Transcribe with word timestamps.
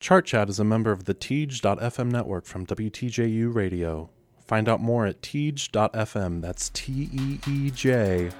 Chart 0.00 0.24
Chat 0.24 0.48
is 0.48 0.58
a 0.58 0.64
member 0.64 0.92
of 0.92 1.04
the 1.04 1.14
Teej.fm 1.14 2.10
network 2.10 2.46
from 2.46 2.64
WTJU 2.64 3.54
Radio. 3.54 4.08
Find 4.46 4.66
out 4.66 4.80
more 4.80 5.04
at 5.04 5.20
Teej.fm. 5.20 6.40
That's 6.40 6.70
T 6.70 7.10
E 7.12 7.38
E 7.46 7.70
J 7.70 8.30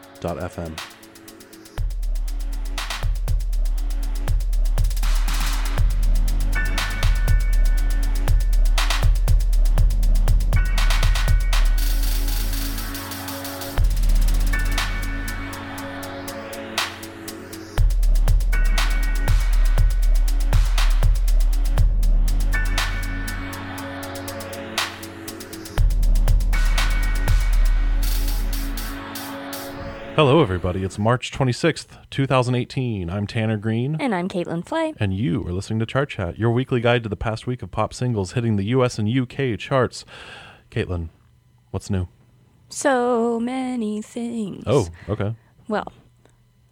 Hello, 30.31 30.43
everybody. 30.43 30.85
It's 30.85 30.97
March 30.97 31.33
26th, 31.33 32.09
2018. 32.09 33.11
I'm 33.11 33.27
Tanner 33.27 33.57
Green, 33.57 33.97
And 33.99 34.15
I'm 34.15 34.29
Caitlin 34.29 34.65
Flay. 34.65 34.95
and 35.01 35.13
you 35.13 35.45
are 35.45 35.53
listening 35.53 35.81
to 35.81 35.87
Chart 35.87 36.09
Chat, 36.09 36.39
your 36.39 36.53
weekly 36.53 36.81
guide 36.81 37.03
to 37.03 37.09
the 37.09 37.17
past 37.17 37.49
week 37.49 37.63
of 37.63 37.73
pop 37.73 37.93
singles 37.93 38.35
hitting 38.35 38.55
the 38.55 38.63
US 38.67 38.97
and 38.97 39.09
UK 39.09 39.59
charts. 39.59 40.05
Caitlin, 40.71 41.09
what's 41.73 41.91
new? 41.91 42.07
So 42.69 43.41
many 43.41 44.03
things. 44.03 44.63
Oh, 44.69 44.87
okay. 45.09 45.35
Well, 45.67 45.93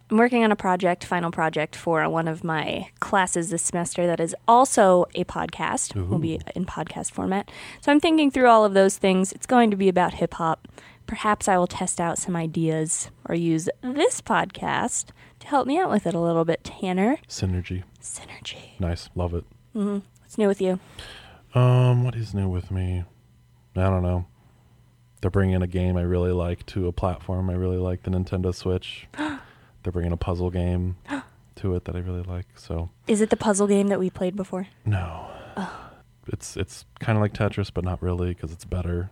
I'm 0.09 0.15
working 0.15 0.45
on 0.45 0.53
a 0.53 0.55
project, 0.55 1.03
final 1.03 1.29
project 1.29 1.75
for 1.75 2.07
one 2.09 2.29
of 2.29 2.45
my 2.45 2.87
classes 3.01 3.49
this 3.49 3.63
semester 3.63 4.07
that 4.07 4.21
is 4.21 4.33
also 4.47 5.05
a 5.15 5.25
podcast. 5.25 5.95
Will 6.07 6.17
be 6.17 6.39
in 6.55 6.65
podcast 6.65 7.11
format. 7.11 7.51
So 7.81 7.91
I'm 7.91 7.99
thinking 7.99 8.31
through 8.31 8.47
all 8.47 8.63
of 8.63 8.73
those 8.73 8.95
things. 8.95 9.33
It's 9.33 9.45
going 9.45 9.69
to 9.69 9.75
be 9.75 9.89
about 9.89 10.13
hip 10.13 10.35
hop. 10.35 10.65
Perhaps 11.09 11.47
I 11.47 11.57
will 11.57 11.65
test 11.65 11.99
out 11.99 12.19
some 12.19 12.35
ideas 12.35 13.09
or 13.27 13.33
use 13.33 13.67
this 13.81 14.21
podcast 14.21 15.05
to 15.39 15.47
help 15.47 15.65
me 15.65 15.75
out 15.79 15.89
with 15.89 16.05
it 16.05 16.13
a 16.13 16.19
little 16.19 16.45
bit. 16.45 16.63
Tanner, 16.63 17.17
Synergy. 17.27 17.81
synergy. 17.99 18.79
Nice. 18.79 19.09
Love 19.15 19.33
it. 19.33 19.43
What's 19.73 20.37
new 20.37 20.47
with 20.47 20.61
you? 20.61 20.79
Um, 21.55 22.03
what 22.03 22.13
is 22.13 22.35
new 22.35 22.47
with 22.47 22.69
me? 22.69 23.05
I 23.75 23.81
don't 23.89 24.03
know. 24.03 24.27
They're 25.21 25.31
bringing 25.31 25.63
a 25.63 25.67
game 25.67 25.97
I 25.97 26.03
really 26.03 26.31
like 26.31 26.63
to 26.67 26.87
a 26.87 26.91
platform 26.91 27.49
I 27.49 27.53
really 27.53 27.77
like, 27.77 28.03
the 28.03 28.11
Nintendo 28.11 28.53
Switch. 28.53 29.07
They're 29.17 29.91
bringing 29.91 30.11
a 30.11 30.17
puzzle 30.17 30.51
game 30.51 30.97
to 31.55 31.73
it 31.73 31.85
that 31.85 31.95
I 31.95 31.99
really 31.99 32.21
like. 32.21 32.45
So 32.55 32.91
Is 33.07 33.19
it 33.19 33.31
the 33.31 33.35
puzzle 33.35 33.65
game 33.65 33.87
that 33.87 33.99
we 33.99 34.11
played 34.11 34.35
before? 34.35 34.67
no, 34.85 35.25
it's 36.27 36.55
it's 36.55 36.85
kind 36.99 37.17
of 37.17 37.21
like 37.23 37.33
Tetris, 37.33 37.71
but 37.73 37.83
not 37.83 37.99
really 38.03 38.29
because 38.35 38.51
it's 38.51 38.65
better. 38.65 39.09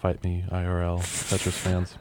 Fight 0.00 0.22
me, 0.22 0.44
IRL 0.48 1.00
Tetris 1.00 1.54
fans. 1.54 1.98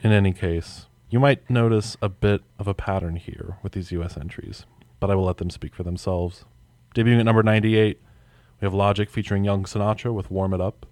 In 0.00 0.12
any 0.12 0.34
case, 0.34 0.88
you 1.08 1.18
might 1.18 1.48
notice 1.48 1.96
a 2.02 2.10
bit 2.10 2.42
of 2.58 2.68
a 2.68 2.74
pattern 2.74 3.16
here 3.16 3.56
with 3.62 3.72
these 3.72 3.92
U.S. 3.92 4.18
entries, 4.18 4.66
but 5.00 5.10
I 5.10 5.14
will 5.14 5.24
let 5.24 5.38
them 5.38 5.48
speak 5.48 5.74
for 5.74 5.84
themselves. 5.84 6.44
Debuting 6.94 7.20
at 7.20 7.24
number 7.24 7.42
98, 7.42 7.98
we 8.60 8.66
have 8.66 8.74
Logic 8.74 9.08
featuring 9.08 9.42
Young 9.42 9.64
Sinatra 9.64 10.12
with 10.12 10.30
Warm 10.30 10.52
It 10.52 10.60
Up. 10.60 10.84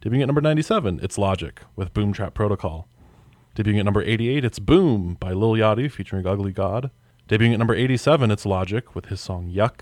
Debuting 0.00 0.22
at 0.22 0.28
number 0.28 0.40
97, 0.40 1.00
it's 1.02 1.18
Logic 1.18 1.60
with 1.74 1.92
Boom 1.92 2.12
Trap 2.12 2.32
Protocol. 2.32 2.86
Debuting 3.56 3.80
at 3.80 3.84
number 3.84 4.02
88, 4.02 4.44
it's 4.44 4.60
Boom 4.60 5.16
by 5.18 5.32
Lil 5.32 5.54
Yachty 5.54 5.90
featuring 5.90 6.28
Ugly 6.28 6.52
God. 6.52 6.92
Debuting 7.28 7.54
at 7.54 7.58
number 7.58 7.74
87, 7.74 8.30
it's 8.30 8.46
Logic 8.46 8.94
with 8.94 9.06
his 9.06 9.20
song 9.20 9.50
Yuck. 9.50 9.80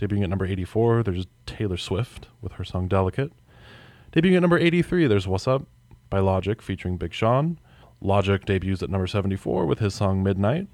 Debuting 0.00 0.22
at 0.22 0.30
number 0.30 0.46
84, 0.46 1.02
there's 1.02 1.26
Taylor 1.44 1.76
Swift 1.76 2.28
with 2.40 2.52
her 2.52 2.64
song 2.64 2.88
Delicate. 2.88 3.32
Debuting 4.18 4.34
at 4.34 4.40
number 4.40 4.58
83, 4.58 5.06
there's 5.06 5.28
What's 5.28 5.46
Up 5.46 5.62
by 6.10 6.18
Logic 6.18 6.60
featuring 6.60 6.96
Big 6.96 7.12
Sean. 7.14 7.56
Logic 8.00 8.44
debuts 8.44 8.82
at 8.82 8.90
number 8.90 9.06
74 9.06 9.64
with 9.64 9.78
his 9.78 9.94
song 9.94 10.24
Midnight. 10.24 10.66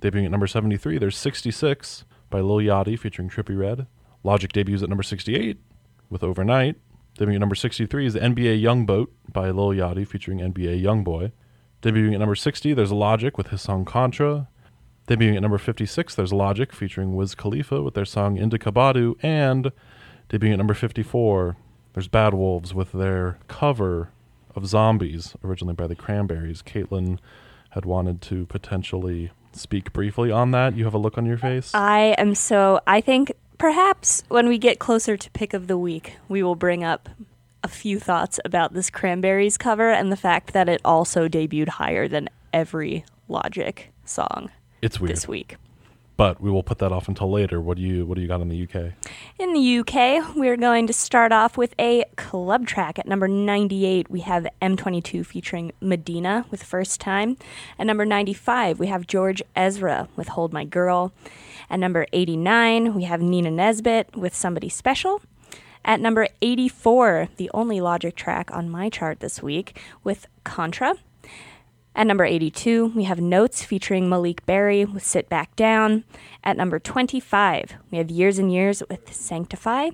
Debuting 0.00 0.26
at 0.26 0.30
number 0.30 0.46
73, 0.46 0.96
there's 0.96 1.16
66 1.16 2.04
by 2.30 2.40
Lil 2.40 2.58
Yachty 2.58 2.96
featuring 2.96 3.28
Trippie 3.28 3.58
Redd. 3.58 3.88
Logic 4.22 4.52
debuts 4.52 4.84
at 4.84 4.88
number 4.88 5.02
68 5.02 5.58
with 6.10 6.22
Overnight. 6.22 6.76
Debuting 7.18 7.34
at 7.34 7.40
number 7.40 7.56
63 7.56 8.06
is 8.06 8.12
the 8.12 8.20
NBA 8.20 8.62
Young 8.62 8.86
Boat 8.86 9.12
by 9.32 9.50
Lil 9.50 9.70
Yachty 9.70 10.06
featuring 10.06 10.38
NBA 10.38 10.80
Youngboy. 10.80 11.32
Debuting 11.82 12.12
at 12.12 12.20
number 12.20 12.36
60, 12.36 12.72
there's 12.72 12.92
Logic 12.92 13.36
with 13.36 13.48
his 13.48 13.62
song 13.62 13.84
Contra. 13.84 14.46
Debuting 15.08 15.34
at 15.34 15.42
number 15.42 15.58
56, 15.58 16.14
there's 16.14 16.32
Logic 16.32 16.72
featuring 16.72 17.16
Wiz 17.16 17.34
Khalifa 17.34 17.82
with 17.82 17.94
their 17.94 18.04
song 18.04 18.36
Indica 18.36 18.70
Badu. 18.70 19.16
And 19.24 19.72
debuting 20.28 20.52
at 20.52 20.58
number 20.58 20.74
54, 20.74 21.56
there's 21.96 22.08
Bad 22.08 22.34
Wolves 22.34 22.74
with 22.74 22.92
their 22.92 23.38
cover 23.48 24.10
of 24.54 24.66
Zombies, 24.66 25.34
originally 25.42 25.72
by 25.72 25.86
the 25.86 25.96
Cranberries. 25.96 26.60
Caitlin 26.60 27.18
had 27.70 27.86
wanted 27.86 28.20
to 28.20 28.44
potentially 28.46 29.30
speak 29.52 29.94
briefly 29.94 30.30
on 30.30 30.50
that. 30.50 30.76
You 30.76 30.84
have 30.84 30.92
a 30.92 30.98
look 30.98 31.16
on 31.16 31.24
your 31.24 31.38
face? 31.38 31.74
I 31.74 32.14
am 32.18 32.34
so. 32.34 32.80
I 32.86 33.00
think 33.00 33.32
perhaps 33.56 34.22
when 34.28 34.46
we 34.46 34.58
get 34.58 34.78
closer 34.78 35.16
to 35.16 35.30
pick 35.30 35.54
of 35.54 35.68
the 35.68 35.78
week, 35.78 36.18
we 36.28 36.42
will 36.42 36.54
bring 36.54 36.84
up 36.84 37.08
a 37.64 37.68
few 37.68 37.98
thoughts 37.98 38.38
about 38.44 38.74
this 38.74 38.90
Cranberries 38.90 39.56
cover 39.56 39.90
and 39.90 40.12
the 40.12 40.16
fact 40.16 40.52
that 40.52 40.68
it 40.68 40.82
also 40.84 41.28
debuted 41.28 41.68
higher 41.68 42.08
than 42.08 42.28
every 42.52 43.06
Logic 43.26 43.90
song 44.04 44.50
it's 44.82 45.00
weird. 45.00 45.12
this 45.12 45.26
week. 45.26 45.56
But 46.16 46.40
we 46.40 46.50
will 46.50 46.62
put 46.62 46.78
that 46.78 46.92
off 46.92 47.08
until 47.08 47.30
later. 47.30 47.60
What 47.60 47.76
do 47.76 47.82
you 47.82 48.06
what 48.06 48.14
do 48.14 48.22
you 48.22 48.28
got 48.28 48.40
in 48.40 48.48
the 48.48 48.62
UK? 48.62 48.92
In 49.38 49.52
the 49.52 49.78
UK, 49.78 50.34
we're 50.34 50.56
going 50.56 50.86
to 50.86 50.92
start 50.92 51.30
off 51.30 51.58
with 51.58 51.74
a 51.78 52.04
club 52.16 52.66
track. 52.66 52.98
At 52.98 53.06
number 53.06 53.28
98, 53.28 54.10
we 54.10 54.20
have 54.20 54.46
M22 54.62 55.26
featuring 55.26 55.72
Medina 55.80 56.46
with 56.50 56.62
First 56.62 57.00
Time. 57.00 57.36
At 57.78 57.86
number 57.86 58.06
95, 58.06 58.78
we 58.78 58.86
have 58.86 59.06
George 59.06 59.42
Ezra 59.54 60.08
with 60.16 60.28
Hold 60.28 60.52
My 60.54 60.64
Girl. 60.64 61.12
At 61.68 61.80
number 61.80 62.06
89, 62.12 62.94
we 62.94 63.04
have 63.04 63.20
Nina 63.20 63.50
Nesbitt 63.50 64.16
with 64.16 64.34
Somebody 64.34 64.70
Special. 64.70 65.20
At 65.84 66.00
number 66.00 66.28
84, 66.40 67.28
the 67.36 67.50
only 67.52 67.80
Logic 67.80 68.14
track 68.16 68.50
on 68.52 68.70
my 68.70 68.88
chart 68.88 69.20
this 69.20 69.42
week, 69.42 69.78
with 70.02 70.26
Contra. 70.44 70.94
At 71.96 72.06
number 72.06 72.26
82, 72.26 72.92
we 72.94 73.04
have 73.04 73.22
Notes 73.22 73.64
featuring 73.64 74.06
Malik 74.06 74.44
Berry 74.44 74.84
with 74.84 75.02
Sit 75.02 75.30
Back 75.30 75.56
Down. 75.56 76.04
At 76.44 76.58
number 76.58 76.78
25, 76.78 77.76
we 77.90 77.96
have 77.96 78.10
Years 78.10 78.38
and 78.38 78.52
Years 78.52 78.82
with 78.90 79.14
Sanctify. 79.14 79.88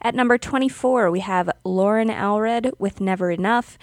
At 0.00 0.14
number 0.14 0.38
24, 0.38 1.10
we 1.10 1.20
have 1.20 1.50
Loren 1.62 2.08
Allred 2.08 2.72
with 2.78 3.02
Never 3.02 3.30
Enough. 3.30 3.76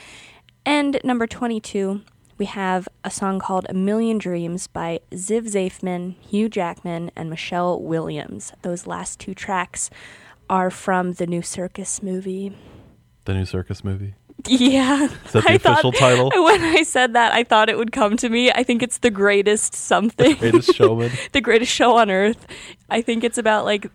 And 0.66 0.96
at 0.96 1.06
number 1.06 1.28
22, 1.28 2.02
we 2.40 2.48
have 2.48 2.88
a 3.04 3.12
song 3.12 3.38
called 3.38 3.68
A 3.70 3.76
Million 3.76 4.18
Dreams 4.18 4.66
by 4.66 5.02
Ziv 5.12 5.44
Zaifman, 5.52 6.16
Hugh 6.28 6.50
Jackman, 6.50 7.12
and 7.16 7.30
Michelle 7.30 7.80
Williams. 7.80 8.52
Those 8.64 8.88
last 8.88 9.20
two 9.20 9.36
tracks 9.36 9.92
are 10.50 10.72
from 10.72 11.14
the 11.14 11.28
new 11.28 11.44
Circus 11.44 12.02
movie. 12.02 12.58
The 13.26 13.36
new 13.36 13.46
circus 13.46 13.84
movie? 13.84 14.16
Yeah. 14.48 15.06
Is 15.06 15.32
that 15.34 15.44
the 15.44 15.50
I 15.52 15.58
thought- 15.58 15.74
official 15.86 15.92
title? 15.92 16.32
When 16.44 16.62
I 16.64 16.84
said 16.84 17.14
that, 17.14 17.34
I 17.34 17.44
thought 17.44 17.70
it 17.70 17.78
would 17.78 17.92
come 17.92 18.16
to 18.18 18.30
me. 18.30 18.52
I 18.52 18.64
think 18.64 18.82
it's 18.84 19.00
the 19.00 19.10
greatest 19.12 19.74
something. 19.76 20.36
Greatest 20.38 20.74
Showman. 20.76 21.12
the 21.34 21.42
greatest 21.42 21.72
show 21.72 21.98
on 21.98 22.10
earth. 22.10 22.48
I 22.90 23.02
think 23.02 23.24
it's 23.24 23.38
about 23.38 23.66
like 23.66 23.88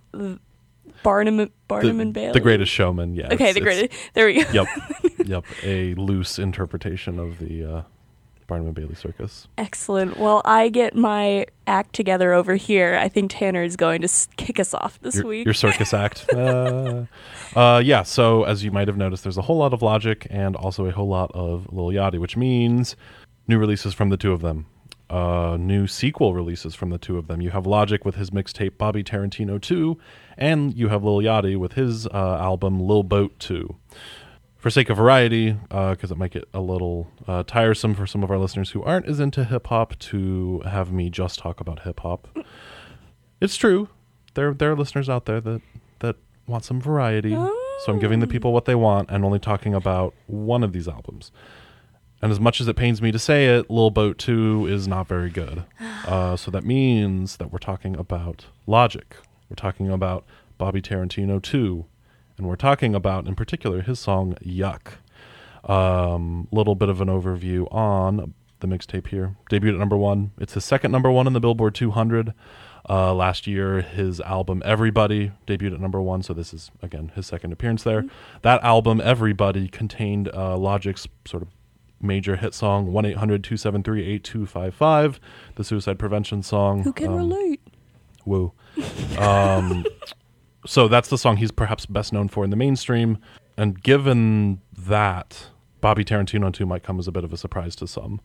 Barnum, 1.03 1.51
Barnum 1.69 1.97
the, 1.99 2.03
and 2.03 2.15
Bailey. 2.15 2.33
the 2.33 2.41
Greatest 2.41 2.73
Showman, 2.73 3.15
yeah. 3.15 3.29
Okay, 3.33 3.53
the 3.53 3.61
greatest. 3.61 3.93
There 4.15 4.27
we 4.27 4.43
go. 4.43 4.51
Yep. 4.53 4.67
yep. 5.27 5.45
A 5.63 5.95
loose 5.95 6.39
interpretation 6.39 7.19
of 7.19 7.39
the 7.39 7.65
uh, 7.65 7.83
Barnum 8.47 8.67
and 8.69 8.75
Bailey 8.75 8.95
Circus. 8.95 9.49
Excellent. 9.59 10.19
Well, 10.19 10.43
I 10.45 10.69
get 10.69 10.95
my 10.95 11.47
act 11.67 11.95
together 11.95 12.33
over 12.33 12.57
here. 12.57 12.97
I 13.01 13.09
think 13.09 13.31
Tanner 13.31 13.63
is 13.63 13.77
going 13.77 14.03
to 14.03 14.09
kick 14.37 14.61
us 14.61 14.75
off 14.75 15.01
this 15.01 15.17
Your, 15.17 15.27
week. 15.27 15.45
your 15.45 15.55
circus 15.55 15.93
act. 15.95 16.27
Uh, 16.33 17.05
uh, 17.57 17.81
yeah, 17.85 18.03
so 18.03 18.45
as 18.45 18.63
you 18.65 18.71
might 18.71 18.89
have 18.89 18.97
noticed, 18.97 19.23
there's 19.23 19.39
a 19.39 19.43
whole 19.43 19.57
lot 19.59 19.73
of 19.73 19.83
Logic 19.83 20.27
and 20.31 20.57
also 20.57 20.87
a 20.87 20.93
whole 20.93 21.09
lot 21.09 21.31
of 21.35 21.73
Lil 21.73 21.87
Yachty, 21.89 22.19
which 22.19 22.37
means 22.37 22.97
new 23.49 23.59
releases 23.59 23.95
from 23.95 24.09
the 24.11 24.17
two 24.17 24.33
of 24.33 24.41
them. 24.41 24.67
Uh, 25.11 25.57
new 25.61 25.87
sequel 25.87 26.35
releases 26.35 26.75
from 26.75 26.91
the 26.91 26.99
two 26.99 27.19
of 27.19 27.27
them. 27.29 27.41
You 27.41 27.51
have 27.51 27.67
Logic 27.67 28.05
with 28.05 28.15
his 28.17 28.31
mixtape 28.31 28.79
Bobby 28.79 29.05
Tarantino 29.05 29.61
2, 29.61 29.99
and 30.39 30.75
you 30.75 30.89
have 30.89 31.05
Lil 31.05 31.19
Yachty 31.19 31.57
with 31.57 31.75
his 31.75 32.07
uh, 32.07 32.39
album 32.41 32.81
Lil 32.81 33.03
Boat 33.03 33.39
2. 33.39 33.77
For 34.65 34.71
sake 34.71 34.89
of 34.89 34.97
variety, 34.97 35.59
because 35.69 36.11
it 36.11 36.17
might 36.17 36.31
get 36.31 36.49
a 36.55 36.61
little 36.63 37.07
uh, 37.29 37.43
tiresome 37.43 37.95
for 37.95 38.07
some 38.07 38.23
of 38.23 38.31
our 38.31 38.39
listeners 38.39 38.71
who 38.71 38.83
aren't 38.83 39.05
as 39.05 39.21
into 39.21 39.45
hip 39.45 39.67
hop 39.67 39.99
to 39.99 40.61
have 40.61 40.91
me 40.91 41.11
just 41.11 41.39
talk 41.39 41.61
about 41.61 41.81
hip 41.81 42.01
hop, 42.01 42.27
it's 43.43 43.59
true. 43.59 43.91
There, 44.33 44.55
there 44.55 44.73
are 44.73 44.75
listeners 44.75 45.11
out 45.11 45.27
there 45.27 45.39
that 45.43 45.61
that 45.99 46.17
want 46.47 46.65
some 46.65 46.81
variety. 46.81 47.33
So 47.33 47.93
I'm 47.93 47.99
giving 47.99 48.21
the 48.21 48.27
people 48.27 48.55
what 48.55 48.65
they 48.65 48.75
want 48.75 49.11
and 49.11 49.23
only 49.23 49.39
talking 49.39 49.75
about 49.75 50.15
one 50.29 50.65
of 50.65 50.73
these 50.73 50.89
albums. 50.89 51.31
And 52.23 52.33
as 52.33 52.41
much 52.41 52.59
as 52.59 52.67
it 52.67 52.75
pains 52.75 53.03
me 53.03 53.13
to 53.13 53.19
say 53.19 53.59
it, 53.59 53.69
Lil 53.69 53.91
Boat 53.91 54.17
2 54.17 54.67
is 54.69 54.89
not 54.89 55.07
very 55.07 55.29
good. 55.29 55.65
Uh, 56.07 56.37
so 56.37 56.51
that 56.51 56.65
means 56.65 57.37
that 57.37 57.51
we're 57.53 57.59
talking 57.59 57.97
about 57.97 58.47
Logic. 58.67 59.15
We're 59.19 59.51
We're 59.51 59.57
talking 59.57 59.91
about 59.91 60.25
Bobby 60.57 60.81
Tarantino 60.83 61.43
2. 61.43 61.85
And 62.37 62.49
we're 62.49 62.57
talking 62.57 62.95
about, 62.95 63.27
in 63.27 63.35
particular, 63.35 63.83
his 63.83 64.01
song 64.01 64.37
Yuck. 64.45 64.95
Um, 65.65 66.49
a 66.53 66.55
little 66.55 66.75
bit 66.75 66.89
of 66.89 67.01
an 67.01 67.09
overview 67.09 67.73
on 67.73 68.35
the 68.61 68.67
mixtape 68.67 69.09
here. 69.09 69.37
Debuted 69.51 69.75
at 69.75 69.79
number 69.79 69.97
one. 69.97 70.33
It's 70.39 70.55
his 70.55 70.65
second 70.65 70.93
number 70.93 71.11
one 71.11 71.27
in 71.27 71.33
the 71.33 71.41
Billboard 71.41 71.75
200. 71.75 72.35
Uh, 72.89 73.15
last 73.15 73.47
year, 73.47 73.81
his 73.81 74.21
album 74.21 74.63
Everybody 74.65 75.33
debuted 75.47 75.75
at 75.75 75.81
number 75.81 76.03
one, 76.03 76.23
so 76.23 76.35
this 76.35 76.53
is 76.53 76.71
again 76.83 77.13
his 77.15 77.27
second 77.27 77.53
appearance 77.53 77.83
there. 77.83 78.03
Mm-hmm. 78.03 78.39
That 78.43 78.63
album 78.63 79.01
Everybody 79.01 79.69
contained 79.69 80.29
uh, 80.29 80.59
Logic's 80.59 81.09
sort 81.25 81.43
of 81.43 81.49
major 82.01 82.37
hit 82.37 82.53
song 82.53 82.89
1-800-273-8255 82.89 85.19
the 85.55 85.65
suicide 85.65 85.99
prevention 85.99 86.43
song 86.43 86.83
who 86.83 86.93
can 86.93 87.09
um, 87.09 87.15
relate 87.15 87.63
woo 88.27 88.53
um, 89.19 89.87
so 90.67 90.89
that's 90.89 91.09
the 91.09 91.19
song 91.19 91.37
he's 91.37 91.51
perhaps 91.51 91.87
best 91.87 92.13
known 92.13 92.29
for 92.29 92.45
in 92.45 92.51
the 92.51 92.57
mainstream 92.57 93.19
and 93.57 93.83
given 93.83 94.61
that 94.77 95.47
bobby 95.81 96.05
tarantino 96.05 96.53
2 96.53 96.67
might 96.67 96.83
come 96.83 96.99
as 96.99 97.09
a 97.09 97.13
bit 97.13 97.25
of 97.25 97.33
a 97.33 97.37
surprise 97.37 97.77
to 97.77 97.87
some 97.87 98.21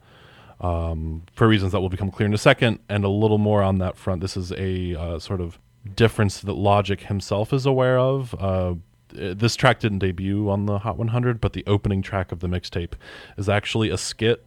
um, 0.61 1.23
for 1.33 1.47
reasons 1.47 1.71
that 1.71 1.79
will 1.79 1.89
become 1.89 2.11
clear 2.11 2.27
in 2.27 2.33
a 2.33 2.37
second. 2.37 2.79
And 2.89 3.03
a 3.03 3.09
little 3.09 3.37
more 3.37 3.63
on 3.63 3.77
that 3.79 3.97
front. 3.97 4.21
This 4.21 4.35
is 4.35 4.51
a 4.53 4.95
uh, 4.95 5.19
sort 5.19 5.41
of 5.41 5.59
difference 5.95 6.41
that 6.41 6.53
Logic 6.53 7.01
himself 7.01 7.53
is 7.53 7.65
aware 7.65 7.97
of. 7.97 8.35
Uh, 8.35 8.75
this 9.11 9.55
track 9.55 9.79
didn't 9.79 9.99
debut 9.99 10.49
on 10.49 10.65
the 10.65 10.79
Hot 10.79 10.97
100, 10.97 11.41
but 11.41 11.53
the 11.53 11.63
opening 11.65 12.01
track 12.01 12.31
of 12.31 12.41
the 12.41 12.47
mixtape 12.47 12.93
is 13.37 13.49
actually 13.49 13.89
a 13.89 13.97
skit 13.97 14.45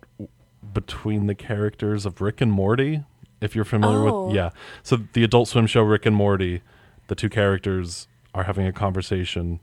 between 0.72 1.26
the 1.26 1.34
characters 1.34 2.06
of 2.06 2.20
Rick 2.20 2.40
and 2.40 2.52
Morty. 2.52 3.02
If 3.40 3.56
you're 3.56 3.64
familiar 3.64 4.08
oh. 4.08 4.26
with, 4.26 4.36
yeah. 4.36 4.50
So 4.84 4.98
the 5.14 5.24
Adult 5.24 5.48
Swim 5.48 5.66
show 5.66 5.82
Rick 5.82 6.06
and 6.06 6.14
Morty, 6.14 6.62
the 7.08 7.14
two 7.14 7.28
characters 7.28 8.08
are 8.34 8.44
having 8.44 8.66
a 8.66 8.72
conversation 8.72 9.60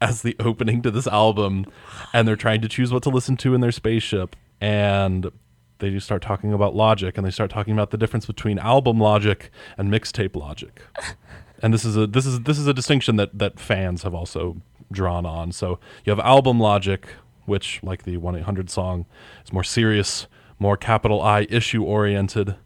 as 0.00 0.22
the 0.22 0.36
opening 0.40 0.82
to 0.82 0.90
this 0.90 1.06
album, 1.06 1.66
and 2.12 2.26
they're 2.26 2.36
trying 2.36 2.60
to 2.60 2.68
choose 2.68 2.92
what 2.92 3.02
to 3.04 3.10
listen 3.10 3.36
to 3.38 3.54
in 3.54 3.60
their 3.60 3.72
spaceship. 3.72 4.36
And 4.60 5.30
they 5.78 5.90
just 5.90 6.06
start 6.06 6.22
talking 6.22 6.52
about 6.52 6.74
logic 6.74 7.18
and 7.18 7.26
they 7.26 7.30
start 7.30 7.50
talking 7.50 7.74
about 7.74 7.90
the 7.90 7.98
difference 7.98 8.26
between 8.26 8.58
album 8.58 8.98
logic 8.98 9.50
and 9.76 9.92
mixtape 9.92 10.36
logic. 10.36 10.82
and 11.62 11.74
this 11.74 11.84
is 11.84 11.96
a 11.96 12.06
this 12.06 12.26
is 12.26 12.40
this 12.42 12.58
is 12.58 12.66
a 12.66 12.74
distinction 12.74 13.16
that 13.16 13.38
that 13.38 13.58
fans 13.58 14.02
have 14.02 14.14
also 14.14 14.56
drawn 14.92 15.26
on. 15.26 15.52
So 15.52 15.80
you 16.04 16.10
have 16.10 16.20
album 16.20 16.60
logic, 16.60 17.08
which 17.46 17.80
like 17.82 18.04
the 18.04 18.16
1-800 18.16 18.70
song 18.70 19.06
is 19.44 19.52
more 19.52 19.64
serious, 19.64 20.26
more 20.58 20.76
capital 20.76 21.20
I 21.20 21.46
issue 21.50 21.82
oriented. 21.82 22.56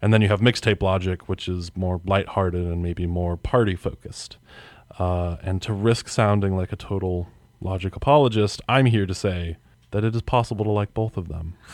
And 0.00 0.12
then 0.12 0.22
you 0.22 0.28
have 0.28 0.40
mixtape 0.40 0.82
logic, 0.82 1.28
which 1.28 1.48
is 1.48 1.74
more 1.76 2.00
lighthearted 2.04 2.64
and 2.64 2.82
maybe 2.82 3.06
more 3.06 3.36
party 3.36 3.74
focused. 3.74 4.36
Uh, 4.98 5.36
and 5.42 5.60
to 5.62 5.72
risk 5.72 6.08
sounding 6.08 6.56
like 6.56 6.72
a 6.72 6.76
total 6.76 7.28
logic 7.60 7.96
apologist, 7.96 8.60
I'm 8.68 8.86
here 8.86 9.06
to 9.06 9.14
say 9.14 9.56
that 9.90 10.04
it 10.04 10.14
is 10.14 10.22
possible 10.22 10.64
to 10.64 10.70
like 10.70 10.94
both 10.94 11.16
of 11.16 11.28
them. 11.28 11.54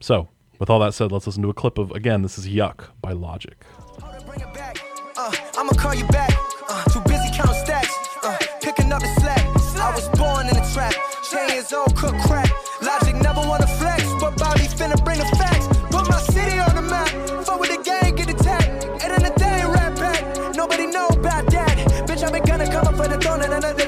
So, 0.00 0.30
with 0.58 0.68
all 0.68 0.80
that 0.80 0.94
said, 0.94 1.12
let's 1.12 1.28
listen 1.28 1.44
to 1.44 1.48
a 1.50 1.54
clip 1.54 1.78
of, 1.78 1.92
again, 1.92 2.22
this 2.22 2.36
is 2.36 2.48
Yuck 2.48 2.86
by 3.00 3.12
Logic. 3.12 3.64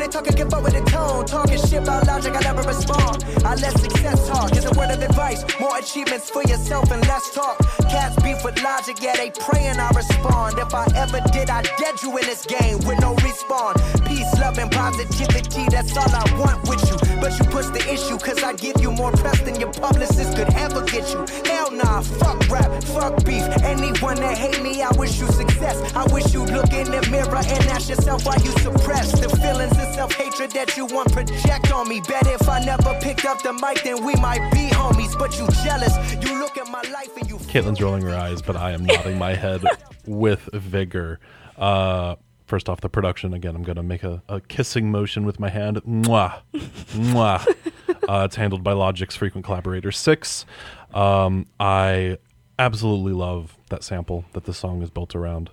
They 0.04 0.10
talking, 0.10 0.52
up 0.52 0.62
with 0.62 0.74
the 0.74 0.90
tone. 0.90 1.24
Talking 1.24 1.58
shit 1.58 1.82
about 1.82 2.06
logic, 2.06 2.34
I 2.34 2.40
never 2.40 2.62
respond. 2.62 3.24
I 3.44 3.54
let 3.56 3.78
success 3.78 4.28
talk. 4.28 4.54
Is 4.56 4.64
a 4.64 4.72
word 4.72 4.90
of 4.90 5.02
advice. 5.02 5.44
More 5.60 5.76
achievements 5.78 6.30
for 6.30 6.42
yourself 6.42 6.90
and 6.90 7.00
less 7.08 7.30
talk. 7.34 7.58
Cats 7.88 8.16
beef 8.22 8.42
with 8.44 8.62
logic, 8.62 8.96
yeah, 9.00 9.16
they 9.16 9.30
praying 9.30 9.78
I 9.78 9.88
respond. 9.90 10.58
If 10.58 10.74
I 10.74 10.86
ever 10.96 11.20
did, 11.32 11.48
I 11.50 11.62
dead 11.62 12.02
you 12.02 12.10
in 12.18 12.26
this 12.26 12.44
game 12.44 12.78
with 12.86 13.00
no 13.00 13.14
respawn. 13.16 13.74
Peace, 14.06 14.30
love, 14.38 14.58
and 14.58 14.70
positivity, 14.70 15.66
that's 15.70 15.96
all 15.96 16.10
I 16.10 16.24
want 16.38 16.68
with 16.68 16.82
you. 16.90 16.96
But 17.20 17.38
you 17.38 17.44
push 17.46 17.66
the 17.66 17.82
issue, 17.92 18.18
cause 18.18 18.42
I 18.42 18.52
give 18.52 18.80
you 18.80 18.92
more 18.92 19.12
press 19.12 19.40
than 19.40 19.58
your 19.60 19.72
publicist 19.72 20.36
could 20.36 20.52
ever 20.54 20.82
get 20.84 21.08
you. 21.12 21.24
Hell 21.44 21.70
nah, 21.70 22.02
fuck 22.02 22.48
rap, 22.50 22.70
fuck 22.84 23.24
beef. 23.24 23.44
Anyone 23.62 24.16
that 24.16 24.36
hate 24.36 24.62
me, 24.62 24.82
I 24.82 24.90
wish 24.98 25.20
you 25.20 25.26
success. 25.28 25.76
I 25.94 26.04
wish 26.12 26.34
you 26.34 26.44
look 26.44 26.72
in 26.72 26.90
the 26.90 27.06
mirror 27.10 27.36
and 27.36 27.64
ask 27.68 27.88
yourself 27.88 28.26
why 28.26 28.36
you 28.44 28.50
suppress 28.58 29.12
the 29.12 29.28
feelings 29.28 29.76
of 29.94 30.12
self 30.12 30.12
hatred 30.14 30.50
that 30.52 30.76
you 30.76 30.87
want 30.87 31.12
project 31.12 31.73
on 31.73 31.88
me. 31.88 32.00
Bet 32.00 32.26
if 32.26 32.49
I 32.49 32.64
never 32.64 32.99
picked 33.00 33.25
up 33.25 33.43
the 33.43 33.52
mic, 33.52 33.82
then 33.82 34.05
we 34.05 34.14
might 34.17 34.50
be 34.52 34.69
homies. 34.69 35.19
But 35.19 35.38
you 35.38 35.46
jealous, 35.64 35.94
you 36.25 36.38
look 36.38 36.56
at 36.58 36.69
my 36.69 36.82
life 36.93 37.17
and 37.17 37.29
you. 37.29 37.37
Caitlin's 37.37 37.81
rolling 37.81 38.02
her 38.02 38.14
eyes, 38.14 38.43
but 38.43 38.56
I 38.56 38.73
am 38.73 38.85
nodding 38.85 39.19
my 39.19 39.35
head 39.35 39.62
with 40.06 40.49
vigor. 40.52 41.20
Uh, 41.56 42.17
first 42.46 42.69
off, 42.69 42.81
the 42.81 42.88
production 42.88 43.35
again. 43.35 43.55
I'm 43.55 43.62
going 43.62 43.76
to 43.76 43.82
make 43.82 44.02
a, 44.02 44.23
a, 44.29 44.41
kissing 44.41 44.91
motion 44.91 45.25
with 45.25 45.38
my 45.38 45.49
hand. 45.49 45.79
Mwah, 45.85 46.41
mwah. 46.52 47.46
Uh, 48.06 48.25
it's 48.26 48.37
handled 48.37 48.62
by 48.62 48.73
Logic's 48.73 49.17
frequent 49.17 49.46
collaborator 49.46 49.88
6ix. 49.88 50.44
Um, 50.94 51.46
I 51.58 52.19
absolutely 52.58 53.12
love 53.12 53.56
that 53.70 53.82
sample 53.82 54.26
that 54.35 54.44
the 54.44 54.52
song 54.52 54.82
is 54.82 54.91
built 54.91 55.14
around. 55.14 55.49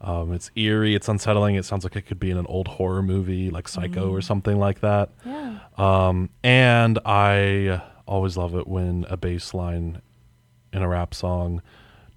Um, 0.00 0.32
it's 0.32 0.50
eerie, 0.56 0.94
it's 0.94 1.08
unsettling. 1.08 1.54
It 1.54 1.64
sounds 1.64 1.84
like 1.84 1.96
it 1.96 2.02
could 2.02 2.20
be 2.20 2.30
in 2.30 2.36
an 2.36 2.46
old 2.46 2.68
horror 2.68 3.02
movie 3.02 3.50
like 3.50 3.66
Psycho 3.66 4.10
mm. 4.10 4.12
or 4.12 4.20
something 4.20 4.58
like 4.58 4.80
that. 4.80 5.10
Yeah. 5.24 5.58
Um, 5.78 6.30
and 6.44 6.98
I 7.04 7.82
always 8.06 8.36
love 8.36 8.54
it 8.54 8.66
when 8.66 9.06
a 9.08 9.16
bass 9.16 9.54
line 9.54 10.02
in 10.72 10.82
a 10.82 10.88
rap 10.88 11.14
song 11.14 11.62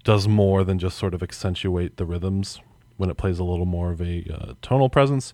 does 0.04 0.28
more 0.28 0.64
than 0.64 0.78
just 0.78 0.98
sort 0.98 1.14
of 1.14 1.22
accentuate 1.22 1.96
the 1.96 2.04
rhythms 2.04 2.60
when 2.96 3.10
it 3.10 3.16
plays 3.16 3.38
a 3.38 3.44
little 3.44 3.66
more 3.66 3.90
of 3.92 4.00
a 4.00 4.24
uh, 4.32 4.52
tonal 4.62 4.88
presence. 4.88 5.32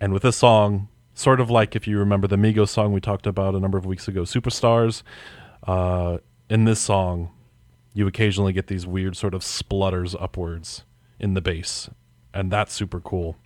And 0.00 0.12
with 0.12 0.22
this 0.22 0.36
song, 0.36 0.88
sort 1.14 1.40
of 1.40 1.50
like 1.50 1.74
if 1.76 1.86
you 1.86 1.98
remember 1.98 2.26
the 2.26 2.36
Migos 2.36 2.68
song 2.68 2.92
we 2.92 3.00
talked 3.00 3.26
about 3.26 3.54
a 3.54 3.60
number 3.60 3.76
of 3.76 3.84
weeks 3.84 4.06
ago, 4.06 4.22
Superstars, 4.22 5.02
uh, 5.66 6.18
in 6.48 6.64
this 6.64 6.80
song, 6.80 7.30
you 7.92 8.06
occasionally 8.06 8.52
get 8.52 8.68
these 8.68 8.86
weird 8.86 9.16
sort 9.16 9.34
of 9.34 9.42
splutters 9.42 10.14
upwards 10.14 10.84
in 11.22 11.34
the 11.34 11.40
bass. 11.40 11.88
And 12.34 12.50
that's 12.50 12.72
super 12.72 13.00
cool. 13.00 13.36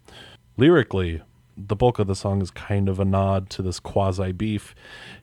Lyrically, 0.56 1.22
the 1.56 1.76
bulk 1.76 1.98
of 1.98 2.06
the 2.06 2.14
song 2.14 2.40
is 2.42 2.50
kind 2.50 2.88
of 2.88 2.98
a 3.00 3.04
nod 3.04 3.50
to 3.50 3.62
this 3.62 3.80
quasi 3.80 4.32
beef 4.32 4.74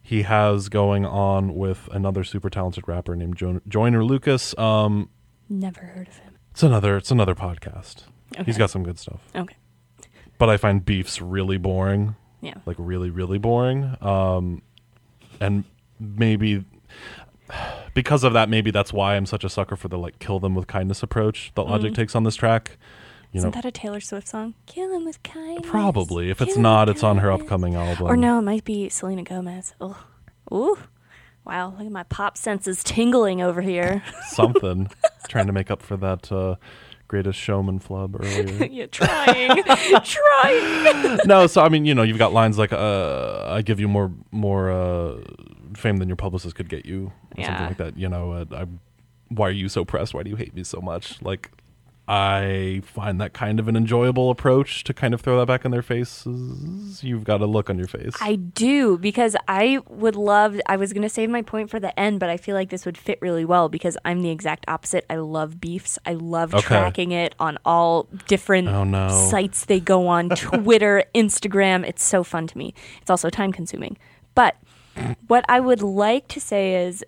he 0.01 0.23
has 0.23 0.69
going 0.69 1.05
on 1.05 1.55
with 1.55 1.87
another 1.91 2.23
super 2.23 2.49
talented 2.49 2.87
rapper 2.87 3.15
named 3.15 3.37
jo- 3.37 3.61
Joyner 3.67 4.03
Lucas. 4.03 4.57
Um, 4.57 5.09
Never 5.49 5.81
heard 5.81 6.07
of 6.07 6.17
him. 6.17 6.37
It's 6.51 6.63
another. 6.63 6.97
It's 6.97 7.11
another 7.11 7.35
podcast. 7.35 8.03
Okay. 8.33 8.43
He's 8.43 8.57
got 8.57 8.69
some 8.69 8.83
good 8.83 8.99
stuff. 8.99 9.21
Okay. 9.35 9.55
But 10.37 10.49
I 10.49 10.57
find 10.57 10.83
beefs 10.83 11.21
really 11.21 11.57
boring. 11.57 12.15
Yeah. 12.41 12.55
Like 12.65 12.75
really, 12.79 13.09
really 13.09 13.37
boring. 13.37 13.95
Um, 14.01 14.61
and 15.39 15.63
maybe 15.99 16.65
because 17.93 18.23
of 18.23 18.33
that, 18.33 18.49
maybe 18.49 18.71
that's 18.71 18.93
why 18.93 19.15
I'm 19.15 19.25
such 19.25 19.43
a 19.43 19.49
sucker 19.49 19.75
for 19.75 19.87
the 19.87 19.97
like 19.97 20.19
kill 20.19 20.39
them 20.39 20.55
with 20.55 20.67
kindness 20.67 21.03
approach 21.03 21.51
that 21.55 21.63
Logic 21.63 21.91
mm. 21.91 21.95
takes 21.95 22.15
on 22.15 22.23
this 22.23 22.35
track. 22.35 22.77
You 23.31 23.39
Isn't 23.39 23.49
know, 23.49 23.61
that 23.61 23.65
a 23.65 23.71
Taylor 23.71 23.99
Swift 23.99 24.27
song? 24.27 24.53
Kill 24.67 24.89
them 24.91 25.05
with 25.05 25.21
kindness. 25.23 25.69
Probably. 25.69 26.29
If 26.29 26.39
it's 26.39 26.55
not, 26.55 26.87
it's 26.87 27.01
on 27.01 27.17
her 27.17 27.31
upcoming 27.31 27.73
album. 27.73 28.05
Or 28.05 28.15
no, 28.15 28.37
it 28.37 28.43
might 28.43 28.63
be 28.63 28.89
Selena 28.89 29.23
Gomez. 29.23 29.73
Oh, 29.81 30.05
ooh, 30.53 30.77
wow! 31.43 31.71
Look 31.71 31.87
at 31.87 31.91
my 31.91 32.03
pop 32.03 32.37
senses 32.37 32.83
tingling 32.83 33.41
over 33.41 33.61
here. 33.61 34.03
Something. 34.27 34.87
Trying 35.27 35.47
to 35.47 35.53
make 35.53 35.71
up 35.71 35.81
for 35.81 35.97
that 35.97 36.31
uh, 36.31 36.57
greatest 37.07 37.39
showman 37.39 37.79
flub 37.79 38.17
earlier. 38.19 38.65
yeah, 38.71 38.85
trying, 38.85 39.63
trying. 40.03 41.19
no, 41.25 41.47
so 41.47 41.63
I 41.63 41.69
mean, 41.69 41.85
you 41.85 41.95
know, 41.95 42.03
you've 42.03 42.19
got 42.19 42.33
lines 42.33 42.59
like, 42.59 42.71
uh, 42.71 43.45
"I 43.47 43.63
give 43.63 43.79
you 43.79 43.87
more, 43.87 44.11
more." 44.31 44.71
Uh, 44.71 45.21
fame 45.77 45.97
than 45.97 46.07
your 46.07 46.15
publicist 46.15 46.55
could 46.55 46.69
get 46.69 46.85
you, 46.85 47.11
or 47.31 47.41
yeah. 47.41 47.47
something 47.47 47.65
like 47.67 47.77
that. 47.77 47.97
You 47.97 48.09
know, 48.09 48.33
uh, 48.33 48.45
I, 48.51 48.65
why 49.29 49.47
are 49.47 49.51
you 49.51 49.69
so 49.69 49.85
pressed? 49.85 50.13
Why 50.13 50.23
do 50.23 50.29
you 50.29 50.35
hate 50.35 50.55
me 50.55 50.63
so 50.63 50.81
much? 50.81 51.21
Like 51.21 51.51
I 52.05 52.81
find 52.83 53.21
that 53.21 53.31
kind 53.31 53.61
of 53.61 53.69
an 53.69 53.77
enjoyable 53.77 54.29
approach 54.29 54.83
to 54.85 54.93
kind 54.93 55.13
of 55.13 55.21
throw 55.21 55.39
that 55.39 55.45
back 55.45 55.63
in 55.63 55.71
their 55.71 55.81
faces. 55.81 57.01
You've 57.01 57.23
got 57.23 57.39
a 57.39 57.45
look 57.45 57.69
on 57.69 57.77
your 57.77 57.87
face. 57.87 58.13
I 58.19 58.35
do 58.35 58.97
because 58.97 59.37
I 59.47 59.79
would 59.87 60.17
love. 60.17 60.59
I 60.67 60.75
was 60.75 60.91
going 60.91 61.03
to 61.03 61.09
save 61.09 61.29
my 61.29 61.41
point 61.41 61.69
for 61.69 61.79
the 61.79 61.97
end, 61.97 62.19
but 62.19 62.29
I 62.29 62.35
feel 62.35 62.55
like 62.55 62.71
this 62.71 62.85
would 62.85 62.97
fit 62.97 63.19
really 63.21 63.45
well 63.45 63.69
because 63.69 63.97
I'm 64.03 64.21
the 64.21 64.31
exact 64.31 64.65
opposite. 64.67 65.05
I 65.09 65.15
love 65.15 65.61
beefs. 65.61 65.97
I 66.05 66.13
love 66.13 66.53
okay. 66.53 66.63
tracking 66.63 67.13
it 67.13 67.35
on 67.39 67.57
all 67.63 68.09
different 68.27 68.67
oh, 68.67 68.83
no. 68.83 69.07
sites 69.07 69.63
they 69.65 69.79
go 69.79 70.07
on 70.07 70.29
Twitter, 70.35 71.05
Instagram. 71.15 71.87
It's 71.87 72.03
so 72.03 72.21
fun 72.25 72.47
to 72.47 72.57
me. 72.57 72.73
It's 73.01 73.09
also 73.09 73.29
time 73.29 73.53
consuming. 73.53 73.97
But 74.35 74.57
what 75.27 75.45
I 75.47 75.59
would 75.59 75.81
like 75.81 76.27
to 76.29 76.39
say 76.39 76.85
is, 76.85 77.03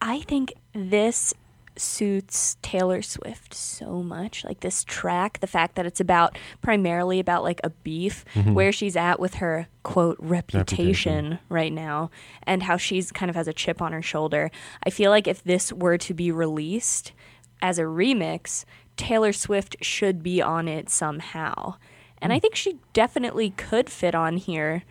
I 0.00 0.20
think 0.20 0.54
this 0.72 1.34
suits 1.76 2.56
Taylor 2.62 3.02
Swift 3.02 3.54
so 3.54 4.02
much. 4.02 4.44
Like 4.44 4.60
this 4.60 4.84
track, 4.84 5.40
the 5.40 5.46
fact 5.46 5.76
that 5.76 5.86
it's 5.86 6.00
about 6.00 6.38
primarily 6.60 7.20
about 7.20 7.42
like 7.42 7.60
a 7.64 7.70
beef, 7.70 8.24
mm-hmm. 8.34 8.54
where 8.54 8.72
she's 8.72 8.96
at 8.96 9.18
with 9.18 9.34
her 9.34 9.68
quote 9.82 10.16
reputation, 10.20 11.14
Reputation. 11.14 11.38
right 11.48 11.72
now, 11.72 12.10
and 12.42 12.62
how 12.62 12.76
she's 12.76 13.10
kind 13.12 13.30
of 13.30 13.36
has 13.36 13.48
a 13.48 13.52
chip 13.52 13.80
on 13.80 13.92
her 13.92 14.02
shoulder. 14.02 14.50
I 14.84 14.90
feel 14.90 15.10
like 15.10 15.26
if 15.26 15.42
this 15.42 15.72
were 15.72 15.98
to 15.98 16.14
be 16.14 16.30
released 16.30 17.12
as 17.62 17.78
a 17.78 17.82
remix, 17.82 18.64
Taylor 18.96 19.32
Swift 19.32 19.76
should 19.80 20.22
be 20.22 20.42
on 20.42 20.68
it 20.68 20.90
somehow. 20.90 21.76
And 22.20 22.32
I 22.32 22.38
mm. 22.38 22.42
think 22.42 22.54
she 22.54 22.78
definitely 22.92 23.50
could 23.50 23.88
fit 23.88 24.14
on 24.14 24.36
here. 24.36 24.82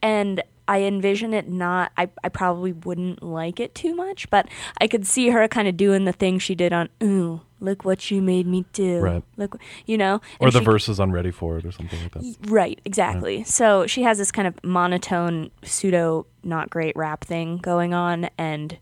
And 0.00 0.42
I 0.68 0.82
envision 0.82 1.32
it 1.34 1.48
not, 1.48 1.90
I, 1.96 2.10
I 2.22 2.28
probably 2.28 2.72
wouldn't 2.72 3.22
like 3.22 3.58
it 3.58 3.74
too 3.74 3.94
much, 3.96 4.28
but 4.30 4.46
I 4.80 4.86
could 4.86 5.06
see 5.06 5.30
her 5.30 5.48
kind 5.48 5.66
of 5.66 5.76
doing 5.76 6.04
the 6.04 6.12
thing 6.12 6.38
she 6.38 6.54
did 6.54 6.72
on, 6.74 6.90
Ooh, 7.02 7.40
look 7.58 7.84
what 7.86 8.10
you 8.10 8.20
made 8.20 8.46
me 8.46 8.66
do. 8.74 9.00
Right. 9.00 9.24
Look, 9.38 9.58
you 9.86 9.96
know? 9.96 10.20
Or 10.38 10.50
the 10.50 10.58
she- 10.58 10.64
verses 10.66 11.00
on 11.00 11.10
Ready 11.10 11.30
for 11.30 11.56
It 11.58 11.64
or 11.64 11.72
something 11.72 11.98
like 12.02 12.12
that. 12.12 12.36
Right, 12.48 12.80
exactly. 12.84 13.42
So 13.44 13.86
she 13.86 14.02
has 14.02 14.18
this 14.18 14.30
kind 14.30 14.46
of 14.46 14.62
monotone, 14.62 15.50
pseudo, 15.64 16.26
not 16.44 16.68
great 16.70 16.94
rap 16.96 17.24
thing 17.24 17.56
going 17.56 17.94
on. 17.94 18.28
And 18.36 18.78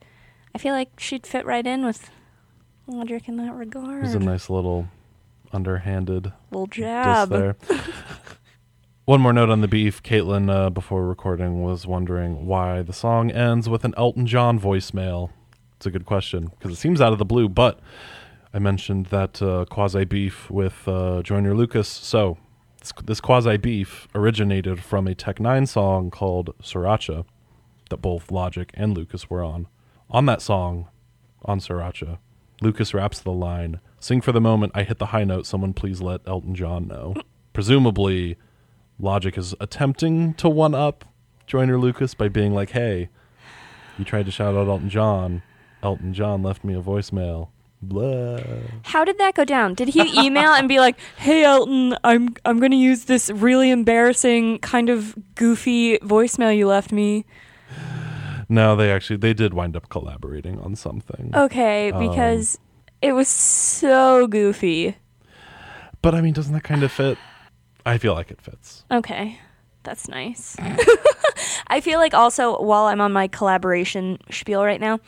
I 0.54 0.58
feel 0.58 0.74
like 0.74 0.90
she'd 0.98 1.26
fit 1.26 1.46
right 1.46 1.66
in 1.66 1.84
with 1.84 2.10
Logic 2.88 3.26
in 3.28 3.36
that 3.38 3.52
regard. 3.54 3.98
It 4.00 4.06
was 4.06 4.14
a 4.14 4.18
nice 4.20 4.50
little 4.50 4.88
underhanded 5.52 6.32
Little 6.50 6.66
jab. 6.66 7.28
there. 7.30 7.56
One 9.06 9.20
more 9.20 9.32
note 9.32 9.50
on 9.50 9.60
the 9.60 9.68
beef. 9.68 10.02
Caitlin, 10.02 10.50
uh, 10.50 10.68
before 10.68 11.06
recording, 11.06 11.62
was 11.62 11.86
wondering 11.86 12.44
why 12.44 12.82
the 12.82 12.92
song 12.92 13.30
ends 13.30 13.68
with 13.68 13.84
an 13.84 13.94
Elton 13.96 14.26
John 14.26 14.58
voicemail. 14.58 15.30
It's 15.76 15.86
a 15.86 15.92
good 15.92 16.04
question 16.04 16.46
because 16.46 16.72
it 16.72 16.80
seems 16.80 17.00
out 17.00 17.12
of 17.12 17.20
the 17.20 17.24
blue, 17.24 17.48
but 17.48 17.78
I 18.52 18.58
mentioned 18.58 19.06
that 19.06 19.40
uh, 19.40 19.64
quasi 19.70 20.04
beef 20.04 20.50
with 20.50 20.88
uh, 20.88 21.22
Joyner 21.22 21.54
Lucas. 21.54 21.86
So 21.86 22.36
this, 22.80 22.92
this 23.04 23.20
quasi 23.20 23.56
beef 23.56 24.08
originated 24.12 24.82
from 24.82 25.06
a 25.06 25.14
Tech 25.14 25.36
N9ne 25.36 25.68
song 25.68 26.10
called 26.10 26.52
Sriracha 26.60 27.24
that 27.90 27.98
both 27.98 28.32
Logic 28.32 28.72
and 28.74 28.96
Lucas 28.96 29.30
were 29.30 29.44
on. 29.44 29.68
On 30.10 30.26
that 30.26 30.42
song, 30.42 30.88
on 31.44 31.60
Sriracha, 31.60 32.18
Lucas 32.60 32.92
raps 32.92 33.20
the 33.20 33.30
line, 33.30 33.78
Sing 34.00 34.20
for 34.20 34.32
the 34.32 34.40
moment, 34.40 34.72
I 34.74 34.82
hit 34.82 34.98
the 34.98 35.06
high 35.06 35.22
note, 35.22 35.46
someone 35.46 35.74
please 35.74 36.02
let 36.02 36.22
Elton 36.26 36.56
John 36.56 36.88
know. 36.88 37.14
Presumably, 37.52 38.36
Logic 38.98 39.36
is 39.36 39.54
attempting 39.60 40.34
to 40.34 40.48
one 40.48 40.74
up 40.74 41.04
Joyner 41.46 41.78
Lucas 41.78 42.14
by 42.14 42.28
being 42.28 42.54
like, 42.54 42.70
hey, 42.70 43.08
you 43.98 44.04
tried 44.04 44.26
to 44.26 44.32
shout 44.32 44.54
out 44.54 44.68
Elton 44.68 44.88
John. 44.90 45.42
Elton 45.82 46.12
John 46.14 46.42
left 46.42 46.64
me 46.64 46.74
a 46.74 46.82
voicemail. 46.82 47.48
Blah. 47.82 48.40
How 48.84 49.04
did 49.04 49.18
that 49.18 49.34
go 49.34 49.44
down? 49.44 49.74
Did 49.74 49.88
he 49.88 50.26
email 50.26 50.50
and 50.52 50.66
be 50.66 50.80
like, 50.80 50.98
"Hey 51.18 51.44
Elton, 51.44 51.94
I'm 52.02 52.34
I'm 52.46 52.58
going 52.58 52.70
to 52.70 52.76
use 52.76 53.04
this 53.04 53.28
really 53.30 53.70
embarrassing 53.70 54.58
kind 54.60 54.88
of 54.88 55.14
goofy 55.34 55.98
voicemail 55.98 56.56
you 56.56 56.66
left 56.66 56.90
me." 56.90 57.26
No, 58.48 58.76
they 58.76 58.90
actually 58.90 59.18
they 59.18 59.34
did 59.34 59.52
wind 59.52 59.76
up 59.76 59.90
collaborating 59.90 60.58
on 60.60 60.74
something. 60.74 61.32
Okay, 61.34 61.92
Um, 61.92 62.08
because 62.08 62.58
it 63.02 63.12
was 63.12 63.28
so 63.28 64.26
goofy. 64.26 64.96
But 66.00 66.14
I 66.14 66.22
mean, 66.22 66.32
doesn't 66.32 66.54
that 66.54 66.64
kind 66.64 66.82
of 66.82 66.90
fit? 66.90 67.18
I 67.86 67.98
feel 67.98 68.12
like 68.12 68.30
it 68.30 68.42
fits. 68.42 68.84
Okay. 68.90 69.38
That's 69.84 70.08
nice. 70.08 70.56
I 71.68 71.80
feel 71.80 72.00
like 72.00 72.12
also 72.12 72.60
while 72.60 72.86
I'm 72.86 73.00
on 73.00 73.12
my 73.12 73.28
collaboration 73.28 74.18
spiel 74.30 74.64
right 74.64 74.80
now, 74.80 74.98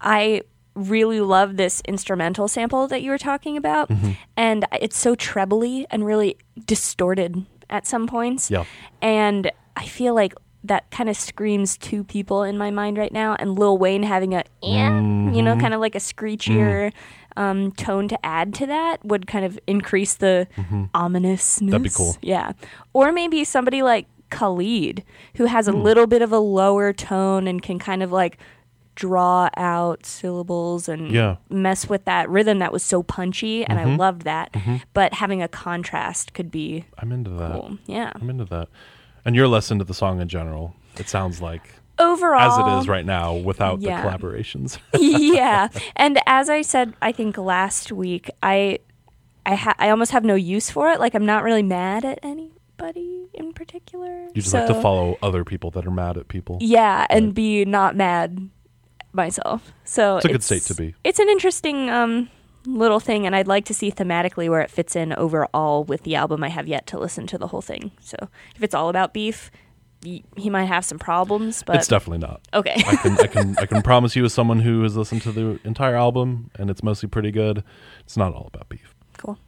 I 0.00 0.40
really 0.74 1.20
love 1.20 1.58
this 1.58 1.82
instrumental 1.86 2.48
sample 2.48 2.88
that 2.88 3.02
you 3.02 3.10
were 3.10 3.18
talking 3.18 3.58
about. 3.58 3.90
Mm-hmm. 3.90 4.12
And 4.36 4.64
it's 4.80 4.96
so 4.96 5.14
trebly 5.14 5.86
and 5.90 6.06
really 6.06 6.38
distorted 6.64 7.44
at 7.68 7.86
some 7.86 8.06
points. 8.06 8.50
Yeah. 8.50 8.64
And 9.02 9.52
I 9.76 9.86
feel 9.86 10.14
like 10.14 10.34
that 10.64 10.90
kind 10.90 11.08
of 11.08 11.16
screams 11.16 11.76
two 11.76 12.04
people 12.04 12.42
in 12.42 12.56
my 12.56 12.70
mind 12.70 12.96
right 12.96 13.12
now. 13.12 13.36
And 13.38 13.58
Lil 13.58 13.76
Wayne 13.76 14.02
having 14.02 14.34
a, 14.34 14.44
eh, 14.62 14.88
you 15.32 15.42
know, 15.42 15.56
kind 15.58 15.74
of 15.74 15.80
like 15.80 15.94
a 15.94 15.98
screechier 15.98 16.92
um, 17.36 17.72
tone 17.72 18.08
to 18.08 18.26
add 18.26 18.54
to 18.54 18.66
that 18.66 19.04
would 19.04 19.26
kind 19.26 19.44
of 19.44 19.58
increase 19.66 20.14
the 20.14 20.46
ominousness. 20.94 21.70
That'd 21.70 21.82
be 21.82 21.90
cool. 21.90 22.16
Yeah. 22.22 22.52
Or 22.92 23.12
maybe 23.12 23.44
somebody 23.44 23.82
like 23.82 24.06
Khalid, 24.30 25.04
who 25.36 25.46
has 25.46 25.68
a 25.68 25.72
little 25.72 26.06
bit 26.06 26.22
of 26.22 26.32
a 26.32 26.38
lower 26.38 26.92
tone 26.92 27.46
and 27.46 27.62
can 27.62 27.78
kind 27.78 28.02
of 28.02 28.10
like 28.12 28.38
draw 28.94 29.48
out 29.56 30.04
syllables 30.04 30.88
and 30.88 31.10
Yeah. 31.10 31.36
mess 31.48 31.88
with 31.88 32.04
that 32.04 32.28
rhythm 32.28 32.58
that 32.58 32.72
was 32.72 32.82
so 32.82 33.02
punchy. 33.02 33.64
And 33.64 33.78
Mm-hmm. 33.78 33.90
I 33.92 33.96
loved 33.96 34.22
that. 34.22 34.54
But 34.92 35.14
having 35.14 35.42
a 35.42 35.48
contrast 35.48 36.34
could 36.34 36.50
be 36.50 36.84
I'm 36.98 37.12
into 37.12 37.30
that. 37.30 37.52
cool. 37.52 37.78
Yeah. 37.86 38.12
I'm 38.14 38.28
into 38.30 38.44
that. 38.46 38.68
And 39.24 39.34
you're 39.36 39.48
less 39.48 39.70
into 39.70 39.84
the 39.84 39.94
song 39.94 40.20
in 40.20 40.28
general. 40.28 40.74
It 40.98 41.08
sounds 41.08 41.40
like 41.40 41.62
Overall, 41.98 42.40
as 42.40 42.58
it 42.58 42.80
is 42.80 42.88
right 42.88 43.04
now 43.04 43.34
without 43.34 43.80
yeah. 43.80 44.02
the 44.02 44.08
collaborations. 44.08 44.78
yeah, 44.98 45.68
and 45.94 46.18
as 46.26 46.48
I 46.48 46.62
said, 46.62 46.94
I 47.02 47.12
think 47.12 47.36
last 47.36 47.92
week, 47.92 48.30
I, 48.42 48.78
I, 49.44 49.54
ha- 49.54 49.74
I 49.78 49.90
almost 49.90 50.10
have 50.12 50.24
no 50.24 50.34
use 50.34 50.70
for 50.70 50.90
it. 50.90 51.00
Like 51.00 51.14
I'm 51.14 51.26
not 51.26 51.42
really 51.44 51.62
mad 51.62 52.04
at 52.04 52.18
anybody 52.22 53.28
in 53.34 53.52
particular. 53.52 54.28
You 54.34 54.42
just 54.42 54.54
like 54.54 54.66
to 54.66 54.80
follow 54.80 55.18
other 55.22 55.44
people 55.44 55.70
that 55.72 55.86
are 55.86 55.90
mad 55.90 56.16
at 56.16 56.28
people. 56.28 56.58
Yeah, 56.60 57.06
and 57.10 57.26
Right. 57.26 57.34
be 57.34 57.64
not 57.64 57.94
mad 57.94 58.48
myself. 59.12 59.72
So 59.84 60.16
It's 60.16 60.24
a 60.24 60.28
good 60.28 60.42
state 60.42 60.62
to 60.62 60.74
be. 60.74 60.94
It's 61.04 61.18
an 61.18 61.28
interesting 61.28 61.90
um, 61.90 62.30
little 62.66 63.00
thing, 63.00 63.26
and 63.26 63.36
I'd 63.36 63.46
like 63.46 63.64
to 63.66 63.74
see 63.74 63.90
thematically 63.90 64.48
where 64.48 64.60
it 64.60 64.70
fits 64.70 64.96
in 64.96 65.12
overall 65.12 65.84
with 65.84 66.02
the 66.02 66.14
album. 66.14 66.42
I 66.42 66.48
have 66.48 66.66
yet 66.66 66.86
to 66.88 66.98
listen 66.98 67.26
to 67.28 67.38
the 67.38 67.48
whole 67.48 67.62
thing. 67.62 67.92
So 68.00 68.16
if 68.56 68.62
it's 68.62 68.74
all 68.74 68.88
about 68.88 69.12
beef, 69.12 69.50
he 70.02 70.50
might 70.50 70.64
have 70.64 70.84
some 70.84 70.98
problems. 70.98 71.62
But 71.62 71.76
it's 71.76 71.88
definitely 71.88 72.26
not. 72.26 72.40
okay, 72.54 72.82
I 72.86 72.96
can 72.96 73.18
I 73.18 73.26
can 73.26 73.58
I 73.58 73.66
can 73.66 73.82
promise 73.90 74.16
you 74.16 74.24
as 74.24 74.32
someone 74.32 74.60
who 74.60 74.82
has 74.82 74.96
listened 74.96 75.22
to 75.22 75.32
the 75.32 75.58
entire 75.64 75.94
album 75.96 76.50
and 76.56 76.70
it's 76.70 76.82
mostly 76.82 77.08
pretty 77.08 77.30
good, 77.30 77.64
it's 78.00 78.16
not 78.16 78.34
all 78.34 78.48
about 78.52 78.68
beef. 78.68 78.94
cool. 79.18 79.38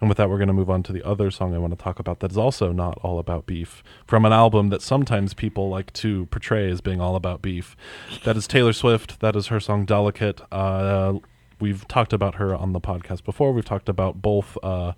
And 0.00 0.08
with 0.08 0.18
that, 0.18 0.28
we're 0.28 0.38
going 0.38 0.48
to 0.48 0.52
move 0.52 0.68
on 0.68 0.82
to 0.82 0.92
the 0.92 1.04
other 1.06 1.30
song 1.30 1.54
I 1.54 1.58
want 1.58 1.78
to 1.78 1.80
talk 1.80 2.00
about 2.00 2.18
that 2.20 2.32
is 2.32 2.36
also 2.36 2.72
not 2.72 2.98
all 3.02 3.20
about 3.20 3.46
beef 3.46 3.84
from 4.04 4.24
an 4.24 4.32
album 4.32 4.68
that 4.70 4.82
sometimes 4.82 5.32
people 5.32 5.68
like 5.68 5.92
to 5.92 6.26
portray 6.26 6.68
as 6.68 6.80
being 6.80 7.00
all 7.00 7.14
about 7.14 7.40
beef. 7.40 7.76
That 8.24 8.36
is 8.36 8.48
Taylor 8.48 8.72
Swift. 8.72 9.20
That 9.20 9.36
is 9.36 9.46
her 9.46 9.60
song 9.60 9.84
Delicate. 9.84 10.40
Uh, 10.50 11.20
we've 11.60 11.86
talked 11.86 12.12
about 12.12 12.34
her 12.34 12.52
on 12.52 12.72
the 12.72 12.80
podcast 12.80 13.22
before. 13.22 13.52
We've 13.52 13.64
talked 13.64 13.88
about 13.88 14.20
both 14.20 14.58
uh, 14.64 14.94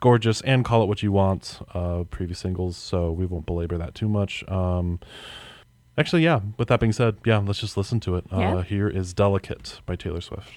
Gorgeous 0.00 0.40
and 0.42 0.64
Call 0.64 0.82
It 0.82 0.86
What 0.86 1.02
You 1.02 1.12
Want, 1.12 1.58
uh, 1.74 2.04
previous 2.10 2.38
singles, 2.38 2.76
so 2.76 3.10
we 3.10 3.26
won't 3.26 3.46
belabor 3.46 3.78
that 3.78 3.94
too 3.94 4.08
much. 4.08 4.46
Um, 4.48 5.00
actually, 5.96 6.22
yeah, 6.22 6.40
with 6.58 6.68
that 6.68 6.80
being 6.80 6.92
said, 6.92 7.16
yeah, 7.24 7.38
let's 7.38 7.60
just 7.60 7.76
listen 7.76 8.00
to 8.00 8.16
it. 8.16 8.24
Uh, 8.30 8.62
Here 8.62 8.88
is 8.88 9.14
Delicate 9.14 9.80
by 9.86 9.96
Taylor 9.96 10.20
Swift. 10.20 10.50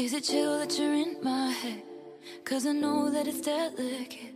Is 0.00 0.14
it 0.14 0.24
chill 0.24 0.58
that 0.58 0.78
you're 0.78 0.94
in 0.94 1.18
my 1.22 1.50
head? 1.50 1.82
Cause 2.42 2.64
I 2.64 2.72
know 2.72 3.10
that 3.10 3.26
it's 3.26 3.42
delicate. 3.42 4.32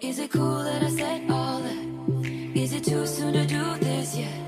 Is 0.00 0.18
it 0.18 0.30
cool 0.30 0.64
that 0.64 0.82
I 0.82 0.88
said 0.88 1.30
all 1.30 1.60
that? 1.60 2.56
Is 2.56 2.72
it 2.72 2.84
too 2.84 3.04
soon 3.06 3.34
to 3.34 3.44
do 3.44 3.76
this 3.80 4.16
yet? 4.16 4.47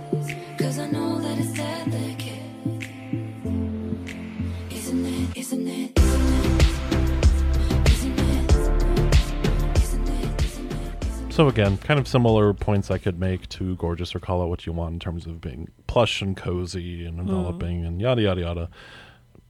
So 11.30 11.46
again, 11.46 11.78
kind 11.78 12.00
of 12.00 12.08
similar 12.08 12.52
points 12.52 12.90
I 12.90 12.98
could 12.98 13.20
make 13.20 13.48
to 13.50 13.76
Gorgeous 13.76 14.14
or 14.14 14.20
Call 14.20 14.42
It 14.42 14.48
What 14.48 14.66
You 14.66 14.72
Want 14.72 14.94
in 14.94 14.98
terms 14.98 15.26
of 15.26 15.40
being 15.40 15.68
plush 15.86 16.20
and 16.20 16.36
cozy 16.36 17.06
and 17.06 17.20
enveloping 17.20 17.84
and 17.84 18.00
yada 18.00 18.22
yada 18.22 18.40
yada. 18.40 18.70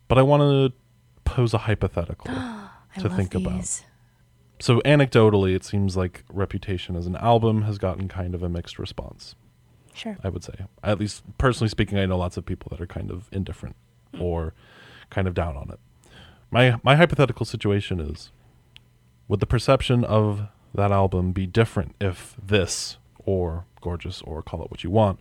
But 0.06 0.18
I 0.18 0.22
want 0.22 0.42
to 0.42 0.72
pose 1.24 1.54
a 1.54 1.58
hypothetical 1.58 2.32
to 2.98 3.08
think 3.08 3.34
about. 3.34 3.82
So 4.60 4.80
anecdotally, 4.80 5.54
it 5.54 5.64
seems 5.64 5.96
like 5.96 6.22
Reputation 6.30 6.96
as 6.96 7.06
an 7.06 7.16
album 7.16 7.62
has 7.62 7.78
gotten 7.78 8.08
kind 8.08 8.34
of 8.34 8.42
a 8.42 8.48
mixed 8.50 8.78
response. 8.78 9.34
Sure. 9.94 10.18
I 10.22 10.28
would 10.28 10.44
say, 10.44 10.66
at 10.84 11.00
least 11.00 11.22
personally 11.38 11.70
speaking, 11.70 11.98
I 11.98 12.04
know 12.04 12.18
lots 12.18 12.36
of 12.36 12.44
people 12.44 12.68
that 12.70 12.80
are 12.80 12.86
kind 12.86 13.10
of 13.10 13.28
indifferent 13.32 13.74
or 14.18 14.52
kind 15.08 15.26
of 15.26 15.34
down 15.34 15.56
on 15.56 15.70
it. 15.70 15.80
My 16.50 16.78
my 16.82 16.96
hypothetical 16.96 17.46
situation 17.46 18.00
is: 18.00 18.30
would 19.28 19.40
the 19.40 19.46
perception 19.46 20.04
of 20.04 20.48
that 20.74 20.92
album 20.92 21.32
be 21.32 21.46
different 21.46 21.94
if 22.00 22.36
this 22.44 22.98
or 23.24 23.64
Gorgeous 23.80 24.22
or 24.22 24.42
Call 24.42 24.62
It 24.64 24.70
What 24.70 24.84
You 24.84 24.90
Want 24.90 25.20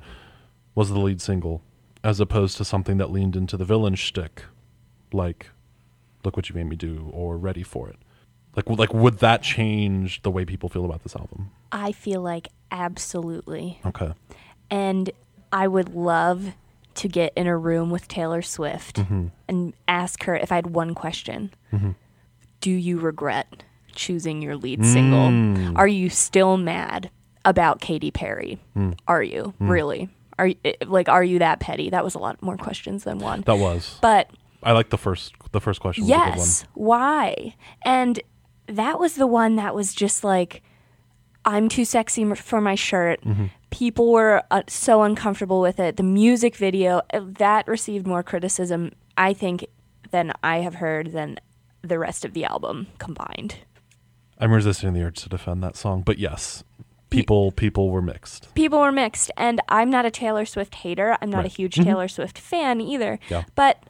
was 0.76 0.90
the 0.90 1.00
lead 1.00 1.22
single, 1.22 1.62
as 2.04 2.20
opposed 2.20 2.58
to 2.58 2.66
something 2.66 2.98
that 2.98 3.12
leaned 3.12 3.36
into 3.36 3.58
the 3.58 3.66
villain 3.66 3.96
shtick, 3.96 4.44
like 5.12 5.50
"Look 6.24 6.36
What 6.36 6.50
You 6.50 6.56
Made 6.56 6.68
Me 6.68 6.76
Do" 6.76 7.10
or 7.14 7.38
"Ready 7.38 7.64
for 7.64 7.90
It"? 7.90 7.98
Like, 8.56 8.70
like, 8.70 8.94
would 8.94 9.20
that 9.20 9.42
change 9.44 10.22
the 10.24 10.32
way 10.32 10.44
people 10.44 10.70
feel 10.70 10.84
about 10.86 11.04
this 11.04 11.16
album? 11.16 11.52
I 11.72 11.92
feel 11.92 12.22
like 12.22 12.48
absolutely. 12.72 13.80
Okay. 13.86 14.14
And 14.70 15.12
I 15.54 15.68
would 15.68 15.94
love 15.96 16.54
to 16.96 17.08
get 17.08 17.32
in 17.36 17.48
a 17.48 17.56
room 17.58 17.90
with 17.90 18.08
Taylor 18.08 18.42
Swift 18.42 18.98
Mm-hmm. 18.98 19.28
and 19.48 19.74
ask 19.88 20.24
her 20.24 20.36
if 20.36 20.52
I 20.52 20.56
had 20.56 20.68
one 20.68 20.94
question. 20.96 21.52
Do 22.62 22.72
you 22.72 23.00
regret 23.00 23.64
choosing 24.00 24.42
your 24.42 24.56
lead 24.56 24.86
single? 24.86 25.28
Mm. 25.28 25.78
Are 25.78 25.88
you 25.88 26.10
still 26.10 26.58
mad 26.58 27.12
about 27.46 27.82
Katy 27.82 28.12
Perry? 28.12 28.58
Mm. 28.76 28.98
Are 29.08 29.22
you 29.22 29.54
really? 29.60 30.10
Are 30.40 30.48
you, 30.48 30.56
like 30.86 31.10
are 31.10 31.24
you 31.24 31.40
that 31.40 31.60
petty? 31.60 31.90
That 31.90 32.04
was 32.04 32.16
a 32.16 32.20
lot 32.20 32.42
more 32.42 32.58
questions 32.58 33.04
than 33.04 33.20
one. 33.20 33.42
That 33.42 33.60
was. 33.60 34.00
But 34.02 34.32
I 34.64 34.72
like 34.72 34.90
the 34.90 34.98
first. 34.98 35.34
The 35.52 35.60
first 35.60 35.82
question. 35.82 36.06
Was 36.06 36.12
a 36.12 36.14
good 36.14 36.30
one. 36.30 36.38
yes, 36.38 36.66
why? 36.74 37.56
And 37.84 38.20
that 38.68 39.00
was 39.00 39.16
the 39.16 39.28
one 39.28 39.56
that 39.58 39.76
was 39.76 39.94
just 39.94 40.24
like, 40.24 40.62
I'm 41.44 41.68
too 41.70 41.86
sexy 41.86 42.24
for 42.36 42.62
my 42.62 42.76
shirt. 42.76 43.22
Mm-hmm. 43.24 43.46
People 43.72 44.12
were 44.12 44.44
uh, 44.52 44.64
so 44.68 45.04
uncomfortable 45.04 45.60
with 45.62 45.80
it. 45.80 45.98
The 45.98 46.04
music 46.04 46.56
video 46.56 47.02
uh, 47.14 47.22
that 47.24 47.68
received 47.68 48.08
more 48.08 48.24
criticism, 48.24 48.92
I 49.18 49.34
think, 49.34 49.66
than 50.12 50.34
I 50.44 50.58
have 50.60 50.76
heard 50.76 51.12
than 51.12 51.40
the 51.82 51.98
rest 52.00 52.26
of 52.26 52.34
the 52.34 52.46
album 52.46 52.88
combined. 52.98 53.56
I'm 54.40 54.52
resisting 54.52 54.94
the 54.94 55.02
urge 55.04 55.22
to 55.24 55.30
defend 55.30 55.62
that 55.64 55.76
song, 55.76 56.02
but 56.02 56.18
yes, 56.18 56.64
people 57.10 57.52
people 57.52 57.90
were 57.90 58.02
mixed. 58.02 58.54
People 58.56 58.80
were 58.80 58.92
mixed, 58.92 59.32
and 59.36 59.60
I'm 59.70 59.90
not 59.90 60.06
a 60.06 60.12
Taylor 60.12 60.46
Swift 60.46 60.76
hater. 60.76 61.18
I'm 61.22 61.30
not 61.30 61.40
a 61.40 61.42
Right. 61.44 61.52
huge 61.52 61.76
Mhm. 61.76 61.84
Taylor 61.84 62.08
Swift 62.08 62.38
fan 62.38 62.80
either. 62.82 63.20
Yeah. 63.30 63.44
But 63.56 63.84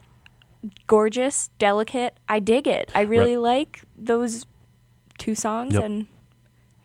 gorgeous, 0.86 1.48
delicate, 1.58 2.18
I 2.28 2.38
dig 2.40 2.66
it. 2.66 2.90
I 2.94 3.02
really 3.02 3.36
like 3.36 3.82
those 3.96 4.46
two 5.18 5.34
songs, 5.34 5.74
Yep. 5.74 5.84
and 5.84 6.06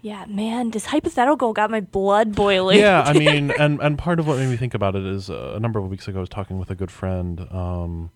yeah, 0.01 0.25
man, 0.27 0.71
this 0.71 0.87
hypothetical 0.87 1.51
got 1.53 1.71
my 1.71 1.79
blood 1.81 2.35
boiling. 2.35 2.79
yeah, 2.79 3.01
I 3.05 3.13
mean, 3.17 3.51
and 3.57 3.79
and 3.81 3.97
part 3.97 4.19
of 4.19 4.27
what 4.27 4.37
made 4.37 4.49
me 4.49 4.57
think 4.57 4.73
about 4.73 4.95
it 4.95 5.05
is 5.05 5.29
uh, 5.29 5.53
a 5.55 5.59
number 5.59 5.79
of 5.79 5.89
weeks 5.89 6.07
ago 6.07 6.19
I 6.19 6.21
was 6.21 6.29
talking 6.29 6.59
with 6.59 6.69
a 6.69 6.75
good 6.75 6.91
friend, 6.91 7.47
um, 7.51 8.11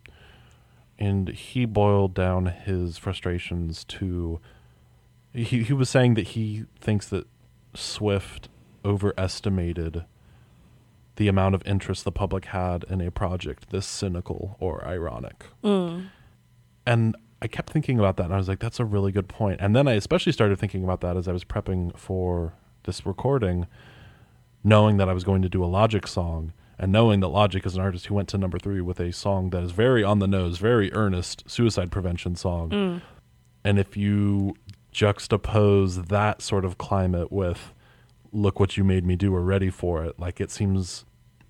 and 0.98 1.30
he 1.30 1.66
boiled 1.66 2.14
down 2.14 2.46
his 2.48 2.98
frustrations 2.98 3.84
to. 3.86 4.40
He 5.44 5.64
he 5.64 5.74
was 5.74 5.90
saying 5.90 6.16
that 6.16 6.30
he 6.30 6.66
thinks 6.80 7.08
that 7.08 7.28
Swift 7.74 8.50
overestimated 8.84 10.06
the 11.16 11.28
amount 11.28 11.54
of 11.54 11.62
interest 11.66 12.06
the 12.06 12.12
public 12.12 12.46
had 12.46 12.86
in 12.90 13.02
a 13.02 13.12
project 13.12 13.72
this 13.72 13.86
cynical 13.86 14.56
or 14.60 14.86
ironic. 14.86 15.46
Mm. 15.64 16.08
And 16.86 17.16
I 17.42 17.48
kept 17.48 17.72
thinking 17.72 18.00
about 18.00 18.18
that, 18.18 18.26
and 18.26 18.34
I 18.34 18.38
was 18.38 18.48
like, 18.48 18.60
that's 18.60 18.80
a 18.80 18.86
really 18.86 19.12
good 19.12 19.28
point. 19.28 19.60
And 19.62 19.76
then 19.76 19.88
I 19.88 19.94
especially 19.94 20.32
started 20.32 20.60
thinking 20.60 20.84
about 20.84 21.02
that 21.02 21.18
as 21.18 21.28
I 21.28 21.34
was 21.34 21.44
prepping 21.44 21.98
for 21.98 22.54
this 22.84 23.06
recording, 23.06 23.68
knowing 24.64 24.98
that 24.98 25.10
I 25.10 25.14
was 25.14 25.24
going 25.24 25.42
to 25.42 25.50
do 25.50 25.64
a 25.64 25.68
Logic 25.68 26.08
song, 26.08 26.54
and 26.78 26.92
knowing 26.92 27.20
that 27.20 27.28
Logic 27.28 27.66
is 27.66 27.76
an 27.76 27.82
artist 27.82 28.06
who 28.06 28.16
went 28.16 28.30
to 28.30 28.38
number 28.38 28.58
three 28.58 28.82
with 28.82 29.00
a 29.00 29.12
song 29.12 29.50
that 29.50 29.62
is 29.62 29.72
very 29.72 30.04
on 30.04 30.20
the 30.20 30.28
nose, 30.28 30.58
very 30.58 30.92
earnest 30.94 31.44
suicide 31.50 31.92
prevention 31.92 32.36
song. 32.36 32.70
Mm. 32.70 33.02
And 33.66 33.78
if 33.78 33.98
you 33.98 34.56
juxtapose 35.00 36.08
that 36.08 36.42
sort 36.42 36.66
of 36.66 36.78
climate 36.78 37.32
with 37.32 37.74
"Look 38.32 38.60
what 38.60 38.78
you 38.78 38.84
made 38.84 39.06
me 39.06 39.16
do," 39.16 39.34
or 39.34 39.42
"Ready 39.42 39.70
for 39.70 40.04
it," 40.04 40.20
like 40.20 40.42
it 40.42 40.52
seems 40.52 41.06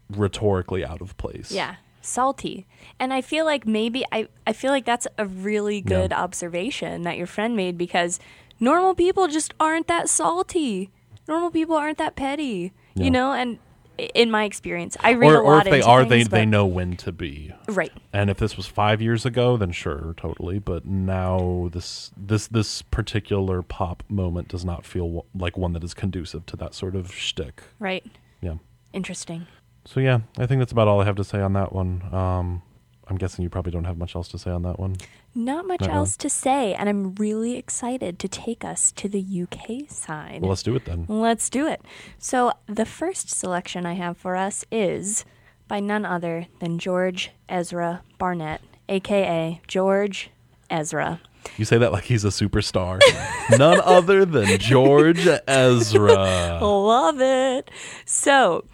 rhetorically 0.09 0.85
out 0.85 1.01
of 1.01 1.17
place. 1.17 1.51
Yeah. 1.51 1.75
Salty. 2.01 2.65
And 2.99 3.13
I 3.13 3.21
feel 3.21 3.45
like 3.45 3.67
maybe 3.67 4.05
I, 4.12 4.29
I 4.47 4.53
feel 4.53 4.71
like 4.71 4.85
that's 4.85 5.05
a 5.17 5.25
really 5.25 5.81
good 5.81 6.13
observation 6.13 7.03
that 7.03 7.17
your 7.17 7.27
friend 7.27 7.55
made 7.55 7.77
because 7.77 8.19
normal 8.59 8.95
people 8.95 9.27
just 9.27 9.53
aren't 9.59 9.88
that 9.88 10.07
salty. 10.07 10.91
Normal 11.27 11.51
people 11.51 11.75
aren't 11.75 11.97
that 11.97 12.15
petty. 12.15 12.71
Yeah. 12.95 13.03
You 13.03 13.12
know, 13.12 13.33
and 13.33 13.59
in 14.13 14.31
my 14.31 14.43
experience, 14.43 14.97
I 14.99 15.13
read 15.13 15.31
Or, 15.31 15.35
a 15.35 15.41
or 15.41 15.55
lot 15.55 15.67
if 15.67 15.71
they 15.71 15.81
are, 15.81 16.05
things, 16.05 16.29
they 16.29 16.39
they 16.39 16.45
know 16.45 16.65
when 16.65 16.95
to 16.97 17.12
be. 17.12 17.53
Right. 17.67 17.91
And 18.13 18.29
if 18.29 18.38
this 18.38 18.57
was 18.57 18.65
five 18.67 19.01
years 19.01 19.25
ago, 19.25 19.57
then 19.57 19.71
sure, 19.71 20.13
totally. 20.17 20.59
But 20.59 20.85
now 20.85 21.69
this 21.71 22.12
this 22.17 22.47
this 22.47 22.81
particular 22.81 23.62
pop 23.62 24.03
moment 24.09 24.47
does 24.47 24.65
not 24.65 24.85
feel 24.85 25.25
like 25.35 25.57
one 25.57 25.73
that 25.73 25.83
is 25.83 25.93
conducive 25.93 26.45
to 26.47 26.55
that 26.57 26.73
sort 26.73 26.95
of 26.95 27.13
shtick. 27.13 27.63
Right. 27.79 28.05
Yeah. 28.41 28.55
Interesting. 28.93 29.47
So 29.85 29.99
yeah, 29.99 30.19
I 30.38 30.45
think 30.45 30.59
that's 30.59 30.71
about 30.71 30.88
all 30.88 31.01
I 31.01 31.05
have 31.05 31.15
to 31.15 31.23
say 31.23 31.39
on 31.41 31.53
that 31.53 31.73
one. 31.73 32.03
Um, 32.13 32.62
I'm 33.09 33.17
guessing 33.17 33.43
you 33.43 33.49
probably 33.49 33.71
don't 33.71 33.85
have 33.85 33.97
much 33.97 34.15
else 34.15 34.27
to 34.29 34.37
say 34.37 34.51
on 34.51 34.61
that 34.63 34.79
one. 34.79 34.97
Not 35.33 35.65
much 35.65 35.81
Uh-uh. 35.83 35.93
else 35.93 36.15
to 36.17 36.29
say, 36.29 36.73
and 36.75 36.87
I'm 36.87 37.15
really 37.15 37.57
excited 37.57 38.19
to 38.19 38.27
take 38.27 38.63
us 38.63 38.91
to 38.93 39.09
the 39.09 39.19
UK 39.43 39.89
side. 39.89 40.41
Well, 40.41 40.49
let's 40.49 40.63
do 40.63 40.75
it 40.75 40.85
then. 40.85 41.05
Let's 41.07 41.49
do 41.49 41.67
it. 41.67 41.81
So, 42.19 42.53
the 42.67 42.85
first 42.85 43.29
selection 43.29 43.85
I 43.85 43.93
have 43.93 44.17
for 44.17 44.35
us 44.35 44.63
is 44.71 45.25
by 45.67 45.79
none 45.79 46.05
other 46.05 46.47
than 46.59 46.79
George 46.79 47.31
Ezra 47.47 48.01
Barnett, 48.17 48.61
aka 48.87 49.61
George 49.67 50.29
Ezra. 50.69 51.21
You 51.57 51.65
say 51.65 51.77
that 51.77 51.91
like 51.91 52.03
he's 52.03 52.25
a 52.25 52.29
superstar. 52.29 52.99
None 53.57 53.79
other 53.81 54.25
than 54.25 54.59
George 54.59 55.25
Ezra. 55.47 56.59
Love 56.61 57.21
it. 57.21 57.71
So, 58.05 58.65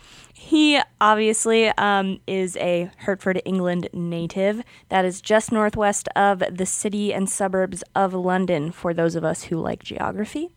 he 0.45 0.79
obviously 1.01 1.69
um, 1.69 2.19
is 2.27 2.55
a 2.57 2.91
Hertford, 2.97 3.41
England 3.45 3.89
native 3.93 4.61
that 4.89 5.03
is 5.03 5.19
just 5.19 5.51
northwest 5.51 6.07
of 6.15 6.43
the 6.51 6.67
city 6.67 7.11
and 7.11 7.27
suburbs 7.27 7.83
of 7.95 8.13
London 8.13 8.71
for 8.71 8.93
those 8.93 9.15
of 9.15 9.23
us 9.23 9.45
who 9.45 9.57
like 9.57 9.81
geography. 9.81 10.51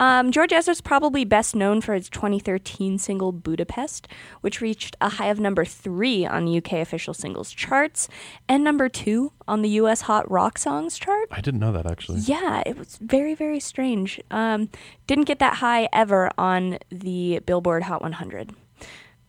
Um, 0.00 0.32
George 0.32 0.52
Ezra 0.52 0.72
is 0.72 0.80
probably 0.80 1.24
best 1.24 1.54
known 1.54 1.80
for 1.80 1.94
his 1.94 2.08
2013 2.08 2.98
single 2.98 3.30
Budapest, 3.30 4.08
which 4.40 4.60
reached 4.60 4.96
a 5.00 5.10
high 5.10 5.28
of 5.28 5.38
number 5.38 5.64
three 5.64 6.26
on 6.26 6.52
UK 6.52 6.72
official 6.72 7.14
singles 7.14 7.52
charts 7.52 8.08
and 8.48 8.64
number 8.64 8.88
two 8.88 9.30
on 9.46 9.62
the 9.62 9.68
US 9.68 10.00
Hot 10.02 10.28
Rock 10.28 10.58
Songs 10.58 10.98
chart. 10.98 11.28
I 11.30 11.40
didn't 11.40 11.60
know 11.60 11.70
that 11.70 11.88
actually. 11.88 12.18
Yeah, 12.18 12.64
it 12.66 12.76
was 12.76 12.98
very, 13.00 13.36
very 13.36 13.60
strange. 13.60 14.20
Um, 14.32 14.70
didn't 15.06 15.26
get 15.26 15.38
that 15.38 15.58
high 15.58 15.88
ever 15.92 16.30
on 16.36 16.78
the 16.90 17.38
Billboard 17.46 17.84
Hot 17.84 18.02
100. 18.02 18.56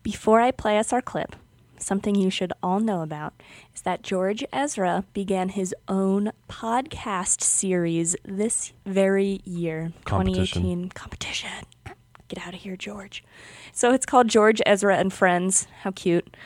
Before 0.05 0.39
I 0.39 0.51
play 0.51 0.77
us 0.77 0.93
our 0.93 1.01
clip, 1.01 1.35
something 1.79 2.13
you 2.13 2.29
should 2.29 2.53
all 2.61 2.79
know 2.79 3.01
about 3.01 3.33
is 3.73 3.81
that 3.81 4.03
George 4.03 4.45
Ezra 4.53 5.03
began 5.13 5.49
his 5.49 5.73
own 5.87 6.31
podcast 6.47 7.41
series 7.41 8.15
this 8.23 8.71
very 8.85 9.41
year, 9.45 9.93
Competition. 10.03 10.61
2018. 10.61 10.89
Competition. 10.89 11.49
Get 12.27 12.45
out 12.45 12.53
of 12.53 12.59
here, 12.59 12.75
George. 12.77 13.23
So 13.71 13.93
it's 13.93 14.05
called 14.05 14.27
George 14.27 14.61
Ezra 14.67 14.95
and 14.95 15.11
Friends. 15.11 15.65
How 15.81 15.89
cute 15.89 16.37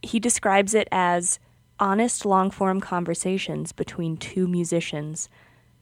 he 0.00 0.18
describes 0.18 0.72
it 0.72 0.88
as 0.90 1.38
honest 1.78 2.24
long 2.24 2.50
form 2.50 2.80
conversations 2.80 3.72
between 3.72 4.16
two 4.16 4.48
musicians, 4.48 5.28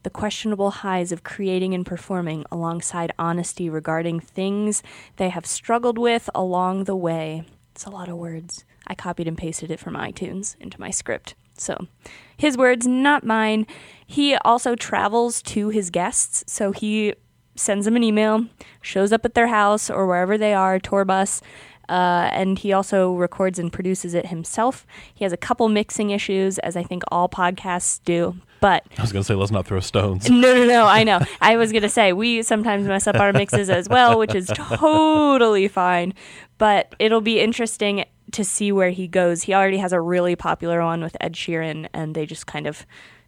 the 0.05 0.11
questionable 0.11 0.71
highs 0.71 1.11
of 1.11 1.25
creating 1.25 1.75
and 1.75 1.85
performing 1.85 2.45
alongside 2.53 3.13
honesty 3.19 3.69
regarding 3.69 4.21
things 4.21 4.83
they 5.17 5.31
have 5.31 5.47
struggled 5.47 5.99
with 5.99 6.31
along 6.35 6.85
the 6.85 6.95
way. 6.95 7.45
It's 7.75 7.87
a 7.87 7.91
lot 7.91 8.09
of 8.09 8.17
words. 8.17 8.65
I 8.87 8.95
copied 8.95 9.27
and 9.27 9.37
pasted 9.37 9.71
it 9.71 9.81
from 9.81 9.95
iTunes 9.95 10.57
into 10.61 10.81
my 10.81 10.91
script. 10.91 11.35
So, 11.57 11.89
his 12.37 12.59
words, 12.59 12.87
not 12.87 13.25
mine. 13.25 13.67
He 14.07 14.35
also 14.37 14.75
travels 14.75 15.41
to 15.43 15.71
his 15.71 15.91
guests, 15.91 16.45
so 16.47 16.73
he 16.73 17.15
sends 17.57 17.85
them 17.85 17.97
an 17.97 18.03
email, 18.03 18.47
shows 18.83 19.13
up 19.13 19.25
at 19.25 19.35
their 19.35 19.47
house 19.47 19.89
or 19.89 20.07
wherever 20.07 20.37
they 20.37 20.53
are, 20.53 20.79
tour 20.79 21.05
bus, 21.05 21.41
uh, 21.89 22.29
and 22.33 22.59
he 22.59 22.73
also 22.73 23.13
records 23.13 23.59
and 23.59 23.73
produces 23.73 24.15
it 24.15 24.27
himself. 24.27 24.87
He 25.15 25.25
has 25.25 25.33
a 25.33 25.37
couple 25.37 25.69
mixing 25.69 26.11
issues, 26.11 26.59
as 26.59 26.77
I 26.77 26.83
think 26.83 27.03
all 27.09 27.29
podcasts 27.29 28.01
do. 28.05 28.37
But 28.61 28.85
I 28.97 29.03
was 29.03 29.13
gonna 29.13 29.25
say 29.25 29.35
let's 29.35 29.51
not 29.51 29.67
throw 29.67 29.81
stones. 29.81 30.31
no, 30.31 30.55
no, 30.55 30.67
no, 30.67 30.87
I 30.87 31.05
know. 31.05 31.21
I 31.41 31.57
was 31.57 31.71
going 31.71 31.83
to 31.83 31.89
say 31.89 32.15
we 32.15 32.43
sometimes 32.43 32.87
mess 32.87 33.07
up 33.07 33.17
our 33.17 33.33
mixes 33.33 33.69
as 33.69 33.89
well, 33.91 34.19
which 34.19 34.35
is 34.35 34.51
totally 34.55 35.69
fine. 35.69 36.15
But 36.57 36.95
it'll 36.99 37.21
be 37.21 37.41
interesting 37.41 38.07
to 38.33 38.45
see 38.45 38.73
where 38.73 38.91
he 38.91 39.07
goes. 39.07 39.43
He 39.43 39.53
already 39.55 39.77
has 39.79 39.93
a 39.93 40.01
really 40.01 40.35
popular 40.35 40.83
one 40.83 41.03
with 41.03 41.17
Ed 41.21 41.35
Sheeran, 41.35 41.89
and 41.93 42.15
they 42.15 42.25
just 42.25 42.47
kind 42.47 42.67
of 42.67 42.87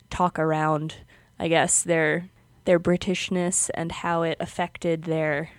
talk 0.09 0.39
around, 0.39 0.97
I 1.39 1.49
guess, 1.49 1.83
their 1.83 2.31
their 2.65 2.81
Britishness 2.81 3.71
and 3.75 3.93
how 3.93 4.23
it 4.23 4.37
affected 4.41 5.05
their 5.05 5.51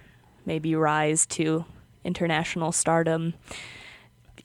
maybe 0.45 0.75
rise 0.75 1.25
to 1.27 1.65
international 2.03 2.71
stardom. 2.71 3.33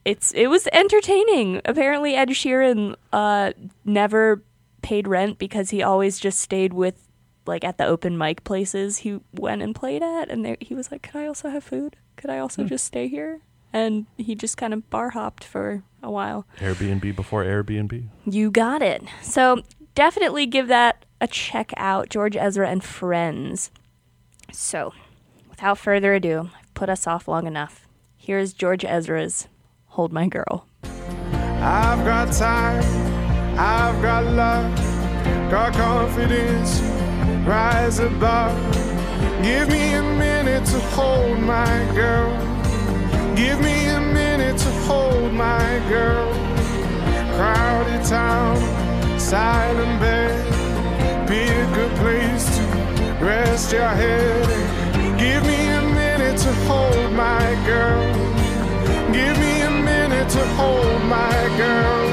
It's 0.05 0.33
it 0.33 0.49
was 0.49 0.69
entertaining. 0.73 1.61
Apparently, 1.65 2.15
Ed 2.15 2.31
Sheeran 2.31 2.97
uh, 3.13 3.53
never 3.85 4.43
paid 4.83 5.07
rent 5.07 5.39
because 5.39 5.71
he 5.71 5.83
always 5.83 6.19
just 6.19 6.41
stayed 6.41 6.73
with 6.73 7.07
like 7.47 7.65
at 7.65 7.79
the 7.79 7.87
open 7.87 8.17
mic 8.19 8.45
places 8.45 8.99
he 8.99 9.21
went 9.33 9.63
and 9.63 9.75
played 9.75 10.03
at, 10.03 10.31
and 10.31 10.45
there, 10.45 10.57
he 10.61 10.75
was 10.75 10.91
like, 10.91 11.03
"Could 11.03 11.17
I 11.17 11.27
also 11.27 11.51
have 11.51 11.65
food? 11.65 11.97
Could 12.17 12.31
I 12.31 12.39
also 12.39 12.65
just 12.65 12.85
stay 12.85 13.09
here?" 13.09 13.41
And 13.73 14.07
he 14.19 14.35
just 14.35 14.57
kind 14.57 14.75
of 14.75 14.89
bar 14.91 15.11
hopped 15.11 15.45
for 15.45 15.83
a 16.03 16.11
while. 16.11 16.47
Airbnb 16.59 17.17
before 17.17 17.45
Airbnb. 17.45 18.09
You 18.27 18.51
got 18.51 18.83
it. 18.83 19.03
So 19.23 19.63
definitely 19.95 20.47
give 20.47 20.69
that 20.69 21.05
a 21.21 21.27
check 21.27 21.73
out, 21.77 22.11
George 22.11 22.37
Ezra 22.37 22.69
and 22.69 22.83
Friends. 22.83 23.71
So, 24.53 24.93
without 25.49 25.79
further 25.79 26.15
ado, 26.15 26.51
put 26.83 26.91
us 26.91 27.07
off 27.07 27.29
long 27.29 27.47
enough. 27.47 27.87
Here's 28.17 28.53
George 28.53 28.85
Ezra's 28.85 29.47
Hold 29.95 30.13
My 30.13 30.27
Girl. 30.27 30.67
I've 30.83 32.05
got 32.05 32.33
time, 32.33 32.83
I've 33.57 34.03
got 34.03 34.25
love, 34.25 34.77
got 35.49 35.75
confidence, 35.75 36.81
rise 37.47 38.01
above. 38.01 38.59
Give 39.45 39.69
me 39.69 39.95
a 39.95 40.03
minute 40.03 40.65
to 40.67 40.81
hold 40.97 41.39
my 41.39 41.89
girl. 41.95 42.33
Give 43.37 43.61
me 43.61 43.87
a 43.87 44.01
minute 44.01 44.59
to 44.59 44.71
hold 44.89 45.33
my 45.33 45.81
girl. 45.89 46.33
Crowded 47.37 48.05
town, 48.05 49.21
silent 49.21 50.01
bed, 50.01 51.29
be 51.29 51.43
a 51.43 51.75
good 51.77 51.97
place 51.99 52.45
to 52.57 53.25
rest 53.25 53.71
your 53.71 53.87
head. 53.87 55.17
Give 55.17 55.47
me 55.47 55.72
to 56.43 56.53
hold 56.67 57.13
my 57.13 57.55
girl. 57.65 58.03
Give 59.13 59.39
me 59.39 59.61
a 59.61 59.71
minute 59.71 60.29
to 60.31 60.45
hold 60.59 61.01
my 61.05 61.39
girl. 61.57 62.11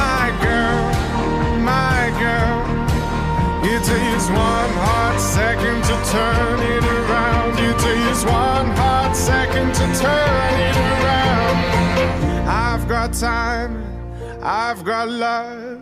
My 0.00 0.26
girl, 0.42 0.82
my 1.60 2.02
girl. 2.18 2.60
It 3.72 3.84
takes 3.84 4.26
one 4.30 4.72
hot 4.86 5.16
second 5.20 5.78
to 5.88 5.96
turn 6.10 6.58
it 6.74 6.84
around. 6.98 7.52
It 7.68 7.78
takes 7.78 8.24
one 8.24 8.68
hot 8.82 9.12
second 9.14 9.72
to 9.74 9.86
turn 10.02 10.54
it 10.68 10.76
around. 10.90 11.58
I've 12.48 12.88
got 12.88 13.12
time, 13.12 13.72
I've 14.42 14.84
got 14.84 15.08
love, 15.08 15.78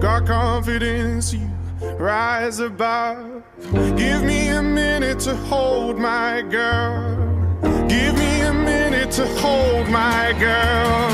got 0.00 0.26
confidence. 0.26 1.32
You 1.34 1.53
rise 1.98 2.60
above. 2.60 3.42
Give 3.96 4.22
me 4.22 4.48
a 4.48 4.62
minute 4.62 5.20
to 5.20 5.34
hold 5.36 5.98
my 5.98 6.42
girl. 6.42 7.16
Give 7.88 8.14
me 8.18 8.40
a 8.40 8.52
minute 8.52 9.10
to 9.12 9.26
hold 9.38 9.88
my 9.88 10.34
girl. 10.38 11.10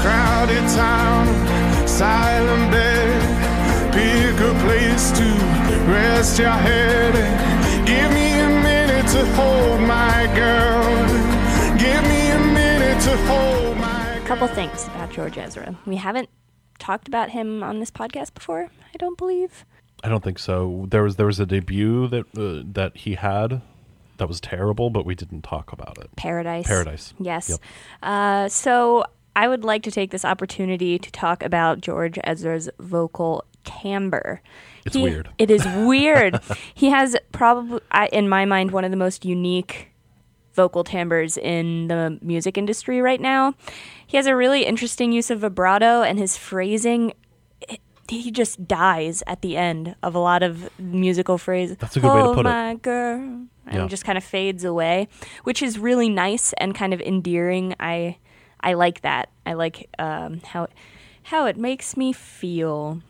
Crowded 0.00 0.66
town, 0.74 1.26
silent 1.86 2.70
bed, 2.70 3.92
pick 3.92 4.40
a 4.40 4.54
place 4.64 5.10
to 5.12 5.24
rest 5.90 6.38
your 6.38 6.50
head. 6.50 7.14
Give 7.86 8.10
me 8.12 8.40
a 8.40 8.48
minute 8.48 9.06
to 9.12 9.24
hold 9.34 9.80
my 9.80 10.26
girl. 10.34 10.82
Give 11.78 12.02
me 12.04 12.30
a 12.30 12.38
minute 12.38 13.00
to 13.02 13.16
hold 13.26 13.76
my 13.76 14.18
girl. 14.18 14.26
couple 14.26 14.48
things 14.48 14.86
about 14.86 15.10
George 15.10 15.36
Ezra. 15.38 15.76
We 15.86 15.96
haven't 15.96 16.28
talked 16.78 17.08
about 17.08 17.30
him 17.30 17.62
on 17.62 17.78
this 17.78 17.90
podcast 17.90 18.34
before, 18.34 18.70
I 18.94 18.96
don't 18.98 19.18
believe. 19.18 19.64
I 20.02 20.08
don't 20.08 20.24
think 20.24 20.38
so. 20.38 20.86
There 20.88 21.02
was 21.02 21.16
there 21.16 21.26
was 21.26 21.40
a 21.40 21.46
debut 21.46 22.08
that 22.08 22.24
uh, 22.36 22.62
that 22.72 22.96
he 22.96 23.14
had 23.14 23.60
that 24.16 24.28
was 24.28 24.40
terrible, 24.40 24.90
but 24.90 25.04
we 25.04 25.14
didn't 25.14 25.42
talk 25.42 25.72
about 25.72 25.98
it. 25.98 26.14
Paradise. 26.16 26.66
Paradise. 26.66 27.14
Yes. 27.18 27.48
Yep. 27.50 27.58
Uh, 28.02 28.48
so 28.48 29.04
I 29.36 29.48
would 29.48 29.64
like 29.64 29.82
to 29.84 29.90
take 29.90 30.10
this 30.10 30.24
opportunity 30.24 30.98
to 30.98 31.10
talk 31.12 31.42
about 31.42 31.80
George 31.80 32.18
Ezra's 32.24 32.68
vocal 32.78 33.44
timbre. 33.64 34.40
It's 34.84 34.94
He- 34.96 35.02
weird. 35.02 35.28
It 35.38 35.50
is 35.50 35.64
weird. 35.86 36.40
he 36.74 36.90
has 36.90 37.16
probably, 37.32 37.80
in 38.12 38.28
my 38.28 38.44
mind, 38.44 38.70
one 38.72 38.84
of 38.84 38.90
the 38.90 38.96
most 38.96 39.24
unique 39.24 39.88
vocal 40.54 40.82
timbres 40.84 41.36
in 41.38 41.88
the 41.88 42.18
music 42.20 42.58
industry 42.58 43.00
right 43.00 43.20
now. 43.20 43.54
He 44.06 44.16
has 44.16 44.26
a 44.26 44.34
really 44.34 44.64
interesting 44.66 45.12
use 45.12 45.30
of 45.30 45.40
vibrato, 45.40 46.02
and 46.02 46.18
his 46.18 46.36
phrasing. 46.36 47.12
He 48.18 48.30
just 48.30 48.66
dies 48.66 49.22
at 49.26 49.42
the 49.42 49.56
end 49.56 49.94
of 50.02 50.14
a 50.14 50.18
lot 50.18 50.42
of 50.42 50.68
musical 50.78 51.38
phrases. 51.38 51.76
That's 51.78 51.96
a 51.96 52.00
good 52.00 52.12
way 52.12 52.20
to 52.22 52.28
oh, 52.28 52.34
put 52.34 52.46
it. 52.46 52.82
girl, 52.82 53.18
and 53.20 53.48
Yeah. 53.72 53.86
just 53.86 54.04
kind 54.04 54.18
of 54.18 54.24
fades 54.24 54.64
away, 54.64 55.08
which 55.44 55.62
is 55.62 55.78
really 55.78 56.08
nice 56.08 56.52
and 56.54 56.74
kind 56.74 56.92
of 56.92 57.00
endearing. 57.00 57.74
I 57.80 58.18
I 58.60 58.74
like 58.74 59.00
that. 59.02 59.30
I 59.46 59.54
like 59.54 59.88
um, 59.98 60.40
how 60.44 60.68
how 61.24 61.46
it 61.46 61.56
makes 61.56 61.96
me 61.96 62.12
feel. 62.12 63.00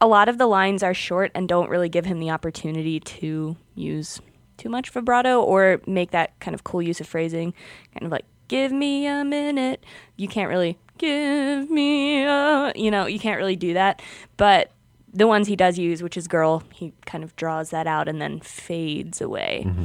A 0.00 0.06
lot 0.06 0.28
of 0.28 0.38
the 0.38 0.46
lines 0.46 0.82
are 0.82 0.92
short 0.92 1.30
and 1.34 1.48
don't 1.48 1.70
really 1.70 1.88
give 1.88 2.04
him 2.04 2.18
the 2.18 2.30
opportunity 2.30 3.00
to 3.00 3.56
use 3.74 4.20
too 4.58 4.68
much 4.68 4.90
vibrato 4.90 5.40
or 5.40 5.80
make 5.86 6.10
that 6.10 6.38
kind 6.40 6.54
of 6.54 6.64
cool 6.64 6.82
use 6.82 7.00
of 7.00 7.06
phrasing, 7.06 7.54
kind 7.94 8.04
of 8.04 8.10
like 8.12 8.24
"give 8.48 8.72
me 8.72 9.06
a 9.06 9.24
minute." 9.24 9.84
You 10.16 10.28
can't 10.28 10.48
really 10.50 10.76
give 10.98 11.70
me 11.70 12.24
a, 12.24 12.72
you 12.74 12.90
know, 12.90 13.06
you 13.06 13.18
can't 13.18 13.38
really 13.38 13.56
do 13.56 13.74
that. 13.74 14.02
But 14.36 14.70
the 15.12 15.26
ones 15.26 15.46
he 15.46 15.56
does 15.56 15.78
use, 15.78 16.02
which 16.02 16.16
is 16.16 16.26
"girl," 16.26 16.62
he 16.72 16.92
kind 17.06 17.22
of 17.24 17.34
draws 17.36 17.70
that 17.70 17.86
out 17.86 18.08
and 18.08 18.20
then 18.20 18.40
fades 18.40 19.20
away. 19.20 19.64
Mm-hmm. 19.66 19.84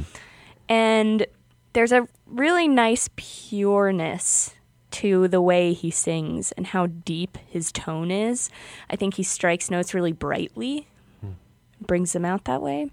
And 0.68 1.26
there's 1.72 1.92
a 1.92 2.08
really 2.26 2.68
nice 2.68 3.08
pureness 3.16 4.54
to 4.90 5.28
the 5.28 5.40
way 5.40 5.72
he 5.72 5.90
sings 5.90 6.52
and 6.52 6.68
how 6.68 6.86
deep 6.86 7.38
his 7.48 7.70
tone 7.70 8.10
is. 8.10 8.50
I 8.88 8.96
think 8.96 9.14
he 9.14 9.22
strikes 9.22 9.70
notes 9.70 9.94
really 9.94 10.12
brightly, 10.12 10.88
hmm. 11.20 11.32
brings 11.80 12.12
them 12.12 12.24
out 12.24 12.44
that 12.44 12.60
way. 12.60 12.90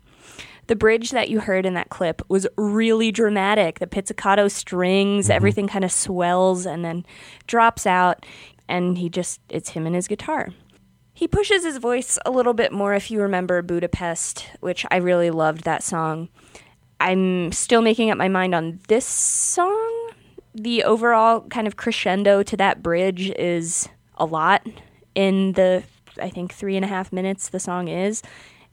The 0.67 0.75
bridge 0.75 1.11
that 1.11 1.29
you 1.29 1.39
heard 1.39 1.65
in 1.65 1.73
that 1.75 1.89
clip 1.89 2.21
was 2.27 2.45
really 2.57 3.11
dramatic. 3.11 3.79
The 3.79 3.87
pizzicato 3.87 4.47
strings, 4.47 5.25
mm-hmm. 5.25 5.33
everything 5.33 5.67
kind 5.67 5.85
of 5.85 5.91
swells 5.91 6.65
and 6.65 6.83
then 6.83 7.05
drops 7.47 7.85
out, 7.85 8.25
and 8.67 8.97
he 8.97 9.09
just, 9.09 9.39
it's 9.49 9.69
him 9.69 9.85
and 9.85 9.95
his 9.95 10.07
guitar. 10.07 10.49
He 11.13 11.27
pushes 11.27 11.63
his 11.63 11.77
voice 11.77 12.19
a 12.25 12.31
little 12.31 12.53
bit 12.53 12.71
more 12.71 12.93
if 12.93 13.09
you 13.09 13.21
remember 13.21 13.61
Budapest, 13.63 14.47
which 14.59 14.85
I 14.91 14.97
really 14.97 15.31
loved 15.31 15.63
that 15.63 15.81
song. 15.81 16.29
I'm 16.99 17.51
still 17.51 17.81
making 17.81 18.11
up 18.11 18.17
my 18.17 18.27
mind 18.27 18.53
on 18.53 18.79
this 18.87 19.05
song. 19.05 20.11
The 20.53 20.83
overall 20.83 21.41
kind 21.49 21.65
of 21.65 21.75
crescendo 21.75 22.43
to 22.43 22.57
that 22.57 22.83
bridge 22.83 23.31
is 23.31 23.89
a 24.17 24.25
lot 24.25 24.67
in 25.15 25.53
the, 25.53 25.83
I 26.21 26.29
think, 26.29 26.53
three 26.53 26.75
and 26.75 26.85
a 26.85 26.87
half 26.87 27.11
minutes 27.13 27.49
the 27.49 27.59
song 27.59 27.87
is. 27.87 28.21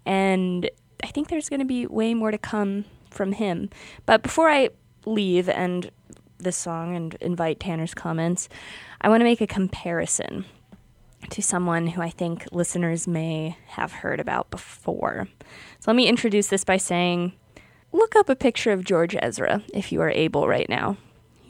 And 0.05 0.69
I 1.03 1.09
think 1.09 1.29
there's 1.29 1.49
going 1.49 1.61
to 1.61 1.67
be 1.67 1.87
way 1.87 2.15
more 2.15 2.31
to 2.31 2.39
come 2.39 2.85
from 3.11 3.33
him. 3.33 3.71
But 4.07 4.23
before 4.23 4.49
I 4.49 4.71
leave 5.07 5.49
and 5.49 5.91
this 6.39 6.57
song 6.57 6.95
and 6.95 7.15
invite 7.21 7.61
Tanner's 7.61 7.95
comments, 7.95 8.49
I 9.01 9.09
want 9.09 9.21
to 9.21 9.25
make 9.25 9.41
a 9.41 9.47
comparison 9.47 10.45
to 11.31 11.43
someone 11.43 11.87
who 11.89 12.03
I 12.03 12.11
think 12.11 12.47
listeners 12.53 13.09
may 13.09 13.57
have 13.69 13.93
heard 13.93 14.21
about 14.21 14.51
before. 14.51 15.29
So 15.81 15.91
let 15.91 15.97
me 15.97 16.07
introduce 16.07 16.49
this 16.49 16.65
by 16.65 16.77
saying 16.77 17.33
look 17.93 18.17
up 18.17 18.29
a 18.29 18.37
picture 18.37 18.73
of 18.73 18.85
George 18.85 19.17
Ezra 19.21 19.63
if 19.73 19.93
you 19.93 20.01
are 20.01 20.11
able 20.11 20.49
right 20.49 20.69
now. 20.69 20.97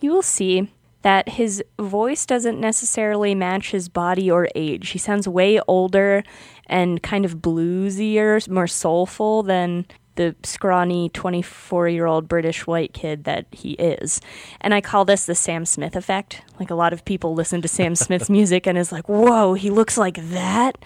You 0.01 0.13
will 0.13 0.23
see 0.23 0.71
that 1.05 1.29
his 1.29 1.63
voice 1.79 2.25
doesn't 2.25 2.59
necessarily 2.59 3.35
match 3.35 3.73
his 3.73 3.91
body 3.91 4.31
or 4.31 4.49
age. 4.55 4.89
He 4.89 4.99
sounds 4.99 5.29
way 5.29 5.61
older 5.69 6.25
and 6.67 7.03
kind 7.03 7.27
of 7.27 7.43
bluesier, 7.43 8.49
more 8.49 8.67
soulful 8.67 9.43
than 9.43 9.85
the 10.15 10.35
scrawny 10.45 11.11
24 11.11 11.89
year 11.89 12.07
old 12.07 12.27
British 12.27 12.67
white 12.67 12.95
kid 12.95 13.25
that 13.25 13.45
he 13.51 13.73
is. 13.73 14.23
And 14.63 14.73
I 14.73 14.81
call 14.81 15.05
this 15.05 15.27
the 15.27 15.35
Sam 15.35 15.67
Smith 15.67 15.95
effect. 15.95 16.41
Like 16.59 16.71
a 16.71 16.75
lot 16.75 16.95
of 16.95 17.05
people 17.05 17.35
listen 17.35 17.61
to 17.61 17.69
Sam 17.69 17.95
Smith's 17.95 18.31
music 18.39 18.67
and 18.67 18.79
is 18.79 18.91
like, 18.91 19.07
whoa, 19.07 19.53
he 19.53 19.69
looks 19.69 19.99
like 19.99 20.17
that, 20.31 20.79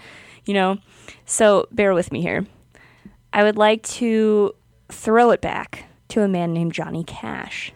you 0.43 0.53
know? 0.53 0.79
So 1.25 1.65
bear 1.71 1.93
with 1.93 2.11
me 2.11 2.21
here. 2.21 2.45
I 3.31 3.43
would 3.43 3.57
like 3.57 3.83
to 3.83 4.53
throw 4.89 5.31
it 5.31 5.39
back 5.39 5.85
to 6.09 6.23
a 6.23 6.27
man 6.27 6.51
named 6.51 6.73
Johnny 6.73 7.05
Cash. 7.05 7.71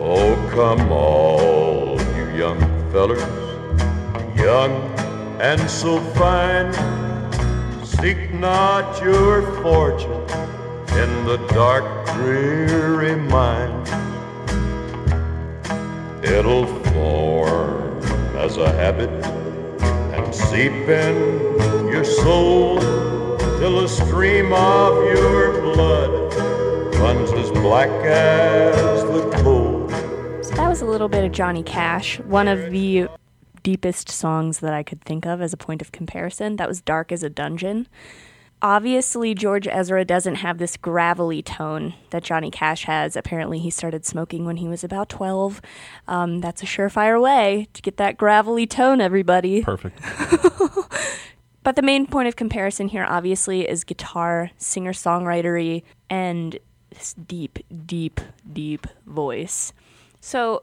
Oh, 0.00 0.34
come 0.52 0.90
all 0.90 2.00
you 2.16 2.30
young 2.34 2.58
fellers, 2.90 3.20
young 4.38 4.72
and 5.38 5.60
so 5.68 6.00
fine. 6.14 6.72
Seek 7.84 8.32
not 8.32 9.02
your 9.02 9.42
fortune 9.62 10.22
in 10.96 11.26
the 11.26 11.36
dark, 11.52 12.06
dreary 12.14 13.16
mind. 13.16 13.86
It'll 16.24 16.66
form 16.84 18.00
as 18.36 18.56
a 18.56 18.72
habit 18.72 19.10
and 20.14 20.34
seep 20.34 20.72
in 20.72 21.88
your 21.88 22.04
soul 22.04 22.78
till 23.58 23.80
a 23.80 23.88
stream 23.88 24.52
of 24.52 25.02
your 25.04 25.62
blood 25.62 26.34
runs 26.96 27.32
as 27.32 27.50
black 27.52 27.88
as 28.04 29.02
the 29.04 29.30
coal. 29.42 29.88
So 30.42 30.54
that 30.56 30.68
was 30.68 30.82
a 30.82 30.84
little 30.84 31.08
bit 31.08 31.24
of 31.24 31.32
Johnny 31.32 31.62
Cash, 31.62 32.20
one 32.20 32.48
of 32.48 32.70
the 32.70 33.08
deepest 33.62 34.10
songs 34.10 34.60
that 34.60 34.74
I 34.74 34.82
could 34.82 35.00
think 35.02 35.24
of 35.24 35.40
as 35.40 35.54
a 35.54 35.56
point 35.56 35.80
of 35.80 35.90
comparison. 35.90 36.56
That 36.56 36.68
was 36.68 36.82
Dark 36.82 37.10
as 37.10 37.22
a 37.22 37.30
Dungeon. 37.30 37.88
Obviously, 38.62 39.34
George 39.34 39.66
Ezra 39.68 40.04
doesn't 40.04 40.36
have 40.36 40.58
this 40.58 40.76
gravelly 40.76 41.42
tone 41.42 41.94
that 42.10 42.22
Johnny 42.22 42.50
Cash 42.50 42.84
has. 42.84 43.16
Apparently, 43.16 43.58
he 43.58 43.70
started 43.70 44.06
smoking 44.06 44.44
when 44.44 44.56
he 44.56 44.68
was 44.68 44.82
about 44.82 45.08
12. 45.08 45.60
Um, 46.08 46.40
that's 46.40 46.62
a 46.62 46.66
surefire 46.66 47.20
way 47.20 47.68
to 47.74 47.82
get 47.82 47.96
that 47.98 48.16
gravelly 48.16 48.66
tone, 48.66 49.00
everybody. 49.00 49.62
Perfect. 49.62 50.00
But 51.66 51.74
the 51.74 51.82
main 51.82 52.06
point 52.06 52.28
of 52.28 52.36
comparison 52.36 52.86
here, 52.86 53.04
obviously, 53.04 53.68
is 53.68 53.82
guitar, 53.82 54.52
singer 54.56 54.92
songwritery, 54.92 55.82
and 56.08 56.56
this 56.90 57.14
deep, 57.14 57.58
deep, 57.84 58.20
deep 58.52 58.86
voice. 59.04 59.72
So 60.20 60.62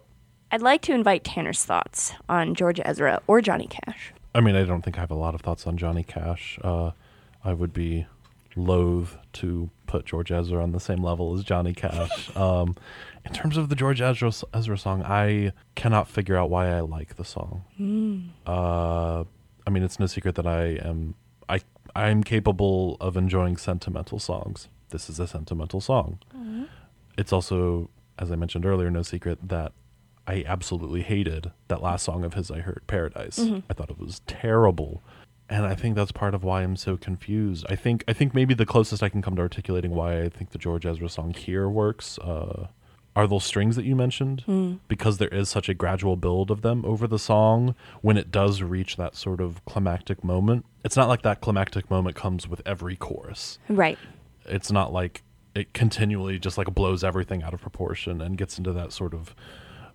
I'd 0.50 0.62
like 0.62 0.82
to 0.84 0.94
invite 0.94 1.26
Tanner's 1.26 1.66
thoughts 1.66 2.14
on 2.30 2.56
George 2.56 2.80
Ezra 2.86 3.22
or 3.28 3.42
Johnny 3.42 3.68
Cash. 3.68 4.14
I 4.34 4.40
mean, 4.40 4.56
I 4.56 4.64
don't 4.64 4.82
think 4.82 4.98
I 4.98 5.02
have 5.02 5.12
a 5.12 5.16
lot 5.16 5.36
of 5.36 5.42
thoughts 5.42 5.68
on 5.68 5.76
Johnny 5.76 6.04
Cash. 6.04 6.58
Uh, 6.64 6.92
I 7.44 7.52
would 7.52 7.74
be 7.74 8.08
loath 8.56 9.18
to 9.34 9.70
put 9.88 10.06
George 10.06 10.32
Ezra 10.32 10.64
on 10.64 10.72
the 10.72 10.80
same 10.80 11.04
level 11.04 11.38
as 11.38 11.44
Johnny 11.44 11.74
Cash. 11.74 12.34
um, 12.38 12.78
in 13.26 13.34
terms 13.34 13.58
of 13.58 13.68
the 13.68 13.76
George 13.76 14.00
Ezra, 14.00 14.32
Ezra 14.54 14.78
song, 14.78 15.04
I 15.04 15.52
cannot 15.76 16.08
figure 16.08 16.38
out 16.38 16.50
why 16.50 16.70
I 16.70 16.80
like 16.80 17.18
the 17.18 17.26
song. 17.26 18.32
Uh, 18.46 19.26
I 19.66 19.70
mean, 19.70 19.84
it's 19.84 20.00
no 20.00 20.06
secret 20.06 20.36
that 20.36 20.48
I 20.48 20.64
am 20.84 21.16
I 21.50 21.62
I'm 21.96 22.24
capable 22.24 22.98
of 23.00 23.16
enjoying 23.18 23.58
sentimental 23.58 24.20
songs. 24.20 24.68
This 24.90 25.10
is 25.10 25.20
a 25.20 25.28
sentimental 25.28 25.82
song. 25.82 26.20
It's 27.18 27.32
also, 27.34 27.90
as 28.20 28.32
I 28.32 28.36
mentioned 28.36 28.66
earlier, 28.66 28.90
no 28.92 29.02
secret 29.04 29.40
that 29.50 29.72
I 30.26 30.44
absolutely 30.48 31.02
hated 31.02 31.52
that 31.68 31.82
last 31.82 32.04
song 32.04 32.24
of 32.24 32.34
his 32.34 32.50
I 32.50 32.60
heard, 32.60 32.84
Paradise. 32.88 33.38
I 33.70 33.74
thought 33.74 33.90
it 33.90 34.00
was 34.00 34.22
terrible. 34.28 35.02
And 35.50 35.66
I 35.66 35.76
think 35.76 35.96
that's 35.96 36.12
part 36.12 36.34
of 36.34 36.44
why 36.44 36.64
I'm 36.64 36.76
so 36.78 36.96
confused. 36.98 37.66
I 37.70 37.76
think 37.76 38.04
I 38.08 38.14
think 38.14 38.34
maybe 38.34 38.54
the 38.54 38.66
closest 38.66 39.04
I 39.04 39.10
can 39.10 39.22
come 39.22 39.36
to 39.36 39.42
articulating 39.42 39.92
why 39.92 40.22
I 40.22 40.30
think 40.30 40.52
the 40.52 40.58
George 40.58 40.86
Ezra 40.86 41.10
song 41.10 41.34
here 41.34 41.68
works 41.70 42.18
uh, 42.20 42.68
are 43.16 43.28
those 43.28 43.44
strings 43.44 43.76
that 43.76 43.86
you 43.86 43.96
mentioned? 43.96 44.42
Hmm. 44.42 44.76
Because 44.88 45.18
there 45.18 45.30
is 45.30 45.50
such 45.50 45.70
a 45.70 45.74
gradual 45.74 46.16
build 46.16 46.50
of 46.50 46.62
them 46.62 46.84
over 46.86 47.08
the 47.08 47.20
song 47.20 47.76
when 48.02 48.18
it 48.18 48.32
does 48.32 48.62
reach 48.62 48.98
that 48.98 49.16
sort 49.16 49.40
of 49.40 49.64
climactic 49.66 50.24
moment 50.24 50.66
it's 50.84 50.98
not 50.98 51.08
like 51.08 51.22
that 51.22 51.42
climactic 51.42 51.90
moment 51.90 52.16
comes 52.16 52.48
with 52.48 52.62
every 52.66 52.96
chorus. 52.96 53.58
Right. 53.70 53.98
it's 54.46 54.72
not 54.72 54.92
like 54.92 55.24
it 55.56 55.74
continually 55.74 56.40
just 56.40 56.58
like 56.58 56.74
blows 56.74 57.04
everything 57.04 57.44
out 57.44 57.54
of 57.54 57.62
proportion 57.62 58.22
and 58.22 58.38
gets 58.38 58.58
into 58.58 58.74
that 58.74 58.92
sort 58.92 59.14
of 59.14 59.36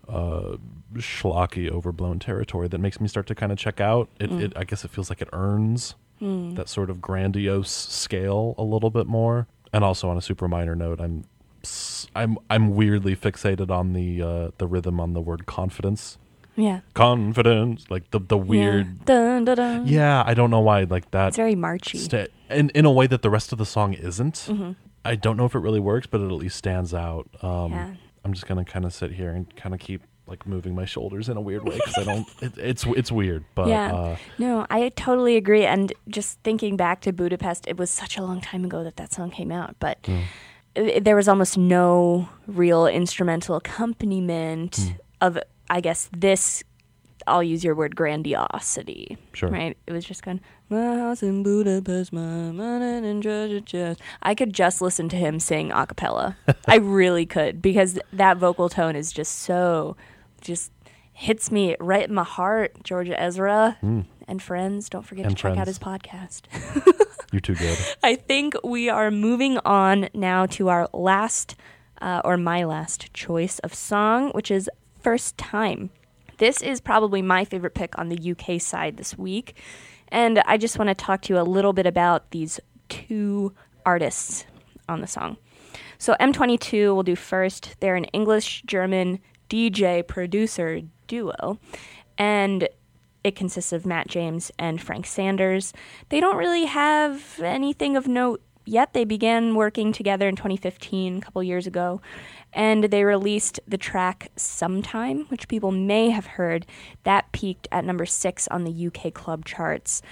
uh 0.09 0.57
schlocky 0.95 1.69
overblown 1.69 2.19
territory 2.19 2.69
that 2.69 2.79
makes 2.79 3.01
me 3.01 3.09
start 3.09 3.27
to 3.27 3.35
kind 3.35 3.53
of 3.53 3.59
check 3.59 3.81
out. 3.81 4.09
It, 4.19 4.31
hmm. 4.31 4.41
it 4.41 4.53
i 4.57 4.65
guess 4.65 4.85
it 4.85 4.91
feels 4.91 5.11
like 5.11 5.21
it 5.21 5.29
earns 5.33 5.95
hmm. 6.19 6.55
that 6.55 6.69
sort 6.69 6.91
of 6.91 7.01
grandiose 7.01 7.71
scale 7.71 8.55
a 8.57 8.63
little 8.63 8.91
bit 8.91 9.07
more. 9.07 9.47
And 9.71 9.85
also 9.85 10.09
on 10.09 10.17
a 10.17 10.23
super 10.23 10.49
minor 10.49 10.75
note 10.75 11.01
i'm 11.01 11.25
i'm 12.15 12.37
i'm 12.51 12.75
weirdly 12.75 13.15
fixated 13.17 13.71
on 13.71 13.93
the 13.93 14.23
uh 14.23 14.51
the 14.59 14.67
rhythm 14.67 14.99
on 15.01 15.13
the 15.15 15.21
word 15.21 15.47
confidence 15.47 16.19
Yeah. 16.57 16.81
confidence 16.95 17.87
like 17.91 18.11
the 18.11 18.21
the 18.21 18.39
weird 18.39 18.87
Yeah. 18.87 19.05
Dun, 19.05 19.45
dun, 19.45 19.57
dun. 19.57 19.87
yeah, 19.87 20.23
i 20.27 20.35
don't 20.35 20.51
know 20.51 20.61
why 20.61 20.85
like 20.85 21.11
that 21.13 21.29
It's 21.29 21.37
very 21.37 21.55
marchy. 21.55 21.99
sta- 21.99 22.29
in 22.51 22.71
in 22.71 22.85
a 22.85 22.91
way 22.99 23.07
that 23.07 23.23
the 23.23 23.31
rest 23.31 23.53
of 23.53 23.59
the 23.59 23.67
song 23.67 23.95
isn't. 23.95 24.35
Mm-hmm. 24.49 24.73
I 25.05 25.15
don't 25.25 25.37
know 25.37 25.47
if 25.47 25.55
it 25.55 25.61
really 25.61 25.81
works, 25.81 26.07
but 26.11 26.21
it 26.21 26.25
at 26.27 26.33
least 26.45 26.57
stands 26.57 26.93
out. 26.93 27.25
Um, 27.43 27.73
Yeah. 27.73 27.91
I'm 28.25 28.33
just 28.33 28.47
gonna 28.49 28.65
kind 28.65 28.85
of 28.85 28.93
sit 28.93 29.11
here 29.13 29.31
and 29.37 29.45
kind 29.57 29.75
of 29.75 29.81
keep 29.81 30.03
like 30.27 30.47
moving 30.47 30.75
my 30.75 30.85
shoulders 30.85 31.29
in 31.31 31.37
a 31.39 31.41
weird 31.41 31.65
way 31.69 31.77
because 31.77 31.97
I 31.97 32.05
don't. 32.05 32.27
It, 32.47 32.53
it's 32.71 32.85
it's 33.01 33.11
weird, 33.13 33.45
but 33.55 33.69
yeah. 33.69 33.95
uh, 33.95 34.17
no, 34.39 34.67
I 34.71 34.91
totally 35.07 35.37
agree. 35.37 35.65
And 35.75 35.93
just 36.09 36.39
thinking 36.43 36.77
back 36.77 37.01
to 37.03 37.13
Budapest, 37.13 37.67
it 37.73 37.77
was 37.79 37.91
such 37.91 38.19
a 38.19 38.23
long 38.29 38.41
time 38.51 38.65
ago 38.69 38.83
that 38.85 38.97
that 38.97 39.13
song 39.13 39.31
came 39.31 39.53
out, 39.61 39.77
but. 39.79 39.97
There 41.01 41.17
was 41.17 41.29
almost 41.29 41.59
no 41.59 42.29
real 42.47 42.87
instrumental 42.87 43.57
accompaniment 43.57 44.77
Hmm. 44.77 44.89
of, 45.21 45.39
I 45.71 45.81
guess, 45.81 46.09
this. 46.17 46.63
I'll 47.27 47.43
use 47.43 47.63
your 47.63 47.75
word 47.75 47.95
grandiosity. 47.95 49.19
Sure. 49.35 49.51
Right? 49.51 49.77
It 49.87 49.93
was 49.93 50.05
just 50.05 50.23
going, 50.23 50.41
My 50.71 50.97
house 50.97 51.23
in 51.23 51.43
Budapest, 51.43 52.13
my 52.13 52.21
money 52.53 53.07
in 53.09 53.21
treasure 53.21 53.61
chest. 53.61 54.01
I 54.23 54.35
could 54.35 54.53
just 54.55 54.81
listen 54.81 55.09
to 55.11 55.17
him 55.17 55.39
sing 55.41 55.71
a 55.73 55.87
cappella. 55.87 56.37
I 56.67 56.77
really 56.77 57.27
could 57.27 57.61
because 57.61 57.99
that 58.13 58.37
vocal 58.39 58.69
tone 58.69 58.97
is 58.97 59.13
just 59.13 59.41
so, 59.41 59.97
just 60.41 60.71
hits 61.13 61.51
me 61.51 61.77
right 61.81 62.09
in 62.09 62.15
my 62.15 62.25
heart. 62.25 62.83
Georgia 62.85 63.21
Ezra 63.21 63.77
and 64.29 64.43
friends, 64.43 64.89
don't 64.89 65.05
forget. 65.05 65.27
And 65.27 65.37
to 65.37 65.43
check 65.43 65.57
out 65.57 65.67
his 65.67 65.79
podcast. 65.79 66.43
you're 67.33 67.41
too 67.41 67.55
good. 67.55 67.79
I 68.03 68.15
think 68.15 68.55
we 68.63 68.89
are 68.89 69.11
moving 69.11 69.59
on 69.65 70.09
now 70.15 70.47
to 70.47 70.69
our 70.69 70.89
last, 70.93 71.57
uh, 72.01 72.21
or 72.25 72.37
my 72.37 72.65
last 72.65 73.13
choice 73.15 73.59
of 73.61 73.75
song, 73.75 74.31
which 74.31 74.51
is 74.51 74.71
First 75.01 75.37
Time. 75.39 75.91
This 76.37 76.63
is 76.63 76.81
probably 76.81 77.23
my 77.23 77.45
favorite 77.45 77.75
pick 77.75 77.99
on 77.99 78.11
the 78.11 78.31
UK 78.31 78.61
side 78.61 78.97
this 78.97 79.19
week. 79.19 79.57
And 80.09 80.39
I 80.41 80.57
just 80.57 80.79
want 80.79 80.89
to 80.89 80.95
talk 80.95 81.23
to 81.23 81.35
you 81.35 81.41
a 81.41 81.43
little 81.43 81.73
bit 81.73 81.87
about 81.87 82.31
these 82.31 82.61
two 82.89 83.53
artists 83.85 84.45
on 84.89 85.01
the 85.01 85.07
song. 85.07 85.37
So 85.99 86.15
M22 86.21 86.95
will 86.95 87.03
do 87.03 87.17
first. 87.17 87.75
They're 87.81 87.97
an 87.97 88.05
English 88.07 88.63
German 88.67 89.19
DJ 89.51 90.07
producer 90.07 90.81
duo. 91.09 91.59
And 92.17 92.69
it 93.29 93.37
consists 93.37 93.73
of 93.73 93.87
Matt 93.87 94.09
James 94.09 94.51
and 94.59 94.81
Frank 94.81 95.07
Sanders. 95.07 95.73
They 96.09 96.19
don't 96.19 96.37
really 96.37 96.65
have 96.65 97.41
anything 97.41 97.97
of 97.97 98.09
note 98.09 98.43
yet. 98.65 98.95
They 98.95 99.05
began 99.05 99.55
working 99.55 99.93
together 99.93 100.29
in 100.29 100.35
2015, 100.35 101.19
a 101.19 101.21
couple 101.21 101.43
years 101.43 101.67
ago, 101.67 102.01
and 102.53 102.85
they 102.85 103.05
released 103.05 103.61
the 103.69 103.79
track 103.79 104.31
Sometime, 104.37 105.27
which 105.29 105.47
people 105.47 105.71
may 105.71 106.11
have 106.11 106.27
heard. 106.27 106.67
That 107.05 107.31
peaked 107.33 107.69
at 107.71 107.85
number 107.85 108.07
six 108.07 108.49
on 108.49 108.65
the 108.65 108.87
UK 108.87 109.13
club 109.13 109.45
charts 109.45 110.03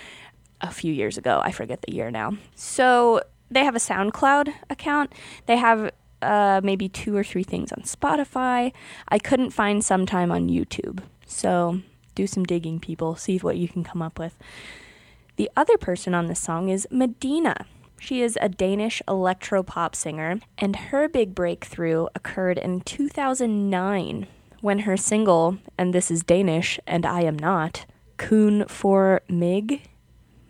a 0.61 0.70
few 0.70 0.92
years 0.92 1.16
ago. 1.16 1.40
I 1.42 1.52
forget 1.52 1.83
the 1.83 1.92
year 1.92 2.11
now. 2.11 2.37
So 2.55 3.22
they 3.50 3.64
have 3.64 3.76
a 3.76 3.81
SoundCloud 3.81 4.52
account. 4.68 5.14
They 5.46 5.57
have 5.57 5.90
uh, 6.20 6.61
maybe 6.62 6.88
two 6.88 7.16
or 7.16 7.24
three 7.24 7.44
things 7.44 7.72
on 7.72 7.83
Spotify. 7.83 8.72
I 9.09 9.18
couldn't 9.18 9.50
find 9.50 9.85
Sometime 9.85 10.31
on 10.31 10.48
YouTube. 10.48 11.00
So 11.26 11.81
do 12.16 12.26
some 12.26 12.42
digging, 12.42 12.81
people. 12.81 13.14
See 13.14 13.38
what 13.38 13.57
you 13.57 13.68
can 13.68 13.85
come 13.85 14.02
up 14.02 14.18
with. 14.18 14.35
The 15.37 15.50
other 15.57 15.76
person 15.76 16.14
on 16.14 16.26
this 16.26 16.40
song 16.40 16.68
is 16.68 16.88
Medina. 16.90 17.66
She 18.00 18.22
is 18.22 18.37
a 18.40 18.48
Danish 18.48 19.00
electro 19.07 19.62
pop 19.62 19.94
singer, 19.94 20.40
and 20.59 20.76
her 20.76 21.09
big 21.09 21.35
breakthrough 21.35 22.07
occurred 22.14 22.59
in 22.59 22.81
2009 22.81 24.26
when 24.61 24.81
her 24.81 24.96
single, 24.96 25.59
and 25.79 25.94
this 25.94 26.11
is 26.11 26.22
Danish, 26.22 26.81
and 26.87 27.07
I 27.07 27.22
am 27.22 27.38
not, 27.38 27.85
Kun 28.16 28.66
for 28.66 29.20
Mig. 29.29 29.83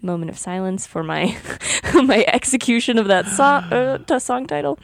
Moment 0.01 0.31
of 0.31 0.39
silence 0.39 0.87
for 0.87 1.03
my 1.03 1.37
my 1.95 2.25
execution 2.29 2.97
of 2.97 3.09
that 3.09 3.27
song 3.27 3.65
uh, 3.73 4.19
song 4.19 4.47
title. 4.47 4.79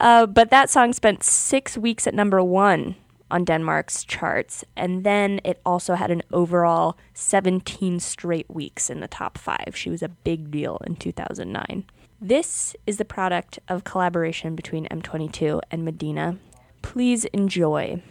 Uh, 0.00 0.26
but 0.26 0.50
that 0.50 0.68
song 0.68 0.92
spent 0.92 1.22
six 1.22 1.78
weeks 1.78 2.06
at 2.06 2.14
number 2.14 2.42
one 2.42 2.96
on 3.30 3.44
Denmark's 3.44 4.04
charts, 4.04 4.64
and 4.76 5.04
then 5.04 5.40
it 5.44 5.60
also 5.64 5.94
had 5.94 6.10
an 6.10 6.22
overall 6.32 6.96
17 7.14 8.00
straight 8.00 8.48
weeks 8.48 8.90
in 8.90 9.00
the 9.00 9.08
top 9.08 9.38
five. 9.38 9.74
She 9.74 9.90
was 9.90 10.02
a 10.02 10.08
big 10.08 10.50
deal 10.50 10.80
in 10.86 10.96
2009. 10.96 11.84
This 12.20 12.74
is 12.86 12.96
the 12.96 13.04
product 13.04 13.58
of 13.68 13.84
collaboration 13.84 14.54
between 14.54 14.86
M22 14.88 15.60
and 15.70 15.84
Medina. 15.84 16.38
Please 16.82 17.24
enjoy. 17.26 18.02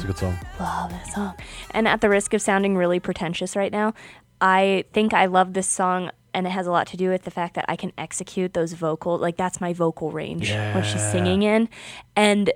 It's 0.00 0.04
a 0.04 0.06
good 0.06 0.18
song. 0.18 0.38
love 0.60 0.90
that 0.90 1.06
song. 1.12 1.34
And 1.70 1.88
at 1.88 2.00
the 2.00 2.08
risk 2.08 2.34
of 2.34 2.42
sounding 2.42 2.76
really 2.76 3.00
pretentious 3.00 3.56
right 3.56 3.72
now, 3.72 3.94
I 4.40 4.84
think 4.92 5.14
I 5.14 5.26
love 5.26 5.54
this 5.54 5.68
song 5.68 6.10
and 6.32 6.46
it 6.46 6.50
has 6.50 6.66
a 6.66 6.70
lot 6.70 6.86
to 6.88 6.96
do 6.96 7.10
with 7.10 7.22
the 7.22 7.30
fact 7.30 7.54
that 7.54 7.64
I 7.68 7.76
can 7.76 7.92
execute 7.96 8.54
those 8.54 8.72
vocal 8.72 9.16
like 9.18 9.36
that's 9.36 9.60
my 9.60 9.72
vocal 9.72 10.10
range 10.10 10.50
when 10.50 10.82
she's 10.82 11.02
singing 11.12 11.42
in. 11.42 11.68
And 12.16 12.50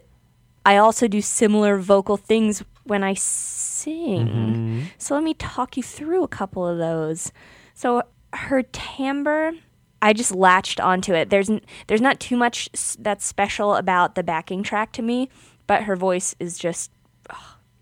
I 0.66 0.76
also 0.76 1.06
do 1.08 1.20
similar 1.22 1.78
vocal 1.78 2.16
things 2.16 2.62
when 2.84 3.04
I 3.04 3.14
sing. 3.14 4.26
Mm-hmm. 4.28 4.80
So 4.98 5.14
let 5.14 5.22
me 5.22 5.34
talk 5.34 5.76
you 5.76 5.82
through 5.82 6.24
a 6.24 6.28
couple 6.28 6.66
of 6.66 6.78
those. 6.78 7.32
So 7.74 8.02
her 8.32 8.62
timbre 8.64 9.52
I 10.00 10.12
just 10.12 10.32
latched 10.32 10.78
onto 10.80 11.12
it. 11.12 11.28
There's 11.30 11.50
n- 11.50 11.60
there's 11.88 12.00
not 12.00 12.20
too 12.20 12.36
much 12.36 12.68
s- 12.74 12.96
that's 13.00 13.24
special 13.24 13.74
about 13.74 14.14
the 14.14 14.22
backing 14.22 14.62
track 14.62 14.92
to 14.92 15.02
me, 15.02 15.28
but 15.66 15.84
her 15.84 15.96
voice 15.96 16.36
is 16.38 16.56
just 16.58 16.90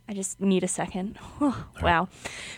I 0.08 0.14
just 0.14 0.40
need 0.40 0.62
a 0.64 0.68
second. 0.68 1.18
wow. 1.82 2.08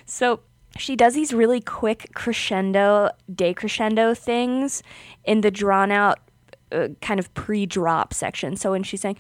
So 0.04 0.40
she 0.76 0.96
does 0.96 1.14
these 1.14 1.32
really 1.32 1.61
quick 1.61 2.11
crescendo, 2.14 3.11
decrescendo 3.32 4.16
things 4.16 4.82
in 5.24 5.40
the 5.40 5.50
drawn 5.50 5.90
out 5.90 6.18
uh, 6.72 6.88
kind 7.00 7.18
of 7.18 7.32
pre 7.34 7.64
drop 7.66 8.12
section. 8.12 8.56
So 8.56 8.72
when 8.72 8.82
she's 8.82 9.00
saying, 9.00 9.16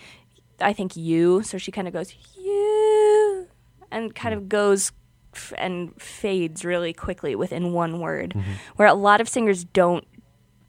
I 0.60 0.72
think 0.72 0.96
you, 0.96 1.42
so 1.42 1.56
she 1.58 1.72
kind 1.72 1.88
of 1.88 1.94
goes, 1.94 2.14
you, 2.36 3.48
and 3.90 4.14
kind 4.14 4.34
of 4.34 4.48
goes 4.48 4.92
f- 5.34 5.54
and 5.56 6.00
fades 6.00 6.64
really 6.64 6.92
quickly 6.92 7.34
within 7.34 7.72
one 7.72 8.00
word, 8.00 8.34
where 8.76 8.88
a 8.88 8.94
lot 8.94 9.20
of 9.20 9.28
singers 9.28 9.64
don't 9.64 10.06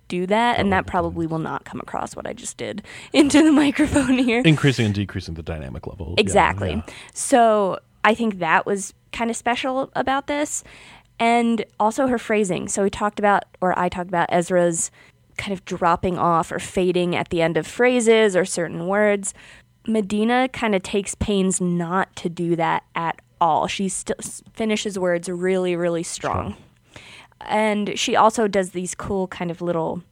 do 0.09 0.25
that, 0.25 0.59
and 0.59 0.73
that 0.73 0.85
probably 0.85 1.25
will 1.25 1.39
not 1.39 1.63
come 1.63 1.79
across 1.79 2.15
what 2.15 2.27
I 2.27 2.33
just 2.33 2.57
did 2.57 2.83
into 3.13 3.41
the 3.41 3.51
microphone 3.53 4.17
here. 4.17 4.41
Increasing 4.43 4.87
and 4.87 4.95
decreasing 4.95 5.35
the 5.35 5.43
dynamic 5.43 5.87
level. 5.87 6.15
Exactly. 6.17 6.71
yeah. 6.71 6.81
So 7.13 7.79
I 8.03 8.13
think 8.13 8.39
that 8.39 8.65
was 8.65 8.93
kind 9.13 9.29
of 9.29 9.37
special 9.37 9.89
about 9.95 10.27
this. 10.27 10.63
And 11.21 11.65
also 11.81 12.07
her 12.07 12.17
phrasing. 12.17 12.69
So 12.69 12.83
we 12.83 12.89
talked 12.89 13.19
about, 13.19 13.43
or 13.59 13.77
I 13.77 13.89
talked 13.89 14.07
about 14.07 14.29
Ezra's 14.31 14.89
kind 15.37 15.51
of 15.51 15.65
dropping 15.65 16.17
off 16.17 16.49
or 16.49 16.59
fading 16.59 17.13
at 17.13 17.29
the 17.29 17.41
end 17.41 17.57
of 17.57 17.67
phrases 17.67 18.37
or 18.37 18.45
certain 18.45 18.87
words. 18.87 19.33
Medina 19.85 20.47
kind 20.49 20.75
of 20.75 20.83
takes 20.83 21.15
pains 21.15 21.59
not 21.59 22.15
to 22.17 22.29
do 22.29 22.55
that 22.55 22.83
at 22.95 23.21
all. 23.41 23.67
She 23.67 23.89
still 23.89 24.15
finishes 24.53 24.97
words 24.97 25.27
really, 25.27 25.75
really 25.75 26.03
strong. 26.03 26.55
And 27.41 27.97
she 27.97 28.15
also 28.15 28.47
does 28.47 28.71
these 28.71 28.95
cool 28.95 29.27
kind 29.27 29.51
of 29.51 29.61
little 29.61 30.03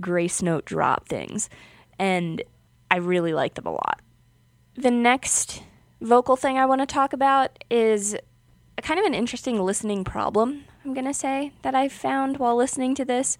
grace 0.00 0.42
note 0.42 0.64
drop 0.64 1.08
things. 1.08 1.50
And 1.98 2.42
I 2.90 2.96
really 2.96 3.34
like 3.34 3.54
them 3.54 3.66
a 3.66 3.72
lot. 3.72 4.00
The 4.74 4.90
next 4.90 5.62
vocal 6.00 6.36
thing 6.36 6.58
I 6.58 6.66
want 6.66 6.80
to 6.80 6.86
talk 6.86 7.12
about 7.12 7.64
is 7.70 8.14
a 8.76 8.82
kind 8.82 9.00
of 9.00 9.06
an 9.06 9.14
interesting 9.14 9.60
listening 9.60 10.04
problem, 10.04 10.64
I'm 10.84 10.94
going 10.94 11.06
to 11.06 11.14
say, 11.14 11.52
that 11.62 11.74
I 11.74 11.88
found 11.88 12.36
while 12.36 12.54
listening 12.54 12.94
to 12.94 13.04
this. 13.04 13.36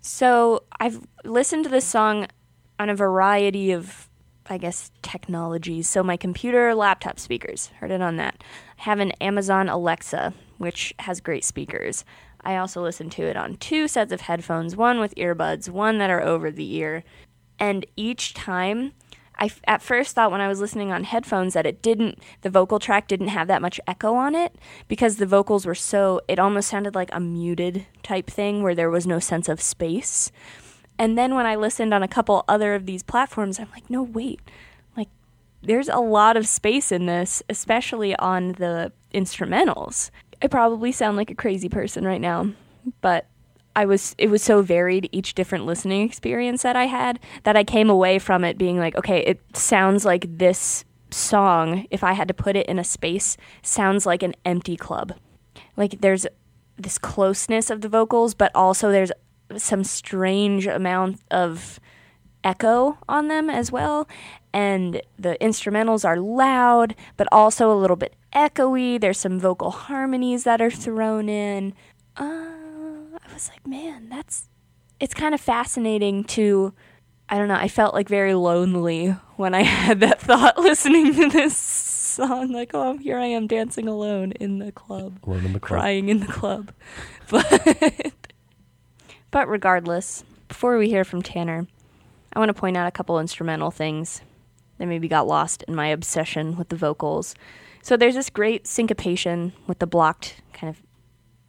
So 0.00 0.64
I've 0.80 1.06
listened 1.24 1.64
to 1.64 1.70
this 1.70 1.84
song 1.84 2.26
on 2.80 2.90
a 2.90 2.96
variety 2.96 3.70
of, 3.70 4.08
I 4.46 4.58
guess, 4.58 4.90
technologies. 5.02 5.88
So 5.88 6.02
my 6.02 6.16
computer, 6.16 6.74
laptop 6.74 7.20
speakers, 7.20 7.68
heard 7.78 7.92
it 7.92 8.02
on 8.02 8.16
that. 8.16 8.42
I 8.80 8.82
have 8.82 8.98
an 8.98 9.12
Amazon 9.12 9.68
Alexa, 9.68 10.34
which 10.58 10.92
has 10.98 11.20
great 11.20 11.44
speakers. 11.44 12.04
I 12.44 12.56
also 12.56 12.82
listen 12.82 13.10
to 13.10 13.22
it 13.22 13.36
on 13.36 13.56
two 13.56 13.86
sets 13.88 14.12
of 14.12 14.22
headphones, 14.22 14.76
one 14.76 15.00
with 15.00 15.14
earbuds, 15.14 15.68
one 15.68 15.98
that 15.98 16.10
are 16.10 16.22
over 16.22 16.50
the 16.50 16.74
ear. 16.74 17.04
And 17.58 17.86
each 17.96 18.34
time, 18.34 18.92
I 19.36 19.46
f- 19.46 19.60
at 19.66 19.82
first 19.82 20.14
thought 20.14 20.30
when 20.30 20.40
I 20.40 20.48
was 20.48 20.60
listening 20.60 20.92
on 20.92 21.04
headphones 21.04 21.54
that 21.54 21.66
it 21.66 21.82
didn't, 21.82 22.18
the 22.42 22.50
vocal 22.50 22.78
track 22.78 23.08
didn't 23.08 23.28
have 23.28 23.48
that 23.48 23.62
much 23.62 23.80
echo 23.86 24.14
on 24.14 24.34
it 24.34 24.56
because 24.88 25.16
the 25.16 25.26
vocals 25.26 25.66
were 25.66 25.74
so, 25.74 26.20
it 26.28 26.38
almost 26.38 26.68
sounded 26.68 26.94
like 26.94 27.10
a 27.12 27.20
muted 27.20 27.86
type 28.02 28.28
thing 28.28 28.62
where 28.62 28.74
there 28.74 28.90
was 28.90 29.06
no 29.06 29.18
sense 29.18 29.48
of 29.48 29.60
space. 29.60 30.32
And 30.98 31.16
then 31.16 31.34
when 31.34 31.46
I 31.46 31.56
listened 31.56 31.94
on 31.94 32.02
a 32.02 32.08
couple 32.08 32.44
other 32.48 32.74
of 32.74 32.86
these 32.86 33.02
platforms, 33.02 33.58
I'm 33.58 33.70
like, 33.72 33.88
no, 33.88 34.02
wait. 34.02 34.40
Like, 34.96 35.08
there's 35.62 35.88
a 35.88 35.98
lot 35.98 36.36
of 36.36 36.46
space 36.46 36.92
in 36.92 37.06
this, 37.06 37.42
especially 37.48 38.14
on 38.16 38.52
the 38.52 38.92
instrumentals. 39.14 40.10
I 40.42 40.48
probably 40.48 40.92
sound 40.92 41.16
like 41.16 41.30
a 41.30 41.36
crazy 41.36 41.68
person 41.68 42.04
right 42.04 42.20
now, 42.20 42.50
but 43.00 43.26
I 43.74 43.86
was 43.86 44.14
it 44.18 44.28
was 44.28 44.42
so 44.42 44.60
varied 44.60 45.08
each 45.12 45.34
different 45.34 45.66
listening 45.66 46.02
experience 46.02 46.62
that 46.62 46.76
I 46.76 46.86
had 46.86 47.20
that 47.44 47.56
I 47.56 47.64
came 47.64 47.88
away 47.88 48.18
from 48.18 48.44
it 48.44 48.58
being 48.58 48.78
like, 48.78 48.96
okay, 48.96 49.20
it 49.20 49.40
sounds 49.56 50.04
like 50.04 50.38
this 50.38 50.84
song 51.10 51.86
if 51.90 52.02
I 52.02 52.14
had 52.14 52.28
to 52.28 52.34
put 52.34 52.56
it 52.56 52.66
in 52.66 52.78
a 52.78 52.84
space 52.84 53.36
sounds 53.62 54.04
like 54.04 54.22
an 54.22 54.34
empty 54.44 54.76
club. 54.76 55.14
Like 55.76 56.00
there's 56.00 56.26
this 56.76 56.98
closeness 56.98 57.70
of 57.70 57.80
the 57.80 57.88
vocals, 57.88 58.34
but 58.34 58.50
also 58.54 58.90
there's 58.90 59.12
some 59.56 59.84
strange 59.84 60.66
amount 60.66 61.20
of 61.30 61.78
echo 62.42 62.98
on 63.08 63.28
them 63.28 63.48
as 63.48 63.70
well. 63.70 64.08
And 64.54 65.00
the 65.18 65.36
instrumentals 65.40 66.04
are 66.04 66.18
loud, 66.18 66.94
but 67.16 67.26
also 67.32 67.72
a 67.72 67.78
little 67.78 67.96
bit 67.96 68.14
echoey. 68.34 69.00
There's 69.00 69.18
some 69.18 69.40
vocal 69.40 69.70
harmonies 69.70 70.44
that 70.44 70.60
are 70.60 70.70
thrown 70.70 71.28
in. 71.28 71.72
Uh, 72.16 72.24
I 72.24 73.32
was 73.32 73.48
like, 73.48 73.66
man, 73.66 74.08
that's. 74.10 74.48
It's 75.00 75.14
kind 75.14 75.34
of 75.34 75.40
fascinating 75.40 76.24
to. 76.24 76.72
I 77.28 77.38
don't 77.38 77.48
know. 77.48 77.54
I 77.54 77.68
felt 77.68 77.94
like 77.94 78.08
very 78.10 78.34
lonely 78.34 79.16
when 79.36 79.54
I 79.54 79.62
had 79.78 80.00
that 80.00 80.20
thought 80.20 80.58
listening 80.58 81.14
to 81.14 81.28
this 81.30 81.56
song. 81.56 82.52
Like, 82.52 82.72
oh, 82.74 82.98
here 82.98 83.16
I 83.18 83.24
am 83.26 83.46
dancing 83.46 83.88
alone 83.88 84.32
in 84.32 84.58
the 84.58 84.70
club 84.70 85.18
Alone 85.26 85.46
in 85.46 85.52
the 85.54 85.60
club. 85.60 85.62
crying 85.80 86.08
in 86.10 86.20
the 86.20 86.26
club. 86.26 86.72
But 87.30 88.12
but 89.30 89.48
regardless, 89.48 90.22
before 90.48 90.76
we 90.76 90.88
hear 90.90 91.04
from 91.04 91.22
Tanner, 91.22 91.66
I 92.34 92.38
want 92.38 92.50
to 92.50 92.54
point 92.54 92.76
out 92.76 92.86
a 92.86 92.90
couple 92.90 93.18
instrumental 93.18 93.70
things 93.70 94.20
that 94.82 94.88
maybe 94.88 95.06
got 95.06 95.28
lost 95.28 95.62
in 95.68 95.76
my 95.76 95.86
obsession 95.86 96.56
with 96.56 96.68
the 96.68 96.74
vocals. 96.74 97.36
So 97.82 97.96
there's 97.96 98.16
this 98.16 98.28
great 98.28 98.66
syncopation 98.66 99.52
with 99.68 99.78
the 99.78 99.86
blocked 99.86 100.42
kind 100.52 100.68
of 100.68 100.82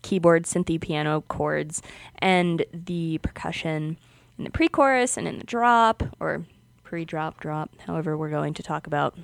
keyboard 0.04 0.44
synthy 0.44 0.80
piano 0.80 1.22
chords 1.30 1.82
and 2.20 2.64
the 2.72 3.18
percussion 3.24 3.98
in 4.38 4.44
the 4.44 4.52
pre-chorus 4.52 5.18
and 5.18 5.28
in 5.28 5.40
the 5.40 5.46
drop 5.46 6.04
or 6.20 6.46
pre-drop 6.84 7.40
drop, 7.40 7.72
however 7.88 8.16
we're 8.16 8.30
going 8.30 8.54
to 8.54 8.62
talk 8.62 8.86
about 8.86 9.18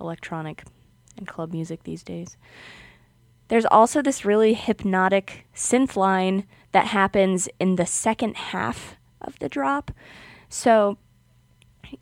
electronic 0.00 0.62
and 1.16 1.26
club 1.26 1.52
music 1.52 1.82
these 1.82 2.04
days. 2.04 2.36
There's 3.48 3.66
also 3.66 4.02
this 4.02 4.24
really 4.24 4.54
hypnotic 4.54 5.48
synth 5.52 5.96
line 5.96 6.46
that 6.70 6.86
happens 6.86 7.48
in 7.58 7.74
the 7.74 7.86
second 7.86 8.36
half 8.36 8.94
of 9.20 9.36
the 9.40 9.48
drop. 9.48 9.90
So 10.48 10.96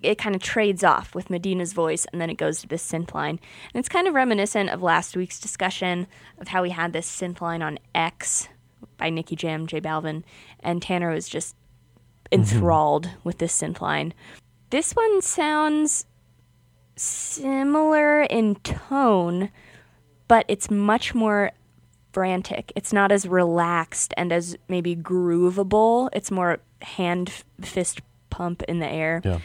it 0.03 0.19
kind 0.19 0.35
of 0.35 0.43
trades 0.43 0.85
off 0.85 1.15
with 1.15 1.31
Medina's 1.31 1.73
voice 1.73 2.07
and 2.13 2.21
then 2.21 2.31
it 2.31 2.37
goes 2.37 2.61
to 2.61 2.69
this 2.69 2.89
synth 2.89 3.15
line. 3.15 3.39
And 3.73 3.81
it's 3.81 3.89
kind 3.89 4.09
of 4.09 4.15
reminiscent 4.15 4.71
of 4.71 4.83
last 4.83 5.17
week's 5.17 5.41
discussion 5.41 6.07
of 6.39 6.49
how 6.49 6.63
we 6.63 6.71
had 6.71 6.93
this 6.93 7.09
synth 7.09 7.41
line 7.41 7.63
on 7.63 7.79
X 7.95 8.49
by 8.97 9.11
Nicky 9.11 9.37
Jam, 9.37 9.67
J 9.67 9.81
Balvin, 9.81 10.23
and 10.61 10.83
Tanner 10.83 11.11
was 11.11 11.29
just 11.29 11.55
mm-hmm. 12.31 12.41
enthralled 12.41 13.11
with 13.25 13.39
this 13.39 13.61
synth 13.61 13.81
line. 13.81 14.15
This 14.71 14.93
one 14.93 15.23
sounds 15.23 16.07
similar 16.97 18.23
in 18.23 18.57
tone, 18.57 19.51
but 20.29 20.45
it's 20.49 20.71
much 20.71 21.15
more 21.15 21.53
frantic. 22.13 22.73
It's 22.75 22.93
not 22.93 23.13
as 23.13 23.29
relaxed 23.29 24.15
and 24.17 24.33
as 24.33 24.57
maybe 24.69 24.97
groovable. 24.97 26.09
It's 26.13 26.31
more 26.31 26.59
hand 26.83 27.31
fist 27.61 28.01
pump 28.31 28.63
in 28.63 28.79
the 28.79 28.89
air. 28.89 29.21
Yeah. 29.25 29.41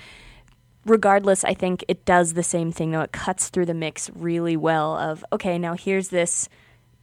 Regardless, 0.85 1.43
I 1.43 1.53
think 1.53 1.85
it 1.87 2.05
does 2.05 2.33
the 2.33 2.43
same 2.43 2.71
thing 2.71 2.91
though. 2.91 3.01
It 3.01 3.11
cuts 3.11 3.49
through 3.49 3.67
the 3.67 3.73
mix 3.73 4.09
really 4.15 4.57
well 4.57 4.97
of 4.97 5.23
okay, 5.31 5.57
now 5.57 5.75
here's 5.75 6.09
this 6.09 6.49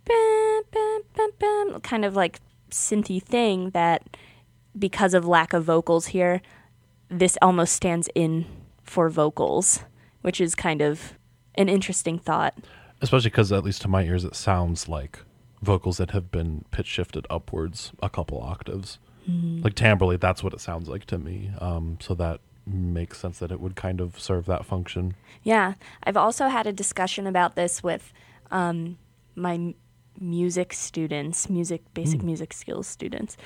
bam, 0.05 0.63
bam, 0.73 1.01
bam, 1.15 1.31
bam, 1.39 1.81
kind 1.81 2.05
of 2.05 2.17
like 2.17 2.41
synthy 2.71 3.23
thing 3.23 3.71
that 3.71 4.17
because 4.79 5.15
of 5.15 5.27
lack 5.27 5.53
of 5.53 5.65
vocals 5.65 6.09
here, 6.09 6.41
this 7.09 7.39
almost 7.41 7.75
stands 7.75 8.09
in 8.15 8.47
for 8.83 9.09
vocals, 9.09 9.81
which 10.23 10.41
is 10.41 10.55
kind 10.55 10.81
of 10.81 11.15
an 11.55 11.69
interesting 11.69 12.19
thought. 12.19 12.55
Especially 13.01 13.31
because, 13.31 13.53
at 13.53 13.65
least 13.65 13.83
to 13.83 13.89
my 13.89 14.03
ears, 14.03 14.25
it 14.25 14.35
sounds 14.35 14.89
like 14.89 15.21
vocals 15.63 15.99
that 15.99 16.11
have 16.11 16.31
been 16.31 16.65
pitch 16.71 16.87
shifted 16.87 17.27
upwards 17.31 17.93
a 18.03 18.09
couple 18.09 18.41
octaves. 18.41 18.99
Mm-hmm. 19.29 19.63
Like 19.63 19.75
timbrely, 19.75 20.17
that's 20.17 20.43
what 20.43 20.53
it 20.53 20.61
sounds 20.61 20.89
like 20.89 21.05
to 21.07 21.19
me. 21.19 21.51
Um, 21.61 21.99
so 22.01 22.15
that 22.15 22.41
makes 22.69 23.19
sense 23.19 23.39
that 23.39 23.51
it 23.53 23.61
would 23.61 23.77
kind 23.77 24.01
of 24.01 24.19
serve 24.19 24.47
that 24.47 24.65
function. 24.65 25.15
Yeah, 25.43 25.75
I've 26.05 26.17
also 26.17 26.49
had 26.49 26.67
a 26.67 26.73
discussion 26.73 27.27
about 27.27 27.57
this 27.57 27.83
with 27.83 28.13
um, 28.51 28.99
my 29.35 29.55
m- 29.55 29.75
music 30.21 30.73
students, 30.73 31.49
music 31.49 31.83
basic 31.95 32.23
music 32.23 32.53
skills 32.53 32.87
students, 32.87 33.37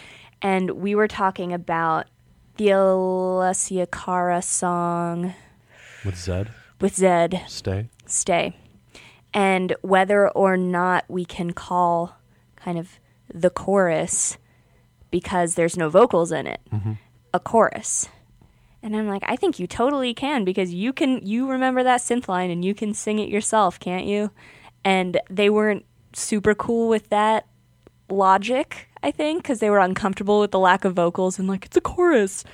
and 0.40 0.70
we 0.72 0.94
were 0.94 1.08
talking 1.08 1.52
about 1.52 2.06
the 2.56 2.66
Alessia 2.68 3.90
Cara 3.90 4.42
song. 4.42 5.34
With 6.04 6.14
Zedd, 6.16 6.48
with 6.80 6.96
Zedd, 6.96 7.48
stay. 7.48 7.88
"Stay," 8.06 8.56
and 9.32 9.74
whether 9.82 10.28
or 10.30 10.56
not 10.56 11.04
we 11.08 11.24
can 11.24 11.52
call 11.52 12.16
kind 12.56 12.78
of 12.78 12.98
the 13.32 13.50
chorus 13.50 14.36
because 15.10 15.54
there's 15.54 15.76
no 15.76 15.88
vocals 15.88 16.32
in 16.32 16.46
it. 16.46 16.60
A 17.34 17.40
chorus. 17.40 18.08
And 18.82 18.96
I'm 18.96 19.06
like, 19.08 19.22
I 19.26 19.36
think 19.36 19.58
you 19.58 19.66
totally 19.66 20.12
can 20.12 20.44
because 20.44 20.74
you 20.74 20.92
can 20.92 21.24
you 21.24 21.48
remember 21.48 21.82
that 21.84 22.00
synth 22.00 22.26
line 22.28 22.50
and 22.50 22.64
you 22.64 22.74
can 22.74 22.94
sing 22.94 23.18
it 23.18 23.28
yourself, 23.28 23.78
can't 23.78 24.06
you? 24.06 24.30
And 24.84 25.20
they 25.30 25.48
weren't 25.50 25.84
super 26.14 26.54
cool 26.54 26.88
with 26.88 27.08
that 27.10 27.46
logic, 28.08 28.88
I 29.02 29.10
think, 29.12 29.42
because 29.42 29.60
they 29.60 29.70
were 29.70 29.78
uncomfortable 29.78 30.40
with 30.40 30.50
the 30.50 30.58
lack 30.58 30.84
of 30.84 30.94
vocals 30.94 31.38
and 31.38 31.46
like 31.48 31.64
it's 31.66 31.76
a 31.76 31.80
chorus. 31.80 32.44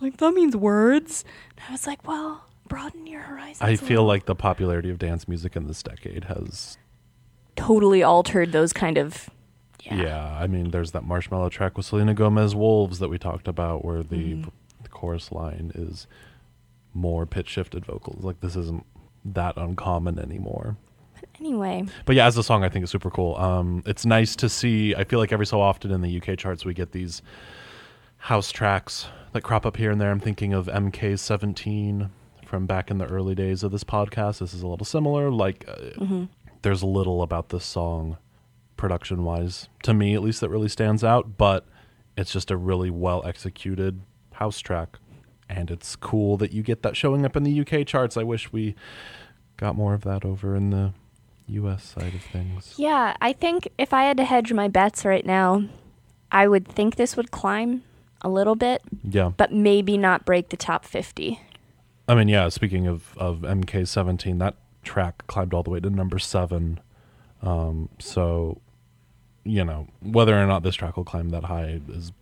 Like 0.00 0.18
that 0.18 0.32
means 0.32 0.54
words. 0.56 1.24
And 1.56 1.64
I 1.68 1.72
was 1.72 1.86
like, 1.86 2.06
well, 2.06 2.44
broaden 2.68 3.06
your 3.06 3.22
horizons. 3.22 3.62
I 3.62 3.76
feel 3.76 4.04
like 4.04 4.26
the 4.26 4.34
popularity 4.34 4.90
of 4.90 4.98
dance 4.98 5.26
music 5.26 5.56
in 5.56 5.66
this 5.66 5.82
decade 5.82 6.24
has 6.24 6.76
totally 7.56 8.02
altered 8.02 8.52
those 8.52 8.72
kind 8.72 8.96
of 8.98 9.28
Yeah. 9.82 10.36
I 10.38 10.46
mean, 10.46 10.70
there's 10.70 10.92
that 10.92 11.04
Marshmello 11.04 11.50
track 11.50 11.76
with 11.76 11.86
Selena 11.86 12.14
Gomez 12.14 12.54
Wolves 12.54 12.98
that 12.98 13.08
we 13.08 13.18
talked 13.18 13.48
about 13.48 13.84
where 13.84 14.02
the, 14.02 14.34
Mm-hmm. 14.34 14.48
Chorus 14.90 15.32
line 15.32 15.72
is 15.74 16.06
more 16.94 17.26
pitch 17.26 17.48
shifted 17.48 17.84
vocals. 17.86 18.24
Like, 18.24 18.40
this 18.40 18.56
isn't 18.56 18.84
that 19.24 19.56
uncommon 19.56 20.18
anymore. 20.18 20.76
Anyway, 21.38 21.84
But 22.04 22.16
yeah, 22.16 22.26
as 22.26 22.36
a 22.36 22.42
song, 22.42 22.64
I 22.64 22.68
think 22.68 22.82
it's 22.82 22.92
super 22.92 23.10
cool. 23.10 23.34
Um, 23.36 23.82
it's 23.86 24.04
nice 24.04 24.36
to 24.36 24.48
see. 24.48 24.94
I 24.94 25.04
feel 25.04 25.18
like 25.18 25.32
every 25.32 25.46
so 25.46 25.60
often 25.60 25.90
in 25.90 26.00
the 26.02 26.20
UK 26.20 26.36
charts, 26.38 26.64
we 26.64 26.74
get 26.74 26.92
these 26.92 27.22
house 28.18 28.50
tracks 28.52 29.06
that 29.32 29.42
crop 29.42 29.64
up 29.64 29.76
here 29.76 29.90
and 29.90 30.00
there. 30.00 30.10
I'm 30.10 30.20
thinking 30.20 30.52
of 30.52 30.66
MK17 30.66 32.10
from 32.44 32.66
back 32.66 32.90
in 32.90 32.98
the 32.98 33.06
early 33.06 33.34
days 33.34 33.62
of 33.62 33.70
this 33.72 33.84
podcast. 33.84 34.38
This 34.40 34.52
is 34.52 34.62
a 34.62 34.66
little 34.66 34.84
similar. 34.84 35.30
Like, 35.30 35.64
uh, 35.68 36.26
there's 36.62 36.82
little 36.82 37.22
about 37.22 37.48
this 37.50 37.64
song, 37.64 38.18
production 38.76 39.24
wise, 39.24 39.68
to 39.84 39.94
me 39.94 40.14
at 40.14 40.22
least, 40.22 40.40
that 40.40 40.50
really 40.50 40.68
stands 40.68 41.02
out. 41.04 41.38
But 41.38 41.66
it's 42.16 42.32
just 42.32 42.50
a 42.50 42.56
really 42.56 42.90
well 42.90 43.22
executed 43.24 44.00
house 44.40 44.58
track. 44.58 44.98
And 45.48 45.70
it's 45.70 45.94
cool 45.96 46.36
that 46.38 46.52
you 46.52 46.62
get 46.62 46.82
that 46.82 46.96
showing 46.96 47.24
up 47.24 47.36
in 47.36 47.42
the 47.44 47.60
UK 47.60 47.86
charts. 47.86 48.16
I 48.16 48.22
wish 48.22 48.52
we 48.52 48.74
got 49.56 49.76
more 49.76 49.94
of 49.94 50.02
that 50.02 50.24
over 50.24 50.56
in 50.56 50.70
the 50.70 50.92
US 51.48 51.84
side 51.84 52.14
of 52.14 52.22
things. 52.22 52.74
yeah, 52.78 53.16
I 53.20 53.32
think 53.32 53.68
if 53.76 53.92
I 53.92 54.04
had 54.04 54.16
to 54.18 54.24
hedge 54.24 54.52
my 54.52 54.68
bets 54.68 55.04
right 55.04 55.26
now, 55.26 55.64
I 56.32 56.46
would 56.46 56.66
think 56.68 56.94
this 56.96 57.16
would 57.16 57.30
climb 57.32 57.82
a 58.22 58.28
little 58.28 58.54
bit, 58.54 58.82
Yeah. 59.02 59.32
but 59.36 59.52
maybe 59.52 59.98
not 59.98 60.24
break 60.24 60.50
the 60.50 60.56
top 60.56 60.84
50. 60.84 61.40
I 62.08 62.14
mean, 62.14 62.28
yeah, 62.28 62.48
speaking 62.48 62.86
of, 62.86 63.16
of 63.18 63.38
MK17, 63.40 64.38
that 64.38 64.54
track 64.84 65.26
climbed 65.26 65.52
all 65.52 65.62
the 65.64 65.70
way 65.70 65.80
to 65.80 65.90
number 65.90 66.18
seven. 66.20 66.78
Um, 67.42 67.88
so, 67.98 68.60
you 69.44 69.64
know, 69.64 69.88
whether 70.00 70.40
or 70.40 70.46
not 70.46 70.62
this 70.62 70.76
track 70.76 70.96
will 70.96 71.04
climb 71.04 71.30
that 71.30 71.44
high 71.44 71.80
is 71.88 72.12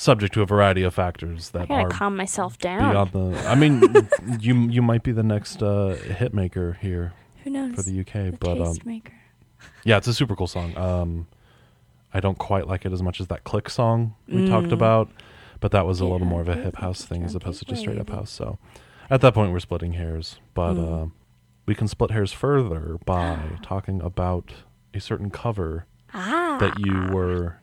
subject 0.00 0.32
to 0.32 0.42
a 0.42 0.46
variety 0.46 0.82
of 0.84 0.94
factors 0.94 1.50
I 1.54 1.58
that 1.58 1.68
gotta 1.68 1.82
are 1.86 1.88
calm 1.90 2.16
myself 2.16 2.56
down. 2.58 2.92
beyond 2.92 3.12
the. 3.12 3.48
I 3.48 3.54
mean, 3.56 3.82
you 4.40 4.54
you 4.68 4.80
might 4.80 5.02
be 5.02 5.10
the 5.12 5.22
next 5.24 5.62
uh, 5.62 5.96
hit 5.96 6.32
maker 6.32 6.78
here 6.80 7.12
Who 7.42 7.50
knows? 7.50 7.74
for 7.74 7.82
the 7.82 8.00
UK, 8.00 8.12
The 8.30 8.36
but 8.40 8.60
um, 8.60 8.74
tastemaker. 8.76 9.10
yeah, 9.84 9.96
it's 9.96 10.06
a 10.06 10.14
super 10.14 10.36
cool 10.36 10.46
song. 10.46 10.76
Um, 10.76 11.26
I 12.14 12.20
don't 12.20 12.38
quite 12.38 12.66
like 12.68 12.86
it 12.86 12.92
as 12.92 13.02
much 13.02 13.20
as 13.20 13.26
that 13.26 13.42
click 13.44 13.68
song 13.68 14.14
we 14.28 14.42
Mm. 14.42 14.48
talked 14.48 14.72
about, 14.72 15.10
but 15.60 15.72
that 15.72 15.84
was 15.84 16.00
a 16.00 16.06
little 16.06 16.26
more 16.26 16.40
of 16.40 16.48
a 16.48 16.54
hip 16.54 16.76
house 16.76 17.04
thing 17.04 17.24
as 17.24 17.34
opposed 17.34 17.58
to 17.58 17.64
just 17.66 17.80
straight 17.82 17.98
up 17.98 18.08
house. 18.10 18.30
So 18.30 18.58
at 19.10 19.20
that 19.22 19.34
point, 19.34 19.52
we're 19.52 19.58
splitting 19.60 19.94
hairs, 19.94 20.38
but 20.54 20.74
Mm. 20.74 21.02
uh, 21.02 21.06
we 21.66 21.74
can 21.74 21.88
split 21.88 22.12
hairs 22.12 22.32
further 22.32 22.98
by 23.04 23.36
talking 23.62 24.00
about 24.00 24.52
a 24.94 25.00
certain 25.00 25.30
cover 25.30 25.86
Ah. 26.14 26.56
that 26.60 26.78
you 26.78 27.08
were 27.12 27.58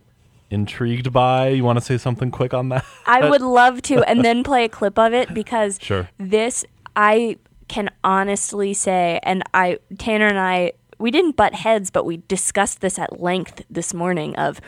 intrigued 0.50 1.12
by. 1.12 1.50
You 1.50 1.64
want 1.64 1.78
to 1.80 1.84
say 1.86 1.98
something 1.98 2.32
quick 2.32 2.54
on 2.54 2.70
that? 2.70 2.86
I 3.06 3.30
would 3.30 3.42
love 3.62 3.82
to, 3.84 4.04
and 4.08 4.24
then 4.24 4.44
play 4.44 4.66
a 4.66 4.70
clip 4.70 4.98
of 4.98 5.14
it 5.14 5.34
because 5.34 5.80
Sure. 5.82 6.10
this 6.18 6.66
I 6.96 7.38
can 7.68 7.90
honestly 8.04 8.74
say, 8.74 9.20
and 9.24 9.44
I 9.54 9.80
Tanner 9.98 10.28
and 10.28 10.40
I 10.40 10.74
we 10.98 11.12
didn't 11.12 11.36
butt 11.36 11.54
heads, 11.54 11.90
but 11.92 12.06
we 12.06 12.22
discussed 12.28 12.82
this 12.82 12.98
at 12.98 13.20
length 13.20 13.64
this 13.70 13.94
morning 13.94 14.36
of 14.38 14.62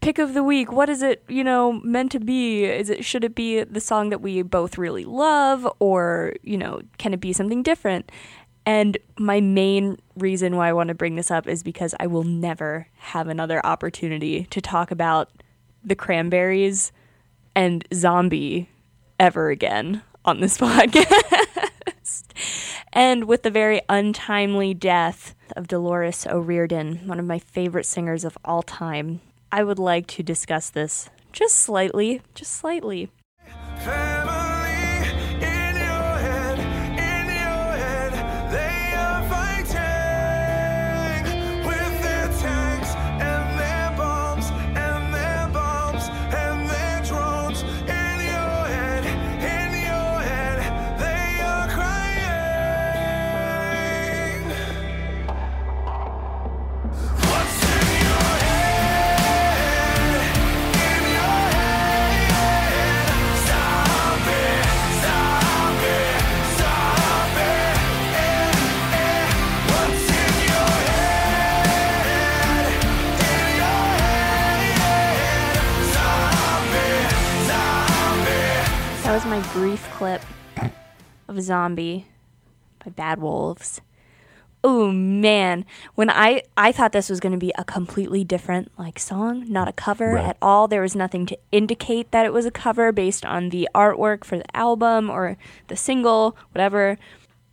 pick 0.00 0.18
of 0.18 0.32
the 0.32 0.42
week. 0.42 0.72
What 0.72 0.88
is 0.88 1.02
it, 1.02 1.22
you 1.28 1.44
know, 1.44 1.72
meant 1.72 2.12
to 2.12 2.20
be? 2.20 2.64
Is 2.64 2.88
it 2.88 3.04
should 3.04 3.24
it 3.24 3.34
be 3.34 3.64
the 3.64 3.80
song 3.80 4.10
that 4.10 4.20
we 4.20 4.42
both 4.42 4.78
really 4.78 5.04
love, 5.04 5.66
or 5.78 6.34
you 6.42 6.56
know, 6.56 6.82
can 6.98 7.12
it 7.12 7.20
be 7.20 7.32
something 7.32 7.62
different? 7.62 8.10
And 8.66 8.98
my 9.18 9.40
main 9.40 9.98
reason 10.16 10.56
why 10.56 10.68
I 10.68 10.72
want 10.72 10.88
to 10.88 10.94
bring 10.94 11.16
this 11.16 11.30
up 11.30 11.48
is 11.48 11.62
because 11.62 11.94
I 11.98 12.06
will 12.06 12.24
never 12.24 12.88
have 12.98 13.28
another 13.28 13.64
opportunity 13.64 14.44
to 14.50 14.60
talk 14.60 14.90
about 14.90 15.30
the 15.82 15.94
cranberries 15.94 16.92
and 17.54 17.86
zombie 17.92 18.68
ever 19.18 19.50
again 19.50 20.02
on 20.24 20.40
this 20.40 20.58
podcast. 20.58 22.24
and 22.92 23.24
with 23.24 23.42
the 23.42 23.50
very 23.50 23.80
untimely 23.88 24.74
death 24.74 25.34
of 25.56 25.68
Dolores 25.68 26.26
O'Riordan, 26.26 27.06
one 27.06 27.18
of 27.18 27.26
my 27.26 27.38
favorite 27.38 27.86
singers 27.86 28.24
of 28.24 28.36
all 28.44 28.62
time, 28.62 29.20
I 29.50 29.64
would 29.64 29.78
like 29.78 30.06
to 30.08 30.22
discuss 30.22 30.70
this 30.70 31.08
just 31.32 31.56
slightly, 31.56 32.22
just 32.34 32.52
slightly. 32.52 33.10
My 79.40 79.52
brief 79.54 79.90
clip 79.92 80.20
of 81.26 81.40
Zombie 81.40 82.06
by 82.84 82.90
Bad 82.90 83.22
Wolves. 83.22 83.80
Oh 84.62 84.92
man, 84.92 85.64
when 85.94 86.10
I 86.10 86.42
I 86.58 86.72
thought 86.72 86.92
this 86.92 87.08
was 87.08 87.20
going 87.20 87.32
to 87.32 87.38
be 87.38 87.50
a 87.56 87.64
completely 87.64 88.22
different 88.22 88.70
like 88.78 88.98
song, 88.98 89.50
not 89.50 89.66
a 89.66 89.72
cover 89.72 90.12
Right. 90.12 90.26
at 90.26 90.36
all. 90.42 90.68
There 90.68 90.82
was 90.82 90.94
nothing 90.94 91.24
to 91.24 91.38
indicate 91.52 92.10
that 92.10 92.26
it 92.26 92.34
was 92.34 92.44
a 92.44 92.50
cover 92.50 92.92
based 92.92 93.24
on 93.24 93.48
the 93.48 93.66
artwork 93.74 94.24
for 94.24 94.36
the 94.36 94.54
album 94.54 95.08
or 95.08 95.38
the 95.68 95.76
single, 95.76 96.36
whatever. 96.52 96.98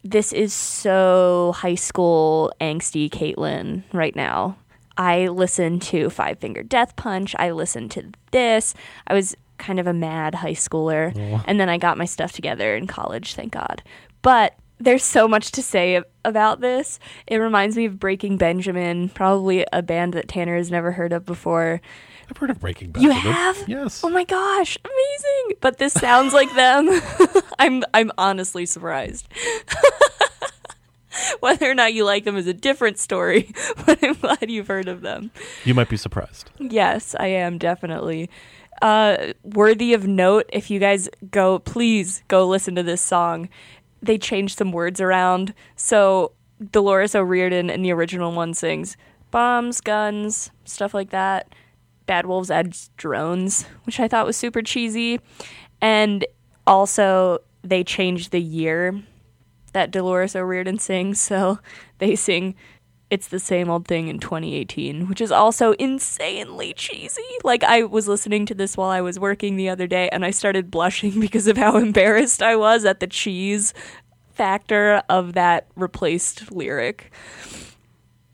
This 0.03 0.33
is 0.33 0.53
so 0.53 1.53
high 1.55 1.75
school 1.75 2.51
angsty 2.59 3.09
Caitlin 3.09 3.83
right 3.93 4.13
now. 4.13 4.57
I 4.97 5.27
listened 5.27 5.83
to 5.83 6.09
Five 6.09 6.39
Finger 6.39 6.63
Death 6.63 6.97
Punch. 6.97 7.33
I 7.39 7.51
listened 7.51 7.91
to 7.91 8.11
this. 8.31 8.73
I 9.07 9.13
was 9.13 9.37
kind 9.57 9.79
of 9.79 9.87
a 9.87 9.93
mad 9.93 10.35
high 10.35 10.53
schooler. 10.53 11.15
And 11.45 11.59
then 11.59 11.69
I 11.69 11.77
got 11.77 11.97
my 11.97 12.05
stuff 12.05 12.31
together 12.31 12.75
in 12.75 12.87
college, 12.87 13.33
thank 13.35 13.53
God. 13.53 13.83
But 14.21 14.55
there's 14.79 15.03
so 15.03 15.27
much 15.27 15.51
to 15.53 15.63
say 15.63 16.01
about 16.23 16.61
this. 16.61 16.99
It 17.25 17.37
reminds 17.37 17.75
me 17.75 17.85
of 17.85 17.99
Breaking 17.99 18.37
Benjamin, 18.37 19.09
probably 19.09 19.65
a 19.73 19.81
band 19.81 20.13
that 20.13 20.27
Tanner 20.27 20.55
has 20.55 20.69
never 20.69 20.91
heard 20.91 21.13
of 21.13 21.25
before. 21.25 21.81
I've 22.29 22.37
heard 22.37 22.49
of 22.49 22.59
Breaking 22.59 22.91
Benjamin. 22.91 23.15
You 23.17 23.23
have? 23.23 23.63
Yes. 23.67 24.03
Oh 24.03 24.09
my 24.09 24.23
gosh, 24.23 24.77
amazing! 24.83 25.57
But 25.61 25.77
this 25.77 25.93
sounds 25.93 26.33
like 26.33 26.53
them. 26.55 26.89
I'm 27.59 27.83
I'm 27.93 28.11
honestly 28.17 28.65
surprised. 28.65 29.27
Whether 31.39 31.71
or 31.71 31.73
not 31.73 31.93
you 31.93 32.05
like 32.05 32.25
them 32.25 32.37
is 32.37 32.45
a 32.45 32.53
different 32.53 32.99
story, 32.99 33.51
but 33.85 34.03
I'm 34.03 34.13
glad 34.13 34.51
you've 34.51 34.67
heard 34.67 34.87
of 34.87 35.01
them. 35.01 35.31
You 35.65 35.73
might 35.73 35.89
be 35.89 35.97
surprised. 35.97 36.51
Yes, 36.59 37.15
I 37.19 37.27
am 37.27 37.57
definitely. 37.57 38.29
Uh, 38.81 39.33
worthy 39.43 39.93
of 39.93 40.07
note, 40.07 40.49
if 40.53 40.69
you 40.69 40.79
guys 40.79 41.09
go, 41.31 41.59
please 41.59 42.23
go 42.27 42.47
listen 42.47 42.75
to 42.75 42.83
this 42.83 43.01
song. 43.01 43.49
They 44.01 44.17
changed 44.17 44.57
some 44.57 44.71
words 44.71 45.01
around. 45.01 45.53
So 45.75 46.33
Dolores 46.71 47.15
O'Riordan 47.15 47.69
in 47.69 47.81
the 47.81 47.91
original 47.91 48.31
one 48.31 48.53
sings 48.53 48.97
bombs, 49.31 49.81
guns, 49.81 50.51
stuff 50.63 50.93
like 50.93 51.09
that. 51.09 51.53
Bad 52.05 52.25
Wolves 52.25 52.49
adds 52.49 52.89
drones, 52.97 53.63
which 53.83 53.99
I 53.99 54.07
thought 54.07 54.25
was 54.25 54.37
super 54.37 54.61
cheesy. 54.61 55.19
And 55.81 56.25
also, 56.65 57.39
they 57.63 57.83
changed 57.83 58.31
the 58.31 58.41
year 58.41 59.01
that 59.73 59.91
Dolores 59.91 60.35
O'Riordan 60.35 60.79
sings. 60.79 61.19
So 61.19 61.59
they 61.99 62.15
sing 62.15 62.55
it's 63.09 63.29
the 63.29 63.39
same 63.39 63.69
old 63.69 63.87
thing 63.87 64.09
in 64.09 64.19
2018, 64.19 65.07
which 65.07 65.21
is 65.21 65.31
also 65.31 65.71
insanely 65.73 66.73
cheesy. 66.73 67.21
Like 67.43 67.63
I 67.63 67.83
was 67.83 68.07
listening 68.07 68.45
to 68.47 68.53
this 68.53 68.75
while 68.75 68.89
I 68.89 69.01
was 69.01 69.19
working 69.19 69.55
the 69.55 69.69
other 69.69 69.87
day 69.87 70.09
and 70.09 70.25
I 70.25 70.31
started 70.31 70.69
blushing 70.69 71.19
because 71.19 71.47
of 71.47 71.57
how 71.57 71.77
embarrassed 71.77 72.43
I 72.43 72.55
was 72.55 72.85
at 72.85 72.99
the 72.99 73.07
cheese 73.07 73.73
factor 74.33 75.01
of 75.09 75.33
that 75.33 75.67
replaced 75.75 76.51
lyric. 76.51 77.11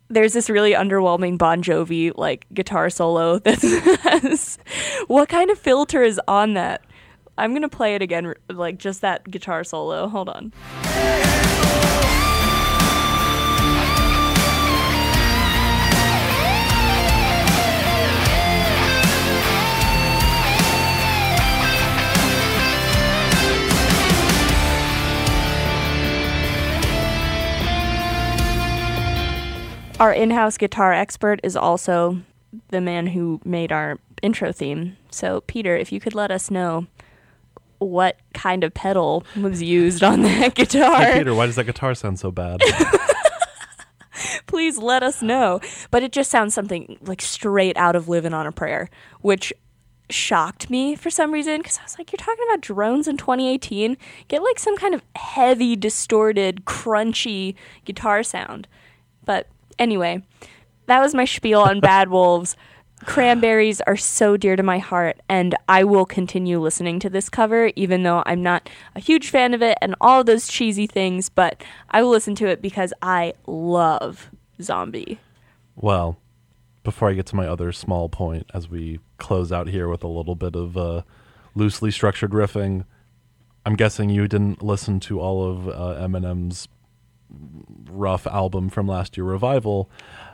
There's 0.10 0.34
this 0.34 0.50
really 0.50 0.74
underwhelming 0.74 1.38
Bon 1.38 1.64
Jovi 1.64 2.12
like 2.16 2.46
guitar 2.54 2.90
solo 2.90 3.40
that 3.46 3.60
says, 3.60 4.60
"What 5.08 5.30
kind 5.30 5.50
of 5.50 5.58
filter 5.58 6.04
is 6.04 6.20
on 6.28 6.54
that?" 6.56 6.84
I'm 7.38 7.54
gonna 7.54 7.70
play 7.70 7.96
it 7.96 8.02
again, 8.02 8.34
like 8.50 8.78
just 8.78 9.02
that 9.02 9.30
guitar 9.30 9.64
solo. 9.64 10.08
Hold 10.08 10.30
on. 10.30 10.54
Our 30.04 30.12
in-house 30.12 30.58
guitar 30.58 30.92
expert 30.92 31.40
is 31.44 31.56
also 31.56 32.20
the 32.72 32.82
man 32.82 33.08
who 33.08 33.40
made 33.46 33.72
our 33.72 34.00
intro 34.22 34.52
theme. 34.52 34.98
So, 35.10 35.40
Peter, 35.48 35.78
if 35.78 35.94
you 35.94 36.02
could 36.02 36.14
let 36.14 36.30
us 36.30 36.52
know 36.52 36.88
what 37.78 38.18
kind 38.34 38.66
of 38.66 38.74
pedal 38.74 39.26
was 39.40 39.64
used 39.64 40.04
on 40.04 40.24
that 40.24 40.56
guitar, 40.56 41.06
Hey, 41.06 41.20
Peter, 41.20 41.34
why 41.34 41.46
does 41.46 41.56
that 41.56 41.64
guitar 41.64 41.96
sound 41.96 42.20
so 42.20 42.32
bad? 42.32 42.60
please 44.46 44.78
let 44.78 45.04
us 45.04 45.22
know. 45.22 45.62
But 45.90 46.04
it 46.04 46.12
just 46.12 46.30
sounds 46.30 46.54
something 46.54 46.98
like 47.04 47.22
straight 47.22 47.78
out 47.78 47.96
of 47.96 48.10
Living 48.10 48.34
on 48.34 48.46
a 48.46 48.52
Prayer, 48.52 48.90
which 49.22 49.54
shocked 50.10 50.70
me 50.70 50.98
for 50.98 51.10
some 51.10 51.32
reason 51.32 51.60
because 51.60 51.80
I 51.80 51.84
was 51.84 51.98
like, 51.98 52.12
you're 52.12 52.18
talking 52.18 52.44
about 52.50 52.60
drones 52.60 53.08
in 53.08 53.16
2018? 53.16 53.96
Get 54.28 54.44
like 54.44 54.60
some 54.60 54.76
kind 54.76 54.94
of 54.94 55.02
heavy, 55.16 55.78
distorted, 55.78 56.66
crunchy 56.66 57.56
guitar 57.86 58.22
sound. 58.22 58.68
But 59.24 59.48
anyway, 59.80 60.24
that 60.88 61.02
was 61.02 61.14
my 61.14 61.26
spiel 61.26 61.62
on 61.62 61.80
Bad 61.80 62.10
Wolves. 62.10 62.56
Cranberries 63.06 63.82
are 63.82 63.98
so 63.98 64.38
dear 64.38 64.56
to 64.56 64.64
my 64.64 64.78
heart, 64.78 65.20
and 65.28 65.56
I 65.68 65.84
will 65.84 66.06
continue 66.06 66.60
listening 66.60 67.00
to 67.00 67.10
this 67.10 67.30
cover, 67.30 67.72
even 67.76 68.04
though 68.04 68.24
I'm 68.26 68.42
not 68.42 68.70
a 68.96 69.00
huge 69.00 69.30
fan 69.30 69.54
of 69.54 69.62
it 69.62 69.78
and 69.82 69.96
all 70.00 70.22
of 70.22 70.26
those 70.26 70.48
cheesy 70.48 70.88
things, 70.88 71.28
but 71.28 71.64
I 71.90 72.02
will 72.02 72.12
listen 72.12 72.36
to 72.36 72.48
it 72.48 72.62
because 72.62 72.94
I 73.02 73.34
love 73.46 74.30
Zombie. 74.62 75.20
well, 75.76 76.18
before 76.84 77.10
I 77.10 77.14
get 77.14 77.26
to 77.28 77.36
my 77.36 77.48
other 77.48 77.72
small 77.72 78.10
point, 78.10 78.50
as 78.54 78.70
we 78.70 79.00
close 79.18 79.52
out 79.52 79.68
here 79.68 79.88
with 79.88 80.04
a 80.04 80.08
little 80.08 80.36
bit 80.36 80.56
of 80.56 80.78
uh, 80.78 81.04
loosely 81.56 81.92
structured 81.92 82.32
riffing, 82.32 82.86
I'm 83.66 83.76
guessing 83.76 84.10
you 84.10 84.28
didn't 84.28 84.62
listen 84.62 85.00
to 85.02 85.20
all 85.20 85.50
of 85.50 85.68
uh, 85.70 86.06
Eminem's 86.06 86.68
rough 87.90 88.28
album 88.28 88.70
from 88.70 88.88
last 88.88 89.18
year, 89.18 89.26
Revival. 89.26 89.90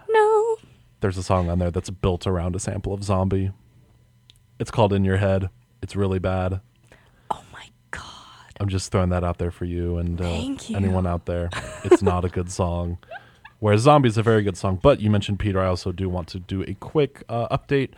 No. 0.09 0.57
There's 1.01 1.17
a 1.17 1.23
song 1.23 1.49
on 1.49 1.59
there 1.59 1.71
that's 1.71 1.89
built 1.89 2.27
around 2.27 2.55
a 2.55 2.59
sample 2.59 2.93
of 2.93 3.03
Zombie. 3.03 3.51
It's 4.59 4.71
called 4.71 4.91
In 4.91 5.05
Your 5.05 5.17
Head. 5.17 5.49
It's 5.81 5.95
really 5.95 6.19
bad. 6.19 6.59
Oh 7.31 7.43
my 7.53 7.69
God. 7.91 8.03
I'm 8.59 8.67
just 8.67 8.91
throwing 8.91 9.09
that 9.09 9.23
out 9.23 9.37
there 9.37 9.51
for 9.51 9.65
you 9.65 9.97
and 9.97 10.19
uh, 10.19 10.25
you. 10.25 10.75
anyone 10.75 11.07
out 11.07 11.25
there. 11.25 11.49
It's 11.85 12.01
not 12.01 12.25
a 12.25 12.29
good 12.29 12.51
song. 12.51 12.97
Whereas 13.59 13.81
Zombie 13.81 14.09
is 14.09 14.17
a 14.17 14.23
very 14.23 14.43
good 14.43 14.57
song. 14.57 14.79
But 14.81 14.99
you 14.99 15.09
mentioned 15.09 15.39
Peter. 15.39 15.59
I 15.59 15.67
also 15.67 15.91
do 15.91 16.09
want 16.09 16.27
to 16.29 16.39
do 16.39 16.63
a 16.63 16.73
quick 16.75 17.23
uh, 17.29 17.55
update. 17.55 17.91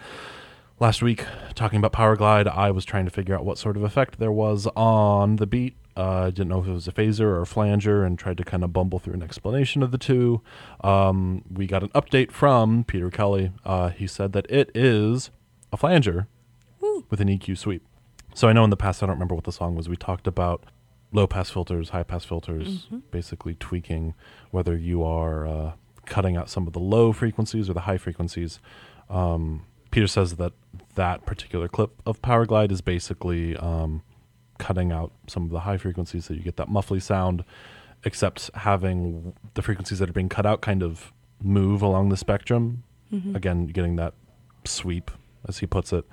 Last 0.80 1.04
week, 1.04 1.26
talking 1.54 1.78
about 1.78 1.92
Power 1.92 2.16
Glide, 2.16 2.48
I 2.48 2.72
was 2.72 2.86
trying 2.86 3.06
to 3.06 3.12
figure 3.12 3.36
out 3.36 3.46
what 3.46 3.60
sort 3.60 3.78
of 3.78 3.84
effect 3.84 4.18
there 4.18 4.32
was 4.32 4.68
on 4.76 5.36
the 5.36 5.46
beat. 5.46 5.76
Uh, 5.96 6.24
I 6.24 6.30
didn't 6.30 6.48
know 6.50 6.62
if 6.62 6.68
it 6.68 6.72
was 6.72 6.88
a 6.88 6.92
phaser 6.92 7.22
or 7.22 7.42
a 7.42 7.46
flanger 7.46 8.04
and 8.04 8.18
tried 8.18 8.38
to 8.38 8.44
kind 8.44 8.64
of 8.64 8.72
bumble 8.72 9.00
through 9.00 9.14
an 9.14 9.24
explanation 9.24 9.84
of 9.84 9.92
the 9.92 9.98
two. 9.98 10.42
Um, 10.84 11.44
we 11.52 11.68
got 11.68 11.84
an 11.84 11.90
update 11.90 12.32
from 12.32 12.84
Peter 12.84 13.10
Kelly. 13.10 13.52
Uh, 13.66 13.90
he 13.90 14.08
said 14.08 14.32
that 14.34 14.50
it 14.50 14.72
is 14.74 15.32
a 15.74 15.78
flanger 15.78 16.28
with 17.10 17.20
an 17.20 17.28
EQ 17.28 17.58
sweep. 17.58 17.84
So 18.34 18.48
I 18.48 18.54
know 18.54 18.64
in 18.64 18.70
the 18.70 18.78
past, 18.78 19.04
I 19.04 19.06
don't 19.06 19.16
remember 19.16 19.36
what 19.36 19.44
the 19.44 19.52
song 19.52 19.76
was. 19.76 19.90
We 19.90 19.98
talked 19.98 20.28
about 20.28 20.64
low 21.12 21.28
pass 21.28 21.50
filters, 21.50 21.90
high 21.90 22.04
pass 22.04 22.24
filters, 22.24 22.88
basically 23.12 23.56
tweaking 23.56 24.14
whether 24.52 24.78
you 24.78 25.04
are 25.04 25.46
uh, 25.46 25.72
cutting 26.06 26.38
out 26.38 26.50
some 26.50 26.68
of 26.68 26.74
the 26.74 26.80
low 26.80 27.12
frequencies 27.12 27.70
or 27.70 27.74
the 27.74 27.82
high 27.82 27.98
frequencies. 27.98 28.60
Um, 29.10 29.66
Peter 29.92 30.08
says 30.08 30.38
that 30.38 30.54
that 30.96 31.26
particular 31.26 31.68
clip 31.68 32.02
of 32.06 32.22
Power 32.22 32.46
Glide 32.46 32.72
is 32.72 32.80
basically 32.80 33.58
um, 33.58 34.04
cutting 34.68 34.92
out 34.92 35.12
some 35.28 35.44
of 35.44 35.52
the 35.52 35.62
high 35.62 35.78
frequencies 35.78 36.26
so 36.26 36.34
you 36.34 36.42
get 36.42 36.58
that 36.58 36.70
muffly 36.70 37.02
sound, 37.02 37.44
except 38.04 38.50
having 38.54 39.34
the 39.56 39.62
frequencies 39.62 40.00
that 40.00 40.10
are 40.10 40.14
being 40.14 40.30
cut 40.30 40.46
out 40.46 40.62
kind 40.62 40.82
of 40.84 41.12
move 41.42 41.82
along 41.82 42.10
the 42.10 42.18
spectrum. 42.18 42.84
Again, 43.36 43.68
getting 43.68 43.98
that 43.98 44.14
sweep, 44.64 45.12
as 45.48 45.58
he 45.58 45.66
puts 45.68 45.92
it 45.92 46.06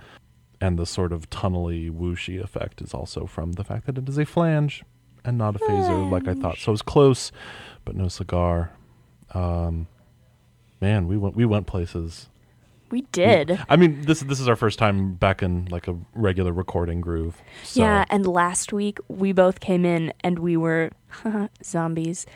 and 0.60 0.78
the 0.78 0.86
sort 0.86 1.12
of 1.12 1.30
tunnely 1.30 1.90
whooshy 1.90 2.42
effect 2.42 2.80
is 2.80 2.92
also 2.92 3.26
from 3.26 3.52
the 3.52 3.64
fact 3.64 3.86
that 3.86 3.96
it 3.98 4.08
is 4.08 4.18
a 4.18 4.24
flange 4.26 4.82
and 5.24 5.38
not 5.38 5.54
a 5.56 5.58
phaser 5.60 6.10
like 6.10 6.26
I 6.26 6.34
thought. 6.34 6.58
So 6.58 6.70
it 6.70 6.72
was 6.72 6.82
close, 6.82 7.30
but 7.84 7.94
no 7.94 8.08
cigar. 8.08 8.72
Um, 9.34 9.86
man, 10.80 11.06
we 11.06 11.16
went 11.16 11.36
we 11.36 11.44
went 11.44 11.66
places. 11.66 12.28
We 12.90 13.02
did. 13.12 13.60
I 13.68 13.76
mean, 13.76 14.02
this 14.02 14.20
this 14.20 14.40
is 14.40 14.48
our 14.48 14.56
first 14.56 14.78
time 14.78 15.14
back 15.14 15.42
in 15.42 15.66
like 15.66 15.88
a 15.88 15.96
regular 16.14 16.52
recording 16.52 17.00
groove. 17.00 17.36
So 17.64 17.80
Yeah, 17.80 18.04
and 18.08 18.26
last 18.26 18.72
week 18.72 18.98
we 19.08 19.32
both 19.32 19.60
came 19.60 19.84
in 19.84 20.12
and 20.20 20.38
we 20.38 20.56
were 20.56 20.90
zombies, 21.64 22.26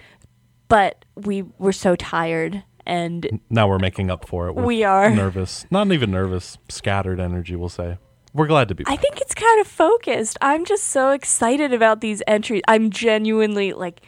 but 0.69 1.05
we 1.17 1.45
were 1.59 1.73
so 1.73 1.97
tired 1.97 2.65
and 2.85 3.41
now 3.49 3.69
we're 3.69 3.79
making 3.79 4.11
up 4.11 4.27
for 4.29 4.49
it. 4.49 4.55
With 4.55 4.65
We 4.65 4.85
are. 4.85 5.11
nervous, 5.15 5.67
not 5.71 5.91
even 5.93 6.11
nervous, 6.11 6.59
scattered 6.69 7.21
energy. 7.21 7.57
We'll 7.57 7.69
say 7.69 7.99
we're 8.35 8.47
glad 8.47 8.69
to 8.69 8.75
be. 8.75 8.85
I 8.87 8.97
think 8.97 9.21
it's 9.21 9.35
kind 9.35 9.61
of 9.61 9.67
focused. 9.67 10.39
I'm 10.41 10.65
just 10.65 10.85
so 10.85 11.11
excited 11.11 11.73
about 11.73 12.01
these 12.01 12.23
entries. 12.27 12.63
I'm 12.69 12.91
genuinely 12.91 13.73
like, 13.73 14.01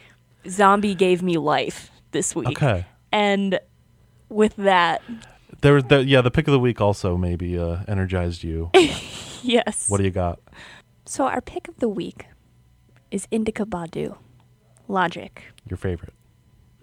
Zombie 0.47 0.95
gave 0.95 1.21
me 1.21 1.37
life 1.37 1.91
this 2.11 2.35
week. 2.35 2.49
okay. 2.49 2.85
And 3.11 3.59
with 4.29 4.55
that, 4.57 5.01
There 5.65 5.73
was 5.73 5.85
the 5.85 6.05
yeah 6.05 6.21
the 6.21 6.29
pick 6.29 6.47
of 6.47 6.51
the 6.51 6.59
week 6.59 6.79
also 6.79 7.17
maybe 7.17 7.57
uh, 7.57 7.79
energized 7.87 8.43
you. 8.43 8.69
yes. 9.41 9.89
what 9.89 9.97
do 9.97 10.03
you 10.03 10.11
got? 10.11 10.39
so 11.05 11.25
our 11.25 11.41
pick 11.41 11.67
of 11.67 11.79
the 11.79 11.89
week 11.89 12.27
is 13.09 13.27
Indica 13.31 13.65
Badu. 13.65 14.15
Logic. 14.87 15.41
Your 15.67 15.77
favorite? 15.77 16.13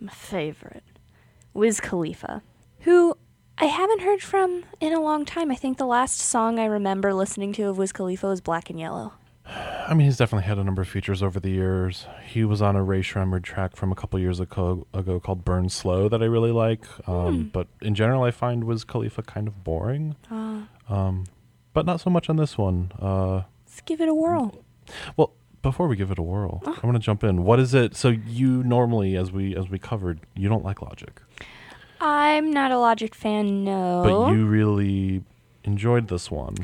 my 0.01 0.11
favorite, 0.13 0.83
Wiz 1.55 1.81
Khalifa, 1.81 2.43
who 2.81 3.17
I 3.57 3.67
haven't 3.67 4.01
heard 4.01 4.21
from 4.21 4.65
in 4.81 4.93
a 4.93 5.01
long 5.01 5.25
time. 5.25 5.53
I 5.53 5.55
think 5.55 5.79
the 5.79 5.87
last 5.87 6.19
song 6.19 6.59
I 6.59 6.65
remember 6.65 7.15
listening 7.15 7.53
to 7.53 7.69
of 7.69 7.79
Wiz 7.79 7.93
Khalifa 7.93 8.27
was 8.27 8.41
Black 8.41 8.69
and 8.69 8.81
Yellow. 8.81 9.13
I 9.89 9.95
mean, 9.95 10.07
he's 10.07 10.17
definitely 10.17 10.47
had 10.47 10.59
a 10.59 10.65
number 10.65 10.81
of 10.81 10.89
features 10.89 11.23
over 11.23 11.39
the 11.41 11.51
years. 11.51 12.07
He 12.27 12.45
was 12.45 12.63
on 12.63 12.77
a 12.77 12.83
Rae 12.83 13.01
Sremmurd 13.03 13.43
track 13.43 13.77
from 13.77 13.93
a 13.93 13.95
couple 13.95 14.19
years 14.19 14.41
ago, 14.41 14.87
ago 14.95 15.21
called 15.21 15.45
"Burn 15.45 15.69
Slow" 15.69 16.09
that 16.09 16.23
I 16.23 16.27
really 16.27 16.53
like. 16.53 16.85
Um, 17.09 17.51
But 17.53 17.67
in 17.83 17.95
general, 17.95 18.23
I 18.23 18.31
find 18.31 18.65
Wiz 18.65 18.85
Khalifa 18.85 19.23
kind 19.23 19.49
of 19.49 19.65
boring. 19.65 20.17
Um, 20.31 21.25
but 21.75 21.85
not 21.87 22.01
so 22.01 22.11
much 22.11 22.31
on 22.31 22.37
this 22.37 22.57
one. 22.57 22.93
Uh, 23.01 23.43
Let's 23.67 23.81
give 23.85 24.01
it 24.01 24.09
a 24.09 24.15
whirl. 24.15 24.63
well, 25.17 25.33
before 25.63 25.89
we 25.89 25.97
give 25.97 26.11
it 26.11 26.19
a 26.19 26.23
whirl, 26.23 26.63
I 26.67 26.87
want 26.87 26.95
to 26.95 26.99
jump 26.99 27.23
in. 27.25 27.45
What 27.45 27.59
is 27.61 27.75
it? 27.75 27.95
So 27.97 28.09
you 28.09 28.63
normally, 28.63 29.17
as 29.17 29.31
we 29.33 29.55
as 29.57 29.69
we 29.69 29.79
covered, 29.79 30.21
you 30.35 30.49
don't 30.49 30.65
like 30.65 30.81
Logic, 30.83 31.21
I'm 32.01 32.51
not 32.53 32.71
a 32.73 32.79
Logic 32.79 33.15
fan, 33.15 33.65
no. 33.65 34.03
but 34.05 34.33
you 34.33 34.47
really 34.47 35.23
enjoyed 35.65 36.09
this 36.09 36.31
one. 36.31 36.57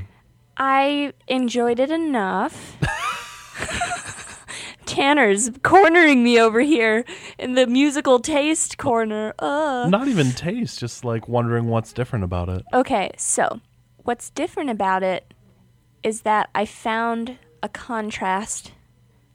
I 0.59 1.13
enjoyed 1.29 1.79
it 1.79 1.91
enough. 1.91 2.77
Tanner's 4.85 5.51
cornering 5.63 6.25
me 6.25 6.41
over 6.41 6.61
here 6.61 7.05
in 7.39 7.55
the 7.55 7.67
musical 7.67 8.19
taste 8.19 8.79
corner. 8.79 9.35
Uh. 9.39 9.87
Not 9.89 10.09
even 10.09 10.33
taste, 10.33 10.81
just 10.81 11.05
like 11.05 11.29
wondering 11.29 11.69
what's 11.69 11.93
different 11.93 12.25
about 12.25 12.49
it. 12.49 12.65
Okay, 12.73 13.11
so 13.17 13.61
what's 13.99 14.31
different 14.31 14.71
about 14.71 15.03
it 15.03 15.33
is 16.03 16.23
that 16.23 16.49
I 16.55 16.65
found 16.65 17.39
a 17.63 17.69
contrast 17.69 18.73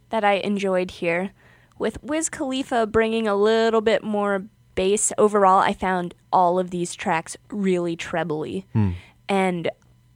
that 0.10 0.24
I 0.24 0.34
enjoyed 0.34 0.92
here. 0.92 1.32
With 1.80 2.02
Wiz 2.04 2.30
Khalifa 2.30 2.88
bringing 2.88 3.28
a 3.28 3.36
little 3.36 3.82
bit 3.82 4.04
more 4.04 4.46
bass 4.76 5.14
overall, 5.18 5.60
I 5.60 5.74
found 5.74 6.14
all 6.32 6.60
of 6.60 6.72
these 6.72 6.96
tracks 6.96 7.38
really 7.50 7.96
trebly. 7.96 8.66
And 9.30 9.70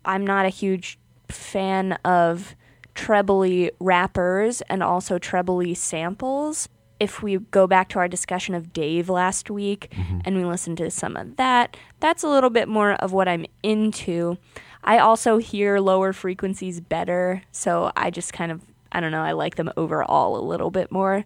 I'm 0.08 0.26
not 0.26 0.45
a 0.45 0.49
huge 0.49 0.97
fan 1.30 1.93
of 2.03 2.55
trebly 2.95 3.72
rappers 3.80 4.62
and 4.62 4.82
also 4.82 5.20
trebly 5.20 5.76
samples. 5.76 6.68
if 6.99 7.22
we 7.22 7.38
go 7.38 7.68
back 7.68 7.89
to 7.89 7.99
our 7.99 8.08
discussion 8.08 8.55
of 8.55 8.74
Dave 8.74 9.08
last 9.08 9.51
week 9.51 9.89
mm-hmm. 9.91 10.22
and 10.26 10.36
we 10.36 10.43
listen 10.43 10.76
to 10.78 10.89
some 10.89 11.16
of 11.16 11.36
that, 11.36 11.78
that's 11.99 12.24
a 12.24 12.28
little 12.28 12.49
bit 12.49 12.68
more 12.68 12.93
of 12.93 13.14
what 13.14 13.28
I'm 13.28 13.45
into. 13.62 14.38
I 14.84 14.97
also 14.97 15.38
hear 15.38 15.78
lower 15.78 16.12
frequencies 16.12 16.80
better, 16.82 17.43
so 17.51 17.91
I 17.95 18.10
just 18.10 18.34
kind 18.34 18.51
of, 18.51 18.62
I 18.91 18.99
don't 18.99 19.12
know, 19.12 19.22
I 19.22 19.34
like 19.34 19.58
them 19.58 19.72
overall 19.78 20.39
a 20.39 20.43
little 20.43 20.72
bit 20.72 20.91
more. 20.91 21.24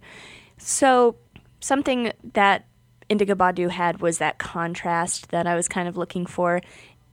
So, 0.57 1.15
something 1.61 2.11
that 2.33 2.65
Indica 3.07 3.35
Badu 3.35 3.69
had 3.69 4.01
was 4.01 4.17
that 4.17 4.39
contrast 4.39 5.29
that 5.29 5.47
I 5.47 5.55
was 5.55 5.69
kind 5.69 5.87
of 5.87 5.95
looking 5.95 6.25
for, 6.25 6.61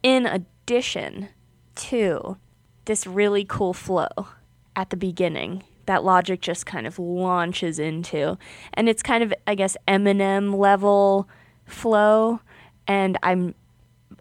in 0.02 0.26
addition 0.26 1.28
to 1.78 2.36
this 2.84 3.06
really 3.06 3.44
cool 3.44 3.72
flow 3.72 4.08
at 4.76 4.90
the 4.90 4.96
beginning 4.96 5.64
that 5.86 6.04
Logic 6.04 6.40
just 6.40 6.66
kind 6.66 6.86
of 6.86 6.98
launches 6.98 7.78
into. 7.78 8.36
And 8.74 8.88
it's 8.88 9.02
kind 9.02 9.24
of, 9.24 9.32
I 9.46 9.54
guess, 9.54 9.76
Eminem 9.88 10.54
level 10.56 11.28
flow. 11.66 12.40
And 12.86 13.18
I'm, 13.22 13.54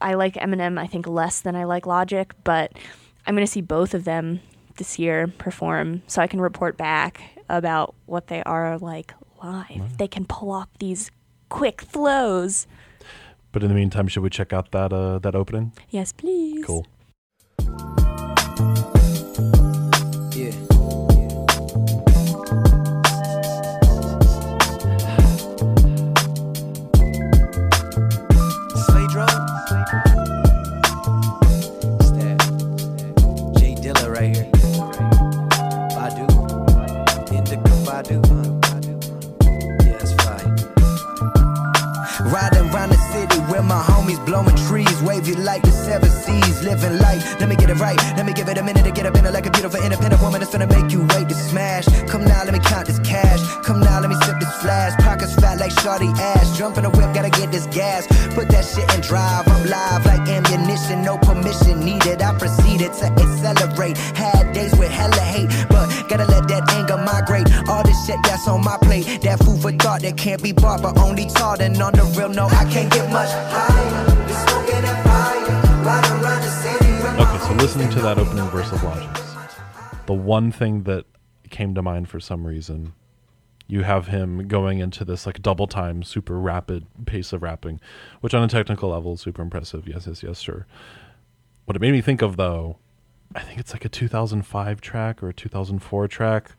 I 0.02 0.14
like 0.14 0.36
Eminem, 0.36 0.80
I 0.80 0.88
think, 0.88 1.08
less 1.08 1.42
than 1.42 1.56
I 1.56 1.66
like 1.66 1.86
Logic, 1.86 2.32
but 2.44 2.72
I'm 3.26 3.36
going 3.36 3.46
to 3.46 3.52
see 3.52 3.62
both 3.62 3.94
of 3.94 4.06
them 4.06 4.40
this 4.78 4.98
year 4.98 5.28
perform 5.28 6.04
so 6.08 6.22
I 6.22 6.28
can 6.28 6.40
report 6.40 6.78
back 6.78 7.22
about 7.50 7.96
what 8.06 8.28
they 8.28 8.42
are 8.44 8.78
like 8.78 9.14
live. 9.44 9.98
They 9.98 10.08
can 10.08 10.26
pull 10.26 10.52
off 10.52 10.70
these 10.80 11.12
quick 11.50 11.82
flows. 11.82 12.68
But 13.52 13.64
in 13.64 13.70
the 13.70 13.76
meantime, 13.76 14.08
should 14.08 14.24
we 14.24 14.30
check 14.30 14.54
out 14.54 14.72
that 14.72 14.94
uh, 14.94 15.20
that 15.20 15.36
opening? 15.36 15.74
Yes, 15.90 16.12
please. 16.12 16.66
Cool. 16.66 16.86
Blowing 44.28 44.56
trees, 44.68 45.02
wavy 45.02 45.34
like 45.36 45.64
the 45.64 45.72
seven 45.72 46.10
seas, 46.12 46.62
living 46.62 47.00
life. 47.00 47.24
Let 47.40 47.48
me 47.48 47.56
get 47.56 47.70
it 47.70 47.80
right. 47.80 47.98
Let 48.18 48.26
me 48.26 48.34
give 48.34 48.50
it 48.50 48.58
a 48.58 48.64
minute 48.64 48.84
to 48.84 48.92
get 48.92 49.06
up 49.06 49.16
in 49.16 49.26
it 49.26 49.32
like 49.32 49.48
a 49.48 49.52
beautiful 49.52 49.82
independent 49.82 50.22
woman 50.22 50.42
that's 50.42 50.52
gonna 50.52 50.68
make 50.68 50.92
you 50.92 51.02
wait 51.16 51.30
to 51.30 51.36
smash. 51.36 51.88
Come 52.12 52.26
now, 52.26 52.44
let 52.44 52.54
me 52.54 52.60
count 52.60 52.86
this 52.88 53.00
cash. 53.00 53.42
Come 53.64 53.80
now, 53.80 54.02
let 54.02 54.10
me 54.10 54.18
sip 54.26 54.38
this 54.40 54.54
flash. 54.62 54.94
Pockets 55.28 55.42
fat 55.42 55.60
like 55.60 55.72
shorty 55.72 56.10
ass. 56.22 56.58
Jump 56.58 56.78
in 56.78 56.84
the 56.84 56.90
whip, 56.90 57.14
gotta 57.14 57.30
get 57.30 57.52
this 57.52 57.66
gas. 57.68 58.08
Put 58.34 58.50
that 58.50 58.66
shit 58.66 58.88
in 58.96 59.02
drive. 59.02 59.48
I'm 59.48 59.68
live 59.68 60.06
like 60.06 60.28
ammunition, 60.28 61.04
no 61.04 61.18
permission 61.18 61.80
needed. 61.80 62.22
I 62.22 62.38
proceeded 62.38 62.94
to 62.94 63.06
accelerate. 63.06 63.98
Had 64.16 64.54
days 64.54 64.76
with 64.78 64.90
hella 64.90 65.16
hate, 65.16 65.50
but 65.70 65.88
gotta 66.10 66.26
let 66.26 66.48
that 66.48 66.70
anger 66.72 66.98
migrate. 66.98 67.48
All 67.70 67.84
this 67.84 68.06
shit 68.06 68.18
that's 68.24 68.48
on 68.48 68.64
my 68.64 68.78
plate, 68.82 69.22
that 69.22 69.40
food 69.40 69.62
for 69.62 69.72
thought 69.72 70.02
that 70.02 70.18
can't 70.18 70.42
be 70.42 70.52
bought, 70.52 70.82
but 70.82 70.98
only 70.98 71.28
taught. 71.28 71.62
And 71.62 71.80
on 71.82 71.94
the 71.94 72.04
real, 72.18 72.30
no, 72.30 72.48
I 72.48 72.66
can't 72.72 72.92
get 72.92 73.10
much 73.12 73.30
higher. 73.32 74.06
Been 74.06 74.36
smoking 74.48 74.82
that 74.82 75.04
fire, 75.06 75.84
riding 75.84 76.24
around 76.24 76.42
the 76.42 76.50
city 76.50 76.88
Okay, 77.22 77.40
so 77.46 77.54
listening 77.54 77.90
to 77.92 78.02
that 78.02 78.18
opening 78.18 78.48
verse 78.50 78.72
of 78.72 78.84
Logic's, 78.84 79.22
the 80.06 80.14
one 80.14 80.52
thing 80.52 80.84
that 80.84 81.06
came 81.50 81.74
to 81.76 81.82
mind 81.82 82.10
for 82.10 82.20
some 82.20 82.46
reason, 82.46 82.94
you 83.68 83.84
have 83.84 84.08
him 84.08 84.48
going 84.48 84.80
into 84.80 85.04
this 85.04 85.26
like 85.26 85.42
double 85.42 85.68
time, 85.68 86.04
super 86.04 86.40
rapid 86.40 86.86
pace 87.06 87.34
of 87.34 87.42
rapping, 87.44 87.80
which 88.22 88.34
on 88.34 88.44
a 88.44 88.48
technical 88.48 88.90
level 88.90 89.14
is 89.14 89.22
super 89.22 89.42
impressive. 89.42 89.88
Yes, 89.88 90.08
yes, 90.08 90.24
yes, 90.24 90.40
sure. 90.40 90.66
What 91.66 91.76
it 91.76 91.82
made 91.82 91.92
me 91.92 92.02
think 92.02 92.22
of 92.22 92.38
though, 92.38 92.78
I 93.36 93.42
think 93.42 93.60
it's 93.60 93.74
like 93.74 93.84
a 93.84 93.90
2005 93.90 94.80
track 94.82 95.22
or 95.22 95.30
a 95.30 95.34
2004 95.34 96.08
track. 96.08 96.52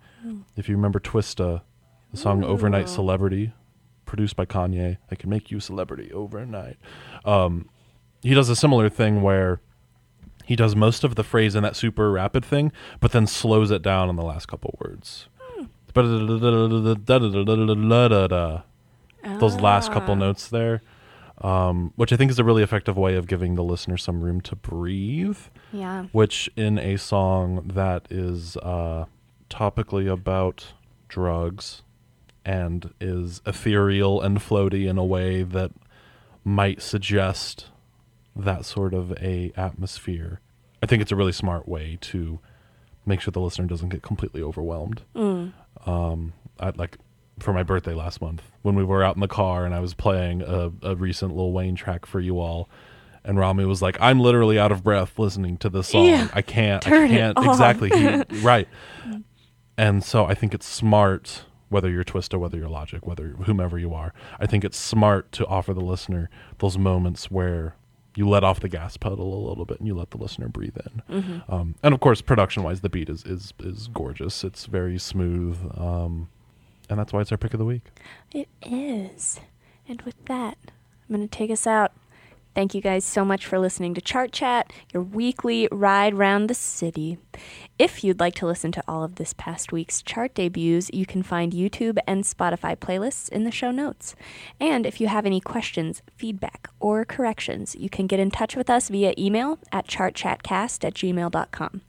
If 0.57 0.69
you 0.69 0.77
remember 0.77 1.01
Twista, 1.01 1.63
the 2.11 2.17
song 2.17 2.45
Overnight 2.45 2.89
Celebrity, 2.89 3.53
produced 4.05 4.37
by 4.37 4.45
Kanye, 4.45 4.99
I 5.11 5.15
can 5.15 5.31
make 5.31 5.51
you 5.51 5.59
a 5.59 5.61
celebrity 5.61 6.13
overnight. 6.13 6.77
Um, 7.25 7.71
he 8.23 8.35
does 8.35 8.49
a 8.49 8.57
similar 8.57 8.89
thing 8.89 9.23
where 9.23 9.61
he 10.45 10.57
does 10.57 10.75
most 10.75 11.05
of 11.05 11.15
the 11.15 11.23
phrase 11.23 11.55
in 11.55 11.63
that 11.63 11.77
super 11.77 12.11
rapid 12.11 12.45
thing, 12.45 12.73
but 13.01 13.13
then 13.13 13.27
slows 13.27 13.71
it 13.71 13.83
down 13.83 14.09
on 14.09 14.17
the 14.17 14.23
last 14.25 14.47
couple 14.47 14.79
words. 14.81 15.29
Those 19.39 19.61
last 19.61 19.93
couple 19.93 20.17
notes 20.17 20.49
there, 20.49 20.81
um, 21.43 21.93
which 21.97 22.13
I 22.13 22.17
think 22.17 22.31
is 22.31 22.39
a 22.39 22.45
really 22.45 22.63
effective 22.63 22.97
way 22.97 23.17
of 23.17 23.27
giving 23.27 23.55
the 23.57 23.65
listener 23.65 23.97
some 23.97 24.23
room 24.23 24.41
to 24.43 24.57
breathe. 24.57 25.39
Yeah. 25.73 26.05
Which, 26.13 26.49
in 26.57 26.79
a 26.79 26.97
song 26.97 27.71
that 27.75 28.07
is 28.11 28.57
uh, 28.59 29.07
topically 29.51 30.11
about 30.11 30.73
drugs 31.09 31.83
and 32.45 32.95
is 33.01 33.43
ethereal 33.47 34.23
and 34.23 34.39
floaty 34.39 34.89
in 34.89 34.97
a 34.99 35.05
way 35.05 35.43
that 35.43 35.71
might 36.45 36.81
suggest 36.81 37.67
that 38.35 38.65
sort 38.65 38.95
of 38.95 39.13
a 39.21 39.53
atmosphere. 39.57 40.41
I 40.83 40.87
think 40.87 41.03
it's 41.03 41.13
a 41.13 41.17
really 41.17 41.33
smart 41.33 41.69
way 41.69 41.99
to 42.03 42.39
make 43.05 43.21
sure 43.21 43.33
the 43.33 43.41
listener 43.41 43.67
doesn't 43.67 43.89
get 43.89 44.03
completely 44.03 44.41
overwhelmed. 44.43 45.03
Um, 45.87 46.33
I 46.61 46.71
like 46.71 46.99
for 47.39 47.53
my 47.53 47.63
birthday 47.63 47.95
last 47.95 48.21
month 48.21 48.43
when 48.63 48.75
we 48.75 48.85
were 48.85 49.03
out 49.03 49.15
in 49.17 49.21
the 49.21 49.29
car 49.29 49.65
and 49.65 49.75
I 49.75 49.81
was 49.81 49.95
playing 49.95 50.43
a, 50.43 50.71
a 50.83 50.97
recent 50.97 51.37
Lil 51.37 51.53
Wayne 51.53 51.77
track 51.77 52.05
for 52.07 52.21
you 52.21 52.41
all. 52.41 52.69
And 53.25 53.39
Rami 53.39 53.65
was 53.67 53.83
like, 53.83 53.99
"I'm 54.01 54.21
literally 54.21 54.59
out 54.59 54.73
of 54.73 54.83
breath 54.83 55.19
listening 55.19 55.59
to 55.59 55.69
this 55.69 55.89
song. 55.89 56.07
Yeah. 56.07 56.29
I 56.33 56.41
can't. 56.41 56.87
I 56.87 57.09
can't 57.09 57.37
off." 57.37 57.47
exactly." 57.47 57.91
He, 57.91 58.41
right. 58.43 58.69
And 59.77 60.03
so 60.03 60.25
I 60.25 60.35
think 60.35 60.55
it's 60.55 60.67
smart, 60.67 61.45
whether 61.69 61.91
you're 61.91 62.05
Twista, 62.05 62.39
whether 62.39 62.57
you're 62.57 62.69
Logic, 62.69 63.07
whether 63.07 63.29
whomever 63.45 63.79
you 63.79 63.93
are, 63.93 64.15
I 64.41 64.47
think 64.47 64.65
it's 64.65 64.79
smart 64.79 65.31
to 65.33 65.47
offer 65.47 65.75
the 65.75 65.83
listener 65.83 66.31
those 66.59 66.79
moments 66.79 67.31
where 67.31 67.75
you 68.19 68.29
let 68.29 68.43
off 68.43 68.59
the 68.59 68.69
gas 68.69 68.97
pedal 68.97 69.33
a 69.33 69.43
little 69.49 69.65
bit 69.65 69.79
and 69.79 69.87
you 69.87 69.95
let 69.95 70.11
the 70.11 70.17
listener 70.17 70.49
breathe 70.49 70.77
in. 70.77 71.03
Um, 71.49 71.77
and 71.85 71.95
of 71.95 72.01
course, 72.01 72.21
production 72.21 72.65
wise, 72.65 72.81
the 72.81 72.89
beat 72.89 73.09
is, 73.09 73.25
is, 73.25 73.55
is 73.61 73.87
gorgeous. 73.95 74.43
It's 74.43 74.67
very 74.67 74.99
smooth. 74.99 75.57
Um, 75.79 76.29
and 76.91 76.99
that's 76.99 77.13
why 77.13 77.21
it's 77.21 77.31
our 77.31 77.39
pick 77.39 77.55
of 77.55 77.59
the 77.59 77.65
week. 77.65 77.85
It 78.33 78.49
is. 78.61 79.39
And 79.87 80.03
with 80.03 80.17
that, 80.25 80.59
I'm 81.09 81.15
going 81.15 81.29
to 81.29 81.39
take 81.39 81.53
us 81.53 81.65
out. 81.65 81.93
Thank 82.59 82.75
you 82.75 82.81
guys 82.81 83.05
so 83.05 83.25
much 83.25 83.47
for 83.47 83.61
listening 83.61 83.95
to 83.95 84.01
Chart 84.01 84.33
Chat, 84.33 84.73
your 84.93 85.05
weekly 85.05 85.69
ride 85.71 86.17
round 86.17 86.51
the 86.51 86.55
city. 86.55 87.17
If 87.79 88.03
you'd 88.03 88.19
like 88.19 88.35
to 88.35 88.47
listen 88.47 88.73
to 88.73 88.83
all 88.89 89.05
of 89.05 89.15
this 89.15 89.33
past 89.33 89.71
week's 89.71 90.03
chart 90.03 90.35
debuts, 90.35 90.91
you 90.93 91.07
can 91.07 91.23
find 91.23 91.53
YouTube 91.53 91.99
and 92.05 92.25
Spotify 92.25 92.75
playlists 92.75 93.29
in 93.29 93.45
the 93.45 93.53
show 93.53 93.71
notes. 93.71 94.17
And 94.59 94.87
if 94.87 95.01
you 95.01 95.07
have 95.07 95.25
any 95.25 95.39
questions, 95.39 96.03
feedback, 96.17 96.69
or 96.81 97.05
corrections, 97.05 97.77
you 97.77 97.89
can 97.89 98.09
get 98.09 98.19
in 98.19 98.33
touch 98.33 98.57
with 98.57 98.69
us 98.69 98.89
via 98.89 99.15
email 99.17 99.61
at 99.71 99.87
chartchatcast 99.87 100.85
at 100.85 100.95
gmail.com. 100.95 101.83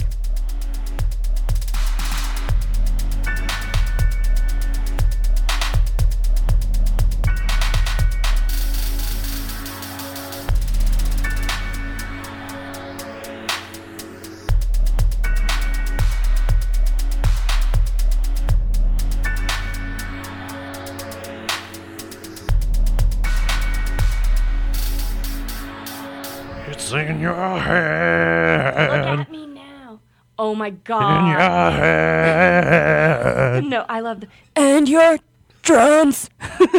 In 27.20 27.24
your 27.24 27.34
Look 27.34 29.20
at 29.20 29.30
me 29.32 29.45
now. 29.47 29.99
Oh 30.38 30.55
my 30.55 30.67
In 30.67 30.82
your 31.28 31.38
god. 31.38 31.74
head. 31.74 33.63
No, 33.70 33.86
I 33.89 33.99
love 33.99 34.22
the 34.22 34.28
and 34.55 34.88
your 34.88 35.17
drums. 35.63 36.30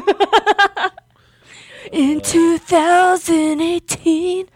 In 1.92 2.20
2018. 2.20 4.48